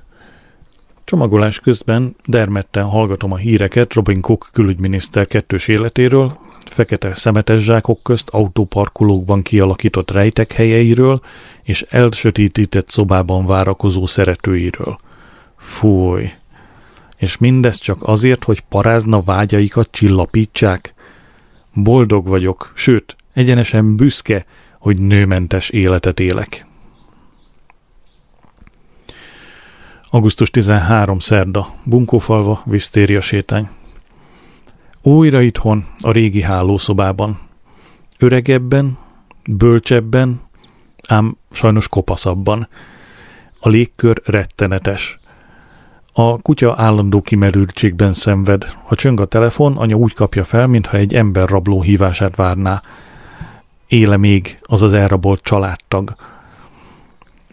Csomagolás 1.13 1.61
közben 1.61 2.17
dermedten 2.27 2.85
hallgatom 2.85 3.33
a 3.33 3.37
híreket 3.37 3.95
Robin 3.95 4.21
Cook 4.21 4.49
külügyminiszter 4.53 5.27
kettős 5.27 5.69
életéről, 5.69 6.39
fekete 6.71 7.15
szemetes 7.15 7.63
zsákok 7.63 8.03
közt 8.03 8.29
autóparkolókban 8.29 9.43
kialakított 9.43 10.11
rejtek 10.11 10.53
helyeiről 10.53 11.21
és 11.63 11.87
elsötétített 11.89 12.89
szobában 12.89 13.47
várakozó 13.47 14.07
szeretőiről. 14.07 14.99
Fúj! 15.57 16.31
És 17.17 17.39
mindez 17.39 17.77
csak 17.77 18.03
azért, 18.03 18.45
hogy 18.45 18.61
parázna 18.61 19.23
vágyaikat 19.23 19.89
csillapítsák? 19.91 20.95
Boldog 21.73 22.27
vagyok, 22.27 22.73
sőt, 22.75 23.17
egyenesen 23.33 23.97
büszke, 23.97 24.45
hogy 24.79 24.99
nőmentes 24.99 25.71
életet 25.71 26.21
élek. 26.21 26.67
Augusztus 30.15 30.51
13. 30.51 31.19
szerda, 31.19 31.67
Bunkófalva, 31.83 32.63
Visztéria 32.65 33.21
sétány. 33.21 33.69
Újra 35.03 35.41
itthon, 35.41 35.85
a 35.99 36.11
régi 36.11 36.43
hálószobában. 36.43 37.39
Öregebben, 38.19 38.99
bölcsebben, 39.51 40.41
ám 41.09 41.37
sajnos 41.51 41.89
kopaszabban. 41.89 42.69
A 43.61 43.69
légkör 43.69 44.23
rettenetes. 44.25 45.19
A 46.13 46.43
kutya 46.43 46.75
állandó 46.77 47.23
kimerültségben 47.23 48.13
szenved. 48.13 48.77
Ha 48.83 48.95
csöng 48.95 49.21
a 49.21 49.25
telefon, 49.25 49.77
anya 49.77 49.97
úgy 49.97 50.15
kapja 50.15 50.45
fel, 50.45 50.67
mintha 50.67 50.97
egy 50.97 51.15
ember 51.15 51.49
rabló 51.49 51.83
hívását 51.83 52.37
várná. 52.37 52.83
Éle 53.87 54.17
még 54.17 54.59
az 54.63 54.83
az 54.83 54.93
elrabolt 54.93 55.43
családtag. 55.43 56.15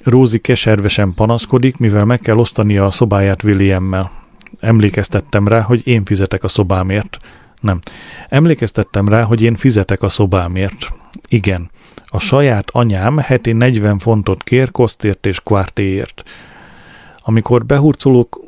Rózi 0.04 0.40
keservesen 0.40 1.14
panaszkodik, 1.14 1.78
mivel 1.78 2.06
meg 2.06 2.20
kell 2.20 2.38
osztania 2.38 2.86
a 2.86 2.92
szobáját 2.92 3.44
Williammel. 3.44 4.12
Emlékeztettem 4.60 5.48
rá, 5.48 5.62
hogy 5.62 5.88
én 5.88 6.06
fizetek 6.06 6.44
a 6.44 6.48
szobámért. 6.48 7.20
Nem. 7.62 7.80
Emlékeztettem 8.30 9.10
rá, 9.10 9.24
hogy 9.24 9.42
én 9.42 9.56
fizetek 9.56 10.02
a 10.02 10.10
szobámért. 10.10 10.94
Igen. 11.28 11.70
A 12.06 12.20
saját 12.20 12.70
anyám 12.72 13.18
heti 13.18 13.52
40 13.52 14.00
fontot 14.00 14.44
kér 14.44 14.72
kosztért 14.72 15.26
és 15.26 15.40
kvártéért. 15.40 16.24
Amikor 17.18 17.66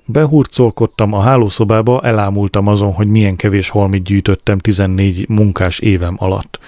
behurcolkodtam 0.06 1.14
a 1.14 1.22
hálószobába, 1.22 2.02
elámultam 2.02 2.68
azon, 2.68 2.94
hogy 2.94 3.08
milyen 3.08 3.36
kevés 3.36 3.70
holmit 3.70 4.04
gyűjtöttem 4.04 4.58
14 4.58 5.30
munkás 5.30 5.80
évem 5.80 6.16
alatt. 6.18 6.60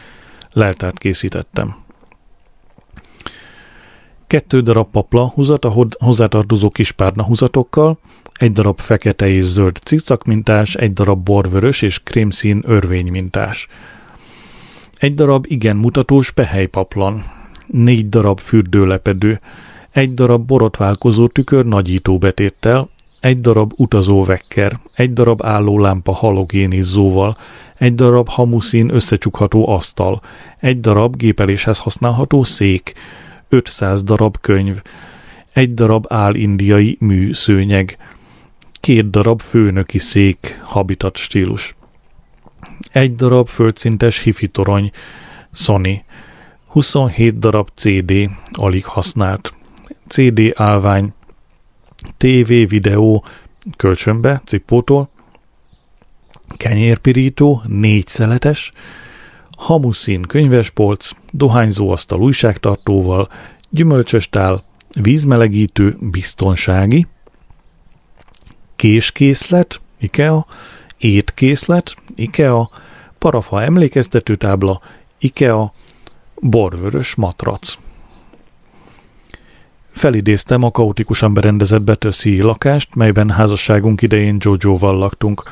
Leltát 0.51 0.97
készítettem. 0.97 1.82
Kettő 4.33 4.61
darab 4.61 4.91
papla 4.91 5.27
húzat 5.27 5.65
a 5.65 5.73
hozzátartozó 5.99 6.69
kispárna 6.69 7.23
húzatokkal, 7.23 7.97
egy 8.33 8.51
darab 8.51 8.79
fekete 8.79 9.27
és 9.27 9.43
zöld 9.43 9.77
cicak 9.77 10.23
mintás, 10.23 10.75
egy 10.75 10.93
darab 10.93 11.23
borvörös 11.23 11.81
és 11.81 12.03
krémszín 12.03 12.63
örvény 12.65 13.11
mintás. 13.11 13.67
Egy 14.97 15.13
darab 15.13 15.45
igen 15.49 15.75
mutatós 15.75 16.31
pehelypaplan, 16.31 17.23
négy 17.67 18.09
darab 18.09 18.39
fürdőlepedő, 18.39 19.39
egy 19.91 20.13
darab 20.13 20.45
borotválkozó 20.45 21.27
tükör 21.27 21.65
nagyítóbetéttel, 21.65 22.89
egy 23.19 23.39
darab 23.39 23.73
utazóvekker, 23.75 24.79
egy 24.93 25.13
darab 25.13 25.45
állólámpa 25.45 26.11
halogénizzóval, 26.11 27.37
egy 27.77 27.95
darab 27.95 28.29
hamuszín 28.29 28.93
összecsukható 28.93 29.67
asztal, 29.67 30.21
egy 30.59 30.79
darab 30.79 31.15
gépeléshez 31.15 31.79
használható 31.79 32.43
szék, 32.43 32.93
500 33.53 34.03
darab 34.03 34.37
könyv, 34.41 34.81
egy 35.53 35.73
darab 35.73 36.05
áll-indiai 36.09 36.97
műszőnyeg, 36.99 37.97
két 38.79 39.09
darab 39.09 39.41
főnöki 39.41 39.97
szék, 39.97 40.59
habitat 40.61 41.17
stílus, 41.17 41.75
egy 42.91 43.15
darab 43.15 43.47
földszintes 43.47 44.19
hifi 44.19 44.47
torony, 44.47 44.91
Sony, 45.51 46.03
27 46.67 47.39
darab 47.39 47.69
CD, 47.75 48.13
alig 48.51 48.85
használt, 48.85 49.53
CD 50.07 50.41
állvány, 50.55 51.13
TV, 52.17 52.47
videó, 52.47 53.23
kölcsönbe, 53.75 54.41
cippótól, 54.45 55.09
kenyérpirító, 56.57 57.61
négy 57.67 58.07
szeletes, 58.07 58.71
hamuszín 59.63 60.21
könyvespolc, 60.21 61.11
dohányzóasztal 61.31 62.21
újságtartóval, 62.21 63.29
gyümölcsöstál, 63.69 64.63
vízmelegítő, 65.01 65.97
biztonsági, 65.99 67.07
késkészlet, 68.75 69.81
IKEA, 69.99 70.45
étkészlet, 70.97 71.95
IKEA, 72.15 72.69
parafa 73.17 73.61
emlékeztetőtábla, 73.61 74.81
IKEA, 75.19 75.73
borvörös 76.35 77.15
matrac. 77.15 77.77
Felidéztem 79.91 80.63
a 80.63 80.71
kaotikusan 80.71 81.33
berendezett 81.33 81.81
Betőszi 81.81 82.41
lakást, 82.41 82.95
melyben 82.95 83.29
házasságunk 83.29 84.01
idején 84.01 84.37
Jojo-val 84.39 84.97
laktunk. 84.97 85.43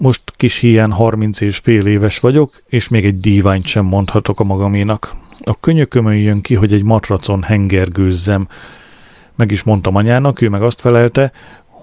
Most 0.00 0.22
kis 0.36 0.58
hiány 0.58 0.90
30 0.90 1.40
és 1.40 1.56
fél 1.56 1.86
éves 1.86 2.18
vagyok, 2.18 2.62
és 2.68 2.88
még 2.88 3.04
egy 3.04 3.20
díványt 3.20 3.66
sem 3.66 3.84
mondhatok 3.84 4.40
a 4.40 4.44
magaménak. 4.44 5.14
A 5.44 5.60
könyökömön 5.60 6.16
jön 6.16 6.40
ki, 6.40 6.54
hogy 6.54 6.72
egy 6.72 6.82
matracon 6.82 7.42
hengergőzzem. 7.42 8.48
Meg 9.36 9.50
is 9.50 9.62
mondtam 9.62 9.96
anyának, 9.96 10.40
ő 10.40 10.48
meg 10.48 10.62
azt 10.62 10.80
felelte, 10.80 11.32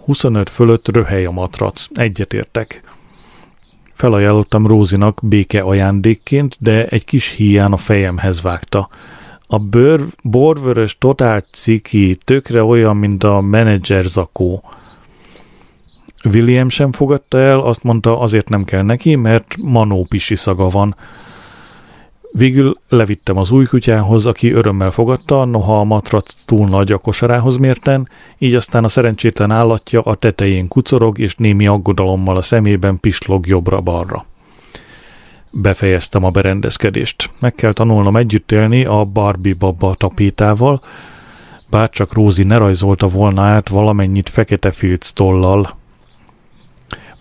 25 0.06 0.50
fölött 0.50 0.88
röhely 0.88 1.26
a 1.26 1.32
matrac, 1.32 1.88
egyetértek. 1.94 2.82
Felajánlottam 3.94 4.68
Rózinak 4.68 5.20
béke 5.24 5.62
ajándékként, 5.62 6.58
de 6.60 6.86
egy 6.88 7.06
kis 7.06 7.30
híján 7.30 7.72
a 7.72 7.78
fejemhez 7.78 8.42
vágta. 8.42 8.90
A 9.48 9.58
bőr, 9.58 10.06
borvörös 10.24 10.98
totál 10.98 11.46
ciki, 11.52 12.16
tökre 12.16 12.64
olyan, 12.64 12.98
mint 12.98 13.24
a 13.24 13.42
menedzser 13.42 14.04
zakó. 14.04 14.64
William 16.26 16.70
sem 16.70 16.92
fogadta 16.92 17.40
el, 17.40 17.60
azt 17.60 17.84
mondta, 17.84 18.20
azért 18.20 18.50
nem 18.50 18.64
kell 18.64 18.82
neki, 18.82 19.16
mert 19.16 19.56
manópisi 19.62 20.36
szaga 20.36 20.70
van. 20.70 20.96
Végül 22.32 22.78
levittem 22.90 23.38
az 23.38 23.52
új 23.52 23.66
kutyához, 23.66 24.26
aki 24.26 24.52
örömmel 24.52 24.92
fogadta, 24.92 25.46
noha 25.46 25.80
a 25.80 25.84
matrac 25.84 26.34
túl 26.46 26.68
nagy 26.68 26.92
a 26.92 26.98
kosarához 26.98 27.58
mérten, 27.58 28.10
így 28.38 28.56
aztán 28.56 28.84
a 28.84 28.88
szerencsétlen 28.90 29.52
állatja 29.52 30.02
a 30.02 30.16
tetején 30.16 30.68
kucorog, 30.68 31.20
és 31.20 31.36
némi 31.36 31.68
aggodalommal 31.68 32.36
a 32.36 32.42
szemében 32.42 33.00
pislog 33.00 33.48
jobbra-balra. 33.48 34.26
Befejeztem 35.52 36.24
a 36.24 36.30
berendezkedést. 36.30 37.30
Meg 37.40 37.56
kell 37.56 37.74
tanulnom 37.74 38.16
együtt 38.16 38.52
élni 38.52 38.86
a 38.86 39.06
Barbie 39.06 39.54
baba 39.54 39.94
tapétával, 39.94 40.82
bár 41.70 41.90
csak 41.90 42.14
Rózi 42.14 42.44
ne 42.44 42.58
rajzolta 42.58 43.08
volna 43.08 43.42
át 43.42 43.70
valamennyit 43.70 44.30
fekete 44.30 44.72
filc 44.72 45.10
tollal. 45.10 45.84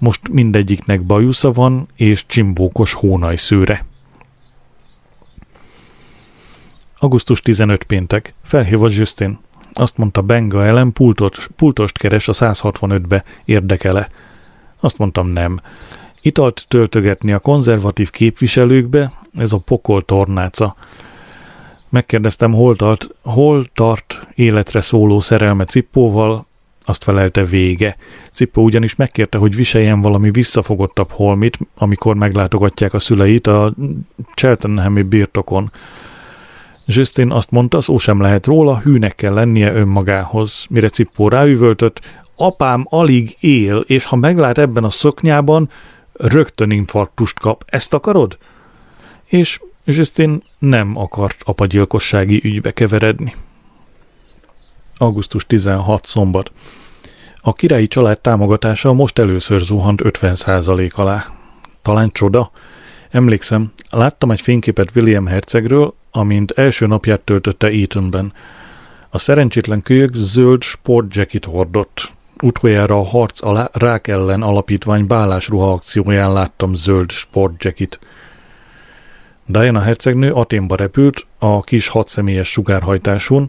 Most 0.05 0.28
mindegyiknek 0.28 1.02
bajusza 1.02 1.52
van, 1.52 1.88
és 1.96 2.26
csimbókos 2.26 2.92
hónaj 2.92 3.36
szőre. 3.36 3.84
Augusztus 6.98 7.40
15 7.40 7.84
péntek. 7.84 8.34
Felhívott 8.42 8.94
Justin. 8.94 9.38
Azt 9.72 9.96
mondta 9.96 10.22
Benga 10.22 10.64
ellen 10.64 10.92
pultot, 10.92 11.48
pultost 11.57 11.98
keres 11.98 12.28
a 12.28 12.32
165-be, 12.32 13.24
érdekele. 13.44 14.09
Azt 14.80 14.98
mondtam 14.98 15.28
nem. 15.28 15.61
Italt 16.20 16.64
töltögetni 16.68 17.32
a 17.32 17.38
konzervatív 17.38 18.11
képviselőkbe, 18.11 19.12
ez 19.36 19.52
a 19.52 19.59
pokol 19.59 20.05
tornáca. 20.05 20.76
Megkérdeztem, 21.88 22.52
hol 22.52 22.76
tart, 22.76 23.09
hol 23.22 23.66
tart 23.74 24.28
életre 24.34 24.80
szóló 24.80 25.20
szerelme 25.20 25.64
Cippóval, 25.64 26.46
azt 26.85 27.05
felelte 27.05 27.45
vége. 27.45 27.97
Cippó 28.32 28.62
ugyanis 28.62 28.95
megkérte, 28.95 29.39
hogy 29.39 29.55
viseljen 29.55 30.01
valami 30.01 30.30
visszafogottabb 30.30 31.11
holmit, 31.11 31.59
amikor 31.76 32.16
meglátogatják 32.16 32.95
a 32.95 32.99
szüleit 32.99 33.47
a 33.47 33.74
Cheltenhami 34.35 35.03
birtokon. 35.03 35.72
Justin 36.87 37.30
azt 37.30 37.51
mondta, 37.51 37.80
szó 37.80 37.99
sem 37.99 38.20
lehet 38.20 38.47
róla, 38.47 38.78
hűnek 38.78 39.14
kell 39.14 39.32
lennie 39.32 39.72
önmagához. 39.72 40.66
Mire 40.70 40.89
Cippó 40.89 41.28
ráüvöltött, 41.28 42.01
apám 42.37 42.87
alig 42.89 43.37
él, 43.41 43.85
és 43.87 44.05
ha 44.05 44.16
meglát 44.16 44.59
ebben 44.59 44.85
a 44.85 44.91
szoknyában, 44.91 45.70
rögtön 46.12 46.70
infarktust 46.70 47.39
kap. 47.39 47.64
Ezt 47.66 47.95
akarod? 47.95 48.39
És 49.24 49.61
Justin 49.85 50.43
nem 50.59 50.97
akart 50.97 51.43
apagyilkossági 51.45 52.41
ügybe 52.45 52.70
keveredni. 52.70 53.35
Augusztus 55.05 55.46
16 55.46 56.07
szombat. 56.07 56.50
A 57.40 57.52
királyi 57.52 57.86
család 57.86 58.18
támogatása 58.18 58.92
most 58.92 59.18
először 59.18 59.61
zuhant 59.61 60.00
50% 60.05 60.94
alá. 60.94 61.24
Talán 61.82 62.11
csoda? 62.12 62.50
Emlékszem, 63.11 63.72
láttam 63.90 64.30
egy 64.30 64.40
fényképet 64.40 64.96
William 64.96 65.26
hercegről, 65.26 65.94
amint 66.11 66.50
első 66.50 66.86
napját 66.86 67.20
töltötte 67.20 67.66
Etonben. 67.66 68.32
A 69.11 69.18
szerencsétlen 69.18 69.82
kölyök 69.82 70.14
zöld 70.14 70.62
sportjacket 70.62 71.44
hordott. 71.44 72.12
Utoljára 72.42 72.98
a 72.98 73.05
harc 73.05 73.42
a 73.42 73.70
rák 73.72 74.09
ellen 74.09 74.42
alapítvány 74.42 75.07
bálásruha 75.07 75.72
akcióján 75.72 76.32
láttam 76.32 76.74
zöld 76.74 77.11
sportjacket. 77.11 77.98
Diana 79.46 79.80
hercegnő 79.80 80.32
Aténba 80.32 80.76
repült 80.76 81.26
a 81.38 81.61
kis 81.61 81.88
hatszemélyes 81.88 82.48
sugárhajtásún, 82.48 83.48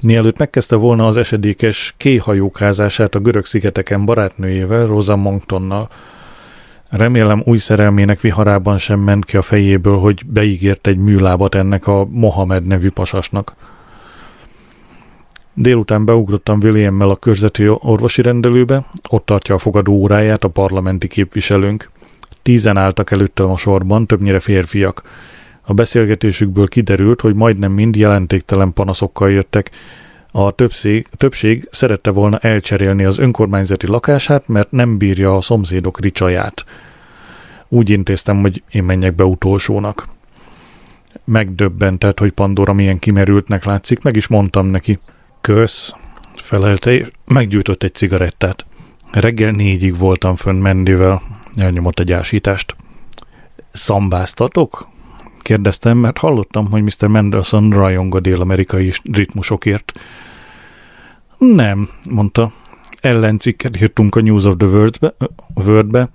Mielőtt 0.00 0.38
megkezdte 0.38 0.76
volna 0.76 1.06
az 1.06 1.16
esedékes 1.16 1.94
kéhajókázását 1.96 3.14
a 3.14 3.20
görög 3.20 3.44
szigeteken 3.44 4.04
barátnőjével, 4.04 4.86
Rosa 4.86 5.16
Monktonnal, 5.16 5.88
Remélem 6.88 7.42
új 7.44 7.58
szerelmének 7.58 8.20
viharában 8.20 8.78
sem 8.78 9.00
ment 9.00 9.24
ki 9.24 9.36
a 9.36 9.42
fejéből, 9.42 9.98
hogy 9.98 10.26
beígért 10.26 10.86
egy 10.86 10.98
műlábat 10.98 11.54
ennek 11.54 11.86
a 11.86 12.06
Mohamed 12.10 12.66
nevű 12.66 12.90
pasasnak. 12.90 13.54
Délután 15.54 16.04
beugrottam 16.04 16.58
Williammel 16.62 17.10
a 17.10 17.16
körzeti 17.16 17.68
orvosi 17.68 18.22
rendelőbe, 18.22 18.84
ott 19.08 19.26
tartja 19.26 19.54
a 19.54 19.58
fogadó 19.58 19.92
óráját 19.92 20.44
a 20.44 20.48
parlamenti 20.48 21.06
képviselőnk. 21.06 21.90
Tízen 22.42 22.76
álltak 22.76 23.10
előttem 23.10 23.50
a 23.50 23.56
sorban, 23.56 24.06
többnyire 24.06 24.40
férfiak. 24.40 25.02
A 25.68 25.72
beszélgetésükből 25.72 26.68
kiderült, 26.68 27.20
hogy 27.20 27.34
majdnem 27.34 27.72
mind 27.72 27.96
jelentéktelen 27.96 28.72
panaszokkal 28.72 29.30
jöttek. 29.30 29.70
A 30.32 30.50
többség, 30.50 31.06
többség 31.06 31.68
szerette 31.70 32.10
volna 32.10 32.38
elcserélni 32.38 33.04
az 33.04 33.18
önkormányzati 33.18 33.86
lakását, 33.86 34.48
mert 34.48 34.70
nem 34.70 34.98
bírja 34.98 35.34
a 35.34 35.40
szomszédok 35.40 36.00
ricsaját. 36.00 36.64
Úgy 37.68 37.90
intéztem, 37.90 38.40
hogy 38.40 38.62
én 38.70 38.84
menjek 38.84 39.14
be 39.14 39.24
utolsónak. 39.24 40.08
Megdöbbentett, 41.24 42.18
hogy 42.18 42.30
Pandora 42.30 42.72
milyen 42.72 42.98
kimerültnek 42.98 43.64
látszik, 43.64 44.02
meg 44.02 44.16
is 44.16 44.26
mondtam 44.26 44.66
neki. 44.66 44.98
Kösz, 45.40 45.94
felelte, 46.36 46.92
és 46.92 47.06
meggyújtott 47.24 47.82
egy 47.82 47.94
cigarettát. 47.94 48.66
Reggel 49.10 49.50
négyig 49.50 49.98
voltam 49.98 50.36
fönn 50.36 50.56
Mendivel, 50.56 51.22
elnyomott 51.56 51.98
egy 51.98 52.12
ásítást. 52.12 52.76
Szambáztatok? 53.72 54.94
Kérdeztem, 55.46 55.98
mert 55.98 56.18
hallottam, 56.18 56.70
hogy 56.70 56.82
Mr. 56.82 57.08
Mendelssohn 57.08 57.70
rajong 57.70 58.14
a 58.14 58.20
dél-amerikai 58.20 58.92
ritmusokért. 59.12 59.92
Nem, 61.38 61.88
mondta. 62.10 62.52
Ellencikket 63.00 63.80
írtunk 63.80 64.14
a 64.14 64.20
News 64.20 64.44
of 64.44 64.54
the 64.56 64.66
World-be, 64.66 65.14
World-be 65.54 66.08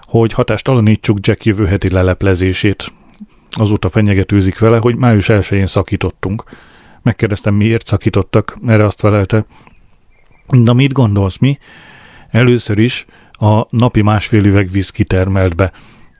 hogy 0.00 0.32
hatástalanítsuk 0.32 1.18
Jack 1.20 1.44
jövő 1.44 1.66
heti 1.66 1.90
leleplezését. 1.90 2.92
Azóta 3.50 3.88
fenyegetőzik 3.88 4.58
vele, 4.58 4.78
hogy 4.78 4.96
május 4.96 5.26
1-én 5.28 5.66
szakítottunk. 5.66 6.44
Megkérdeztem, 7.02 7.54
miért 7.54 7.86
szakítottak, 7.86 8.58
erre 8.66 8.84
azt 8.84 9.00
felelte. 9.00 9.44
Na 10.48 10.72
mit 10.72 10.92
gondolsz, 10.92 11.38
mi? 11.38 11.58
Először 12.30 12.78
is 12.78 13.06
a 13.30 13.66
napi 13.70 14.02
másfél 14.02 14.44
üveg 14.44 14.70
viszki 14.70 15.04
termelt 15.04 15.56
be, 15.56 15.72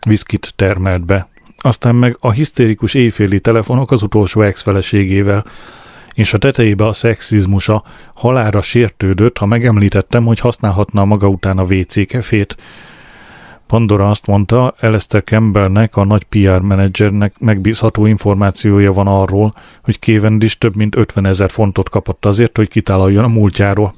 viszkit 0.06 0.52
termelt 0.56 1.04
be. 1.04 1.30
Aztán 1.64 1.94
meg 1.94 2.16
a 2.20 2.30
hisztérikus 2.30 2.94
éjféli 2.94 3.40
telefonok 3.40 3.90
az 3.90 4.02
utolsó 4.02 4.40
ex-feleségével, 4.40 5.44
és 6.14 6.32
a 6.32 6.38
tetejébe 6.38 6.86
a 6.86 6.92
szexizmusa 6.92 7.82
halára 8.14 8.60
sértődött, 8.60 9.38
ha 9.38 9.46
megemlítettem, 9.46 10.24
hogy 10.24 10.38
használhatna 10.38 11.04
maga 11.04 11.28
után 11.28 11.58
a 11.58 11.62
WC 11.62 12.06
kefét. 12.06 12.56
Pandora 13.66 14.10
azt 14.10 14.26
mondta, 14.26 14.74
Elester 14.80 15.24
Campbellnek, 15.24 15.96
a 15.96 16.04
nagy 16.04 16.24
PR 16.24 16.60
menedzsernek 16.60 17.34
megbízható 17.38 18.06
információja 18.06 18.92
van 18.92 19.06
arról, 19.06 19.54
hogy 19.82 19.98
Cavendish 19.98 20.58
több 20.58 20.76
mint 20.76 20.96
50 20.96 21.26
ezer 21.26 21.50
fontot 21.50 21.88
kapott 21.88 22.24
azért, 22.24 22.56
hogy 22.56 22.68
kitálaljon 22.68 23.24
a 23.24 23.28
múltjáról. 23.28 23.94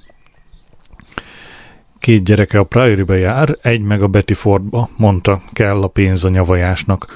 Két 1.98 2.24
gyereke 2.24 2.58
a 2.58 2.64
Priory-be 2.64 3.18
jár, 3.18 3.56
egy 3.62 3.80
meg 3.80 4.02
a 4.02 4.08
Betty 4.08 4.32
Fordba, 4.32 4.88
mondta, 4.96 5.40
kell 5.52 5.82
a 5.82 5.88
pénz 5.88 6.24
a 6.24 6.28
nyavajásnak. 6.28 7.06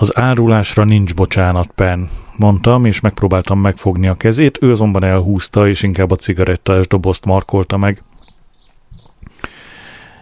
Az 0.00 0.16
árulásra 0.16 0.84
nincs 0.84 1.14
bocsánat, 1.14 1.70
Pen, 1.74 2.08
mondtam, 2.36 2.84
és 2.84 3.00
megpróbáltam 3.00 3.60
megfogni 3.60 4.08
a 4.08 4.14
kezét, 4.14 4.58
ő 4.62 4.70
azonban 4.70 5.04
elhúzta, 5.04 5.68
és 5.68 5.82
inkább 5.82 6.10
a 6.10 6.16
cigarettás 6.16 6.86
dobozt 6.86 7.24
markolta 7.24 7.76
meg. 7.76 8.02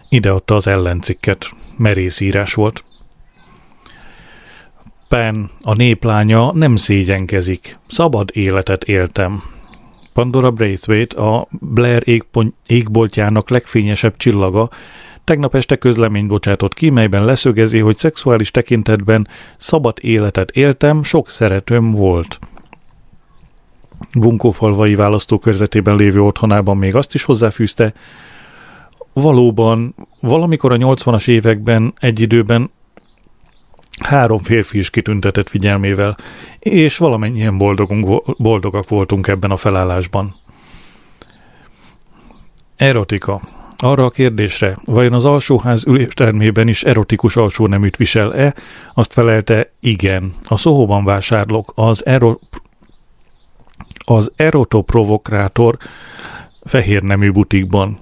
Ideadta 0.09 0.55
az 0.55 0.67
ellencikket. 0.67 1.45
Merész 1.75 2.19
írás 2.19 2.53
volt. 2.53 2.83
Pen, 5.07 5.49
a 5.61 5.73
néplánya 5.73 6.51
nem 6.51 6.75
szégyenkezik. 6.75 7.77
Szabad 7.87 8.29
életet 8.33 8.83
éltem. 8.83 9.43
Pandora 10.13 10.51
Braithwaite, 10.51 11.21
a 11.21 11.47
Blair 11.51 12.21
égboltjának 12.67 13.49
legfényesebb 13.49 14.15
csillaga, 14.15 14.69
tegnap 15.27 15.55
este 15.55 15.75
közlemény 15.75 16.27
bocsátott 16.27 16.73
ki, 16.73 16.89
melyben 16.89 17.25
leszögezi, 17.25 17.79
hogy 17.79 17.97
szexuális 17.97 18.51
tekintetben 18.51 19.27
szabad 19.57 19.97
életet 20.01 20.51
éltem, 20.51 21.03
sok 21.03 21.29
szeretőm 21.29 21.91
volt. 21.91 22.39
Bunkófalvai 24.13 24.95
választókörzetében 24.95 25.95
lévő 25.95 26.19
otthonában 26.19 26.77
még 26.77 26.95
azt 26.95 27.13
is 27.13 27.23
hozzáfűzte, 27.23 27.93
valóban 29.13 29.95
valamikor 30.19 30.71
a 30.71 30.77
80-as 30.77 31.27
években 31.27 31.93
egy 31.99 32.19
időben 32.19 32.71
három 34.03 34.39
férfi 34.39 34.77
is 34.77 34.89
kitüntetett 34.89 35.49
figyelmével, 35.49 36.17
és 36.59 36.97
valamennyien 36.97 37.57
boldogunk, 37.57 38.23
boldogak 38.37 38.89
voltunk 38.89 39.27
ebben 39.27 39.51
a 39.51 39.57
felállásban. 39.57 40.35
Erotika. 42.75 43.56
Arra 43.77 44.05
a 44.05 44.09
kérdésre, 44.09 44.77
vajon 44.85 45.13
az 45.13 45.25
alsóház 45.25 45.85
üléstermében 45.85 46.67
is 46.67 46.83
erotikus 46.83 47.35
alsó 47.35 47.67
neműt 47.67 47.97
visel-e, 47.97 48.53
azt 48.93 49.13
felelte, 49.13 49.71
igen. 49.79 50.33
A 50.43 50.57
szóhóban 50.57 51.03
vásárlok, 51.03 51.71
az, 51.75 52.05
ero, 52.05 52.35
az 54.05 54.31
erotoprovokrátor 54.35 55.77
fehér 56.63 57.01
nemű 57.01 57.31
butikban. 57.31 57.99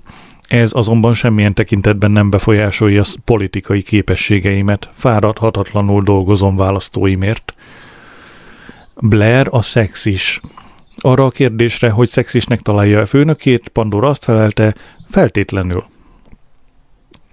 Ez 0.47 0.71
azonban 0.73 1.13
semmilyen 1.13 1.53
tekintetben 1.53 2.11
nem 2.11 2.29
befolyásolja 2.29 3.03
politikai 3.25 3.81
képességeimet, 3.81 4.89
fáradhatatlanul 4.93 6.03
dolgozom 6.03 6.57
választóimért. 6.57 7.53
Blair 8.95 9.47
a 9.49 9.61
szexis. 9.61 10.41
Arra 11.05 11.25
a 11.25 11.29
kérdésre, 11.29 11.89
hogy 11.89 12.07
szexisnek 12.07 12.59
találja 12.59 12.99
a 12.99 13.05
főnökét, 13.05 13.67
Pandora 13.67 14.07
azt 14.07 14.23
felelte, 14.23 14.75
feltétlenül. 15.07 15.85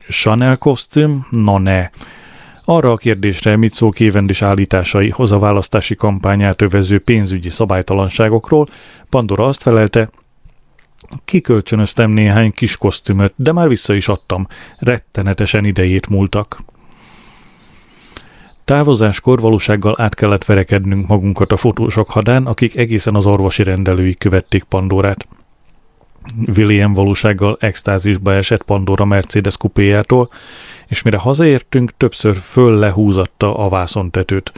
Chanel 0.08 0.56
kosztüm? 0.56 1.26
Na 1.30 1.58
ne. 1.58 1.90
Arra 2.64 2.92
a 2.92 2.96
kérdésre, 2.96 3.56
mit 3.56 3.72
szól 3.72 3.90
Kévendis 3.90 4.42
állításaihoz 4.42 5.32
a 5.32 5.38
választási 5.38 5.94
kampányát 5.94 6.62
övező 6.62 6.98
pénzügyi 6.98 7.48
szabálytalanságokról, 7.48 8.68
Pandora 9.08 9.44
azt 9.44 9.62
felelte, 9.62 10.10
Kikölcsönöztem 11.24 12.10
néhány 12.10 12.52
kis 12.52 12.76
kosztümöt, 12.76 13.32
de 13.36 13.52
már 13.52 13.68
vissza 13.68 13.94
is 13.94 14.08
adtam. 14.08 14.46
Rettenetesen 14.78 15.64
idejét 15.64 16.08
múltak. 16.08 16.62
Távozáskor 18.64 19.40
valósággal 19.40 19.94
át 19.98 20.14
kellett 20.14 20.44
verekednünk 20.44 21.06
magunkat 21.06 21.52
a 21.52 21.56
fotósok 21.56 22.10
hadán, 22.10 22.46
akik 22.46 22.76
egészen 22.76 23.14
az 23.14 23.26
orvosi 23.26 23.62
rendelőig 23.62 24.18
követték 24.18 24.62
Pandorát. 24.62 25.26
William 26.56 26.94
valósággal 26.94 27.56
extázisba 27.60 28.34
esett 28.34 28.62
Pandora 28.62 29.04
Mercedes 29.04 29.56
kupéjától, 29.56 30.30
és 30.88 31.02
mire 31.02 31.18
hazaértünk, 31.18 31.96
többször 31.96 32.36
föl 32.36 32.78
lehúzatta 32.78 33.56
a 33.56 33.68
vászontetőt. 33.68 34.52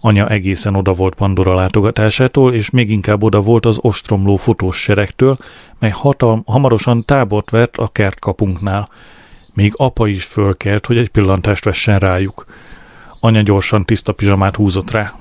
Anya 0.00 0.28
egészen 0.28 0.74
oda 0.74 0.92
volt 0.92 1.14
Pandora 1.14 1.54
látogatásától, 1.54 2.52
és 2.52 2.70
még 2.70 2.90
inkább 2.90 3.22
oda 3.22 3.40
volt 3.40 3.66
az 3.66 3.78
ostromló 3.80 4.36
fotós 4.36 4.76
seregtől, 4.76 5.36
mely 5.78 5.90
hatal- 5.90 6.42
hamarosan 6.46 7.04
tábort 7.04 7.50
vett 7.50 7.76
a 7.76 7.88
kertkapunknál. 7.88 8.88
Még 9.54 9.72
apa 9.76 10.06
is 10.06 10.24
fölkelt, 10.24 10.86
hogy 10.86 10.96
egy 10.96 11.08
pillantást 11.08 11.64
vessen 11.64 11.98
rájuk. 11.98 12.44
Anya 13.24 13.42
gyorsan 13.42 13.84
tiszta 13.84 14.12
pizsamát 14.12 14.56
húzott 14.56 14.90
rá. 14.90 15.12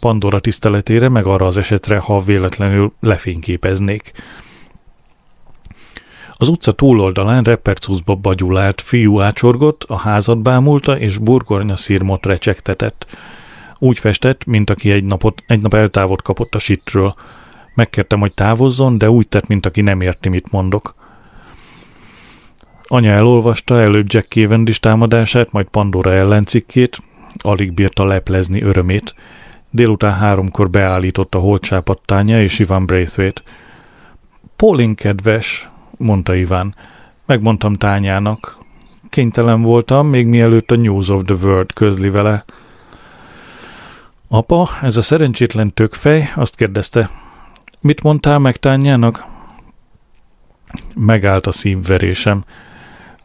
Pandora 0.00 0.40
tiszteletére, 0.40 1.08
meg 1.08 1.24
arra 1.24 1.46
az 1.46 1.56
esetre, 1.56 1.98
ha 1.98 2.20
véletlenül 2.20 2.92
lefényképeznék. 3.00 4.12
Az 6.32 6.48
utca 6.48 6.72
túloldalán 6.72 7.42
repercuszba 7.42 8.14
bagyulált 8.14 8.80
fiú 8.80 9.20
ácsorgott, 9.20 9.84
a 9.84 9.96
házat 9.96 10.38
bámulta, 10.38 10.98
és 10.98 11.18
burgornya 11.18 11.76
szírmot 11.76 12.26
recsegtetett. 12.26 13.06
Úgy 13.78 13.98
festett, 13.98 14.44
mint 14.44 14.70
aki 14.70 14.90
egy, 14.90 15.04
napot, 15.04 15.42
egy 15.46 15.60
nap 15.60 15.74
eltávot 15.74 16.22
kapott 16.22 16.54
a 16.54 16.58
sitről. 16.58 17.14
Megkértem, 17.74 18.20
hogy 18.20 18.32
távozzon, 18.32 18.98
de 18.98 19.10
úgy 19.10 19.28
tett, 19.28 19.46
mint 19.46 19.66
aki 19.66 19.80
nem 19.80 20.00
érti, 20.00 20.28
mit 20.28 20.50
mondok. 20.50 20.94
Anya 22.82 23.10
elolvasta 23.10 23.80
előbb 23.80 24.06
Jack 24.08 24.28
Cavendish 24.28 24.80
támadását, 24.80 25.52
majd 25.52 25.66
Pandora 25.66 26.12
ellencikkét, 26.12 26.98
alig 27.38 27.72
bírta 27.72 28.04
leplezni 28.04 28.62
örömét. 28.62 29.14
Délután 29.70 30.14
háromkor 30.14 30.70
beállította 30.70 31.38
holtsápattánya 31.38 32.42
és 32.42 32.58
Ivan 32.58 32.86
Braithwaite. 32.86 33.42
Pauline 34.56 34.94
kedves, 34.94 35.68
mondta 35.96 36.34
Iván. 36.34 36.74
Megmondtam 37.26 37.74
tányának. 37.74 38.58
Kénytelen 39.10 39.62
voltam, 39.62 40.06
még 40.06 40.26
mielőtt 40.26 40.70
a 40.70 40.76
News 40.76 41.08
of 41.08 41.22
the 41.24 41.34
World 41.34 41.72
közli 41.72 42.10
vele. 42.10 42.44
Apa, 44.28 44.68
ez 44.82 44.96
a 44.96 45.02
szerencsétlen 45.02 45.74
tökfej, 45.74 46.32
azt 46.34 46.56
kérdezte. 46.56 47.10
Mit 47.80 48.02
mondtál 48.02 48.38
meg 48.38 48.56
tányának? 48.56 49.24
Megállt 50.94 51.46
a 51.46 51.52
szívverésem. 51.52 52.44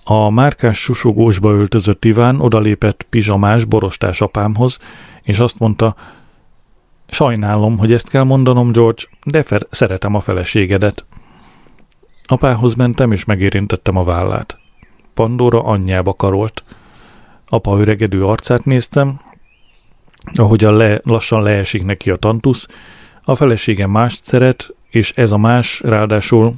A 0.08 0.30
márkás 0.30 0.78
susogósba 0.78 1.52
öltözött 1.52 2.06
Iván 2.06 2.40
odalépett 2.40 3.06
pizsamás 3.10 3.66
borostás 3.66 4.22
apámhoz, 4.22 4.80
és 5.22 5.40
azt 5.40 5.60
mondta, 5.60 5.96
sajnálom, 7.08 7.78
hogy 7.78 7.92
ezt 7.92 8.10
kell 8.10 8.24
mondanom, 8.24 8.72
George, 8.72 9.04
de 9.24 9.44
fer- 9.44 9.68
szeretem 9.72 10.16
a 10.16 10.20
feleségedet. 10.20 11.06
Apához 12.26 12.74
mentem, 12.74 13.12
és 13.12 13.26
megérintettem 13.26 13.98
a 13.98 14.04
vállát. 14.04 14.58
Pandora 15.14 15.64
anyjába 15.64 16.14
karolt. 16.14 16.64
Apa 17.48 17.80
öregedő 17.80 18.26
arcát 18.26 18.66
néztem, 18.66 19.20
ahogyan 20.36 20.78
le, 20.78 21.00
lassan 21.04 21.42
leesik 21.42 21.86
neki 21.86 22.10
a 22.10 22.16
tantusz, 22.16 22.68
a 23.24 23.36
felesége 23.36 23.88
mást 23.88 24.26
szeret, 24.26 24.74
és 24.90 25.12
ez 25.12 25.32
a 25.32 25.38
más 25.38 25.80
ráadásul 25.80 26.56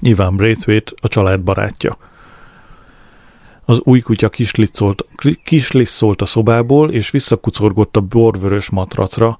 Ivan 0.00 0.36
Braithwaite 0.36 0.92
a 1.00 1.08
család 1.08 1.40
barátja. 1.40 1.96
Az 3.68 3.80
új 3.84 4.00
kutya 4.00 4.28
kisliszolt 5.44 6.22
a 6.22 6.26
szobából, 6.26 6.90
és 6.90 7.10
visszakucorgott 7.10 7.96
a 7.96 8.00
borvörös 8.00 8.70
matracra, 8.70 9.36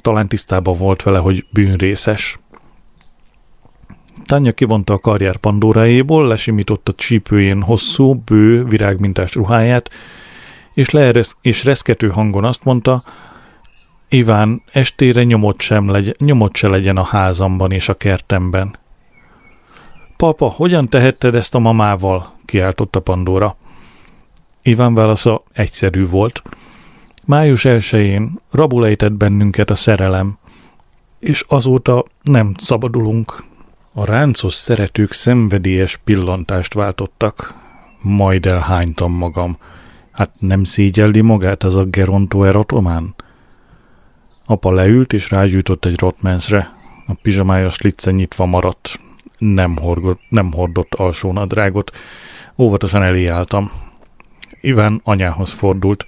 talán 0.00 0.28
tisztában 0.28 0.78
volt 0.78 1.02
vele, 1.02 1.18
hogy 1.18 1.46
bűnrészes. 1.50 2.38
Tanya 4.24 4.52
kivonta 4.52 4.92
a 4.92 4.98
karjár 4.98 5.36
pandórájéból, 5.36 6.26
lesimította 6.26 6.92
csípőjén 6.92 7.62
hosszú, 7.62 8.14
bő, 8.14 8.64
virágmintás 8.64 9.34
ruháját, 9.34 9.90
és, 10.74 10.90
leeresz, 10.90 11.36
és 11.40 11.64
reszkető 11.64 12.08
hangon 12.08 12.44
azt 12.44 12.64
mondta, 12.64 13.04
Iván, 14.08 14.62
estére 14.72 15.24
nyomot, 15.24 15.60
sem 15.60 15.90
legy, 15.90 16.16
nyomot 16.18 16.56
se 16.56 16.68
legyen 16.68 16.96
a 16.96 17.04
házamban 17.04 17.72
és 17.72 17.88
a 17.88 17.94
kertemben. 17.94 18.78
Papa, 20.16 20.46
hogyan 20.46 20.88
tehetted 20.88 21.34
ezt 21.34 21.54
a 21.54 21.58
mamával? 21.58 22.34
kiáltotta 22.44 23.00
Pandora. 23.00 23.56
Iván 24.66 24.94
válasza 24.94 25.42
egyszerű 25.52 26.06
volt. 26.06 26.42
Május 27.24 27.64
elsején 27.64 28.40
rabul 28.50 28.86
ejtett 28.86 29.12
bennünket 29.12 29.70
a 29.70 29.74
szerelem, 29.74 30.38
és 31.20 31.44
azóta 31.48 32.04
nem 32.22 32.54
szabadulunk. 32.58 33.44
A 33.92 34.04
ráncos 34.04 34.54
szeretők 34.54 35.12
szenvedélyes 35.12 35.96
pillantást 35.96 36.74
váltottak. 36.74 37.54
Majd 38.02 38.46
elhánytam 38.46 39.12
magam. 39.12 39.58
Hát 40.10 40.30
nem 40.38 40.64
szégyelli 40.64 41.20
magát 41.20 41.62
az 41.62 41.76
a 41.76 41.84
gerontó 41.84 42.44
erotomán? 42.44 43.14
Apa 44.46 44.72
leült 44.72 45.12
és 45.12 45.30
rágyújtott 45.30 45.84
egy 45.84 45.98
rotmensre. 45.98 46.72
A 47.06 47.14
pizsamája 47.22 47.68
slicce 47.68 48.10
nyitva 48.10 48.46
maradt. 48.46 49.00
Nem, 49.38 49.76
horgott, 49.76 50.20
nem 50.28 50.52
hordott 50.52 50.94
alsó 50.94 51.32
nadrágot. 51.32 51.96
Óvatosan 52.56 53.02
elé. 53.02 53.26
Iván 54.66 55.00
anyához 55.04 55.52
fordult. 55.52 56.06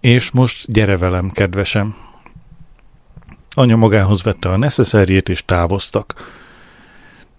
És 0.00 0.30
most 0.30 0.72
gyere 0.72 0.96
velem, 0.96 1.30
kedvesem. 1.30 1.94
Anya 3.50 3.76
magához 3.76 4.22
vette 4.22 4.48
a 4.48 4.56
neszeszerjét, 4.56 5.28
és 5.28 5.44
távoztak. 5.44 6.14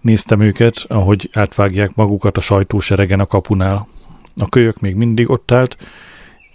Néztem 0.00 0.40
őket, 0.40 0.84
ahogy 0.88 1.30
átvágják 1.32 1.94
magukat 1.94 2.36
a 2.36 2.40
sajtóseregen 2.40 3.20
a 3.20 3.26
kapunál. 3.26 3.88
A 4.36 4.48
kölyök 4.48 4.80
még 4.80 4.94
mindig 4.94 5.30
ott 5.30 5.52
állt, 5.52 5.76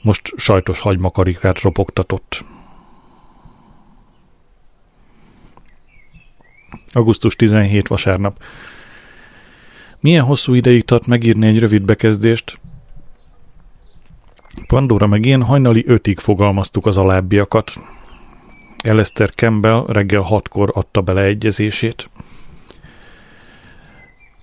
most 0.01 0.33
sajtos 0.37 0.79
hagymakarikát 0.79 1.61
ropogtatott. 1.61 2.45
Augusztus 6.91 7.35
17 7.35 7.87
vasárnap. 7.87 8.43
Milyen 9.99 10.23
hosszú 10.23 10.53
ideig 10.53 10.85
tart 10.85 11.07
megírni 11.07 11.47
egy 11.47 11.59
rövid 11.59 11.81
bekezdést? 11.81 12.59
Pandora 14.67 15.07
meg 15.07 15.25
én 15.25 15.41
hajnali 15.41 15.83
ötig 15.87 16.19
fogalmaztuk 16.19 16.85
az 16.85 16.97
alábbiakat. 16.97 17.73
Elester 18.83 19.29
Campbell 19.29 19.85
reggel 19.87 20.21
hatkor 20.21 20.71
adta 20.73 21.01
bele 21.01 21.23
egyezését. 21.23 22.09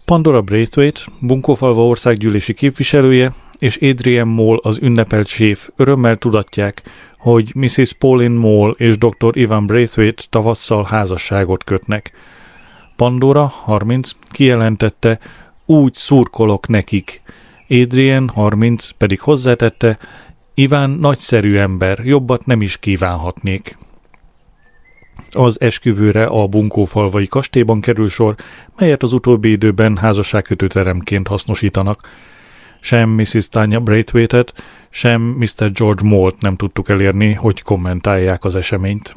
Pandora 0.04 0.40
Braithwaite, 0.40 1.00
Bunkófalva 1.20 1.86
országgyűlési 1.86 2.54
képviselője, 2.54 3.32
és 3.58 3.76
Adrian 3.76 4.28
Moll 4.28 4.58
az 4.62 4.78
ünnepelt 4.82 5.26
séf 5.26 5.68
örömmel 5.76 6.16
tudatják, 6.16 6.82
hogy 7.18 7.52
Mrs. 7.54 7.92
Pauline 7.92 8.38
Moll 8.38 8.74
és 8.78 8.98
dr. 8.98 9.30
Ivan 9.38 9.66
Braithwaite 9.66 10.22
tavasszal 10.30 10.84
házasságot 10.84 11.64
kötnek. 11.64 12.12
Pandora, 12.96 13.46
30, 13.46 14.10
kijelentette, 14.30 15.18
úgy 15.64 15.94
szurkolok 15.94 16.68
nekik. 16.68 17.22
Adrian, 17.68 18.28
30, 18.28 18.88
pedig 18.88 19.20
hozzátette, 19.20 19.98
Iván 20.54 20.90
nagyszerű 20.90 21.56
ember, 21.56 21.98
jobbat 22.04 22.46
nem 22.46 22.62
is 22.62 22.78
kívánhatnék. 22.78 23.78
Az 25.30 25.60
esküvőre 25.60 26.24
a 26.24 26.46
bunkófalvai 26.46 27.26
kastélyban 27.26 27.80
kerül 27.80 28.08
sor, 28.08 28.34
melyet 28.78 29.02
az 29.02 29.12
utóbbi 29.12 29.50
időben 29.50 29.96
házasságkötőteremként 29.96 31.28
hasznosítanak. 31.28 32.08
Sem 32.80 33.10
Mrs. 33.10 33.48
Tanya 33.48 33.80
Braithwaite-et, 33.80 34.54
sem 34.90 35.20
Mr. 35.22 35.72
George 35.72 36.08
Molt 36.08 36.40
nem 36.40 36.56
tudtuk 36.56 36.88
elérni, 36.88 37.32
hogy 37.32 37.62
kommentálják 37.62 38.44
az 38.44 38.54
eseményt. 38.54 39.14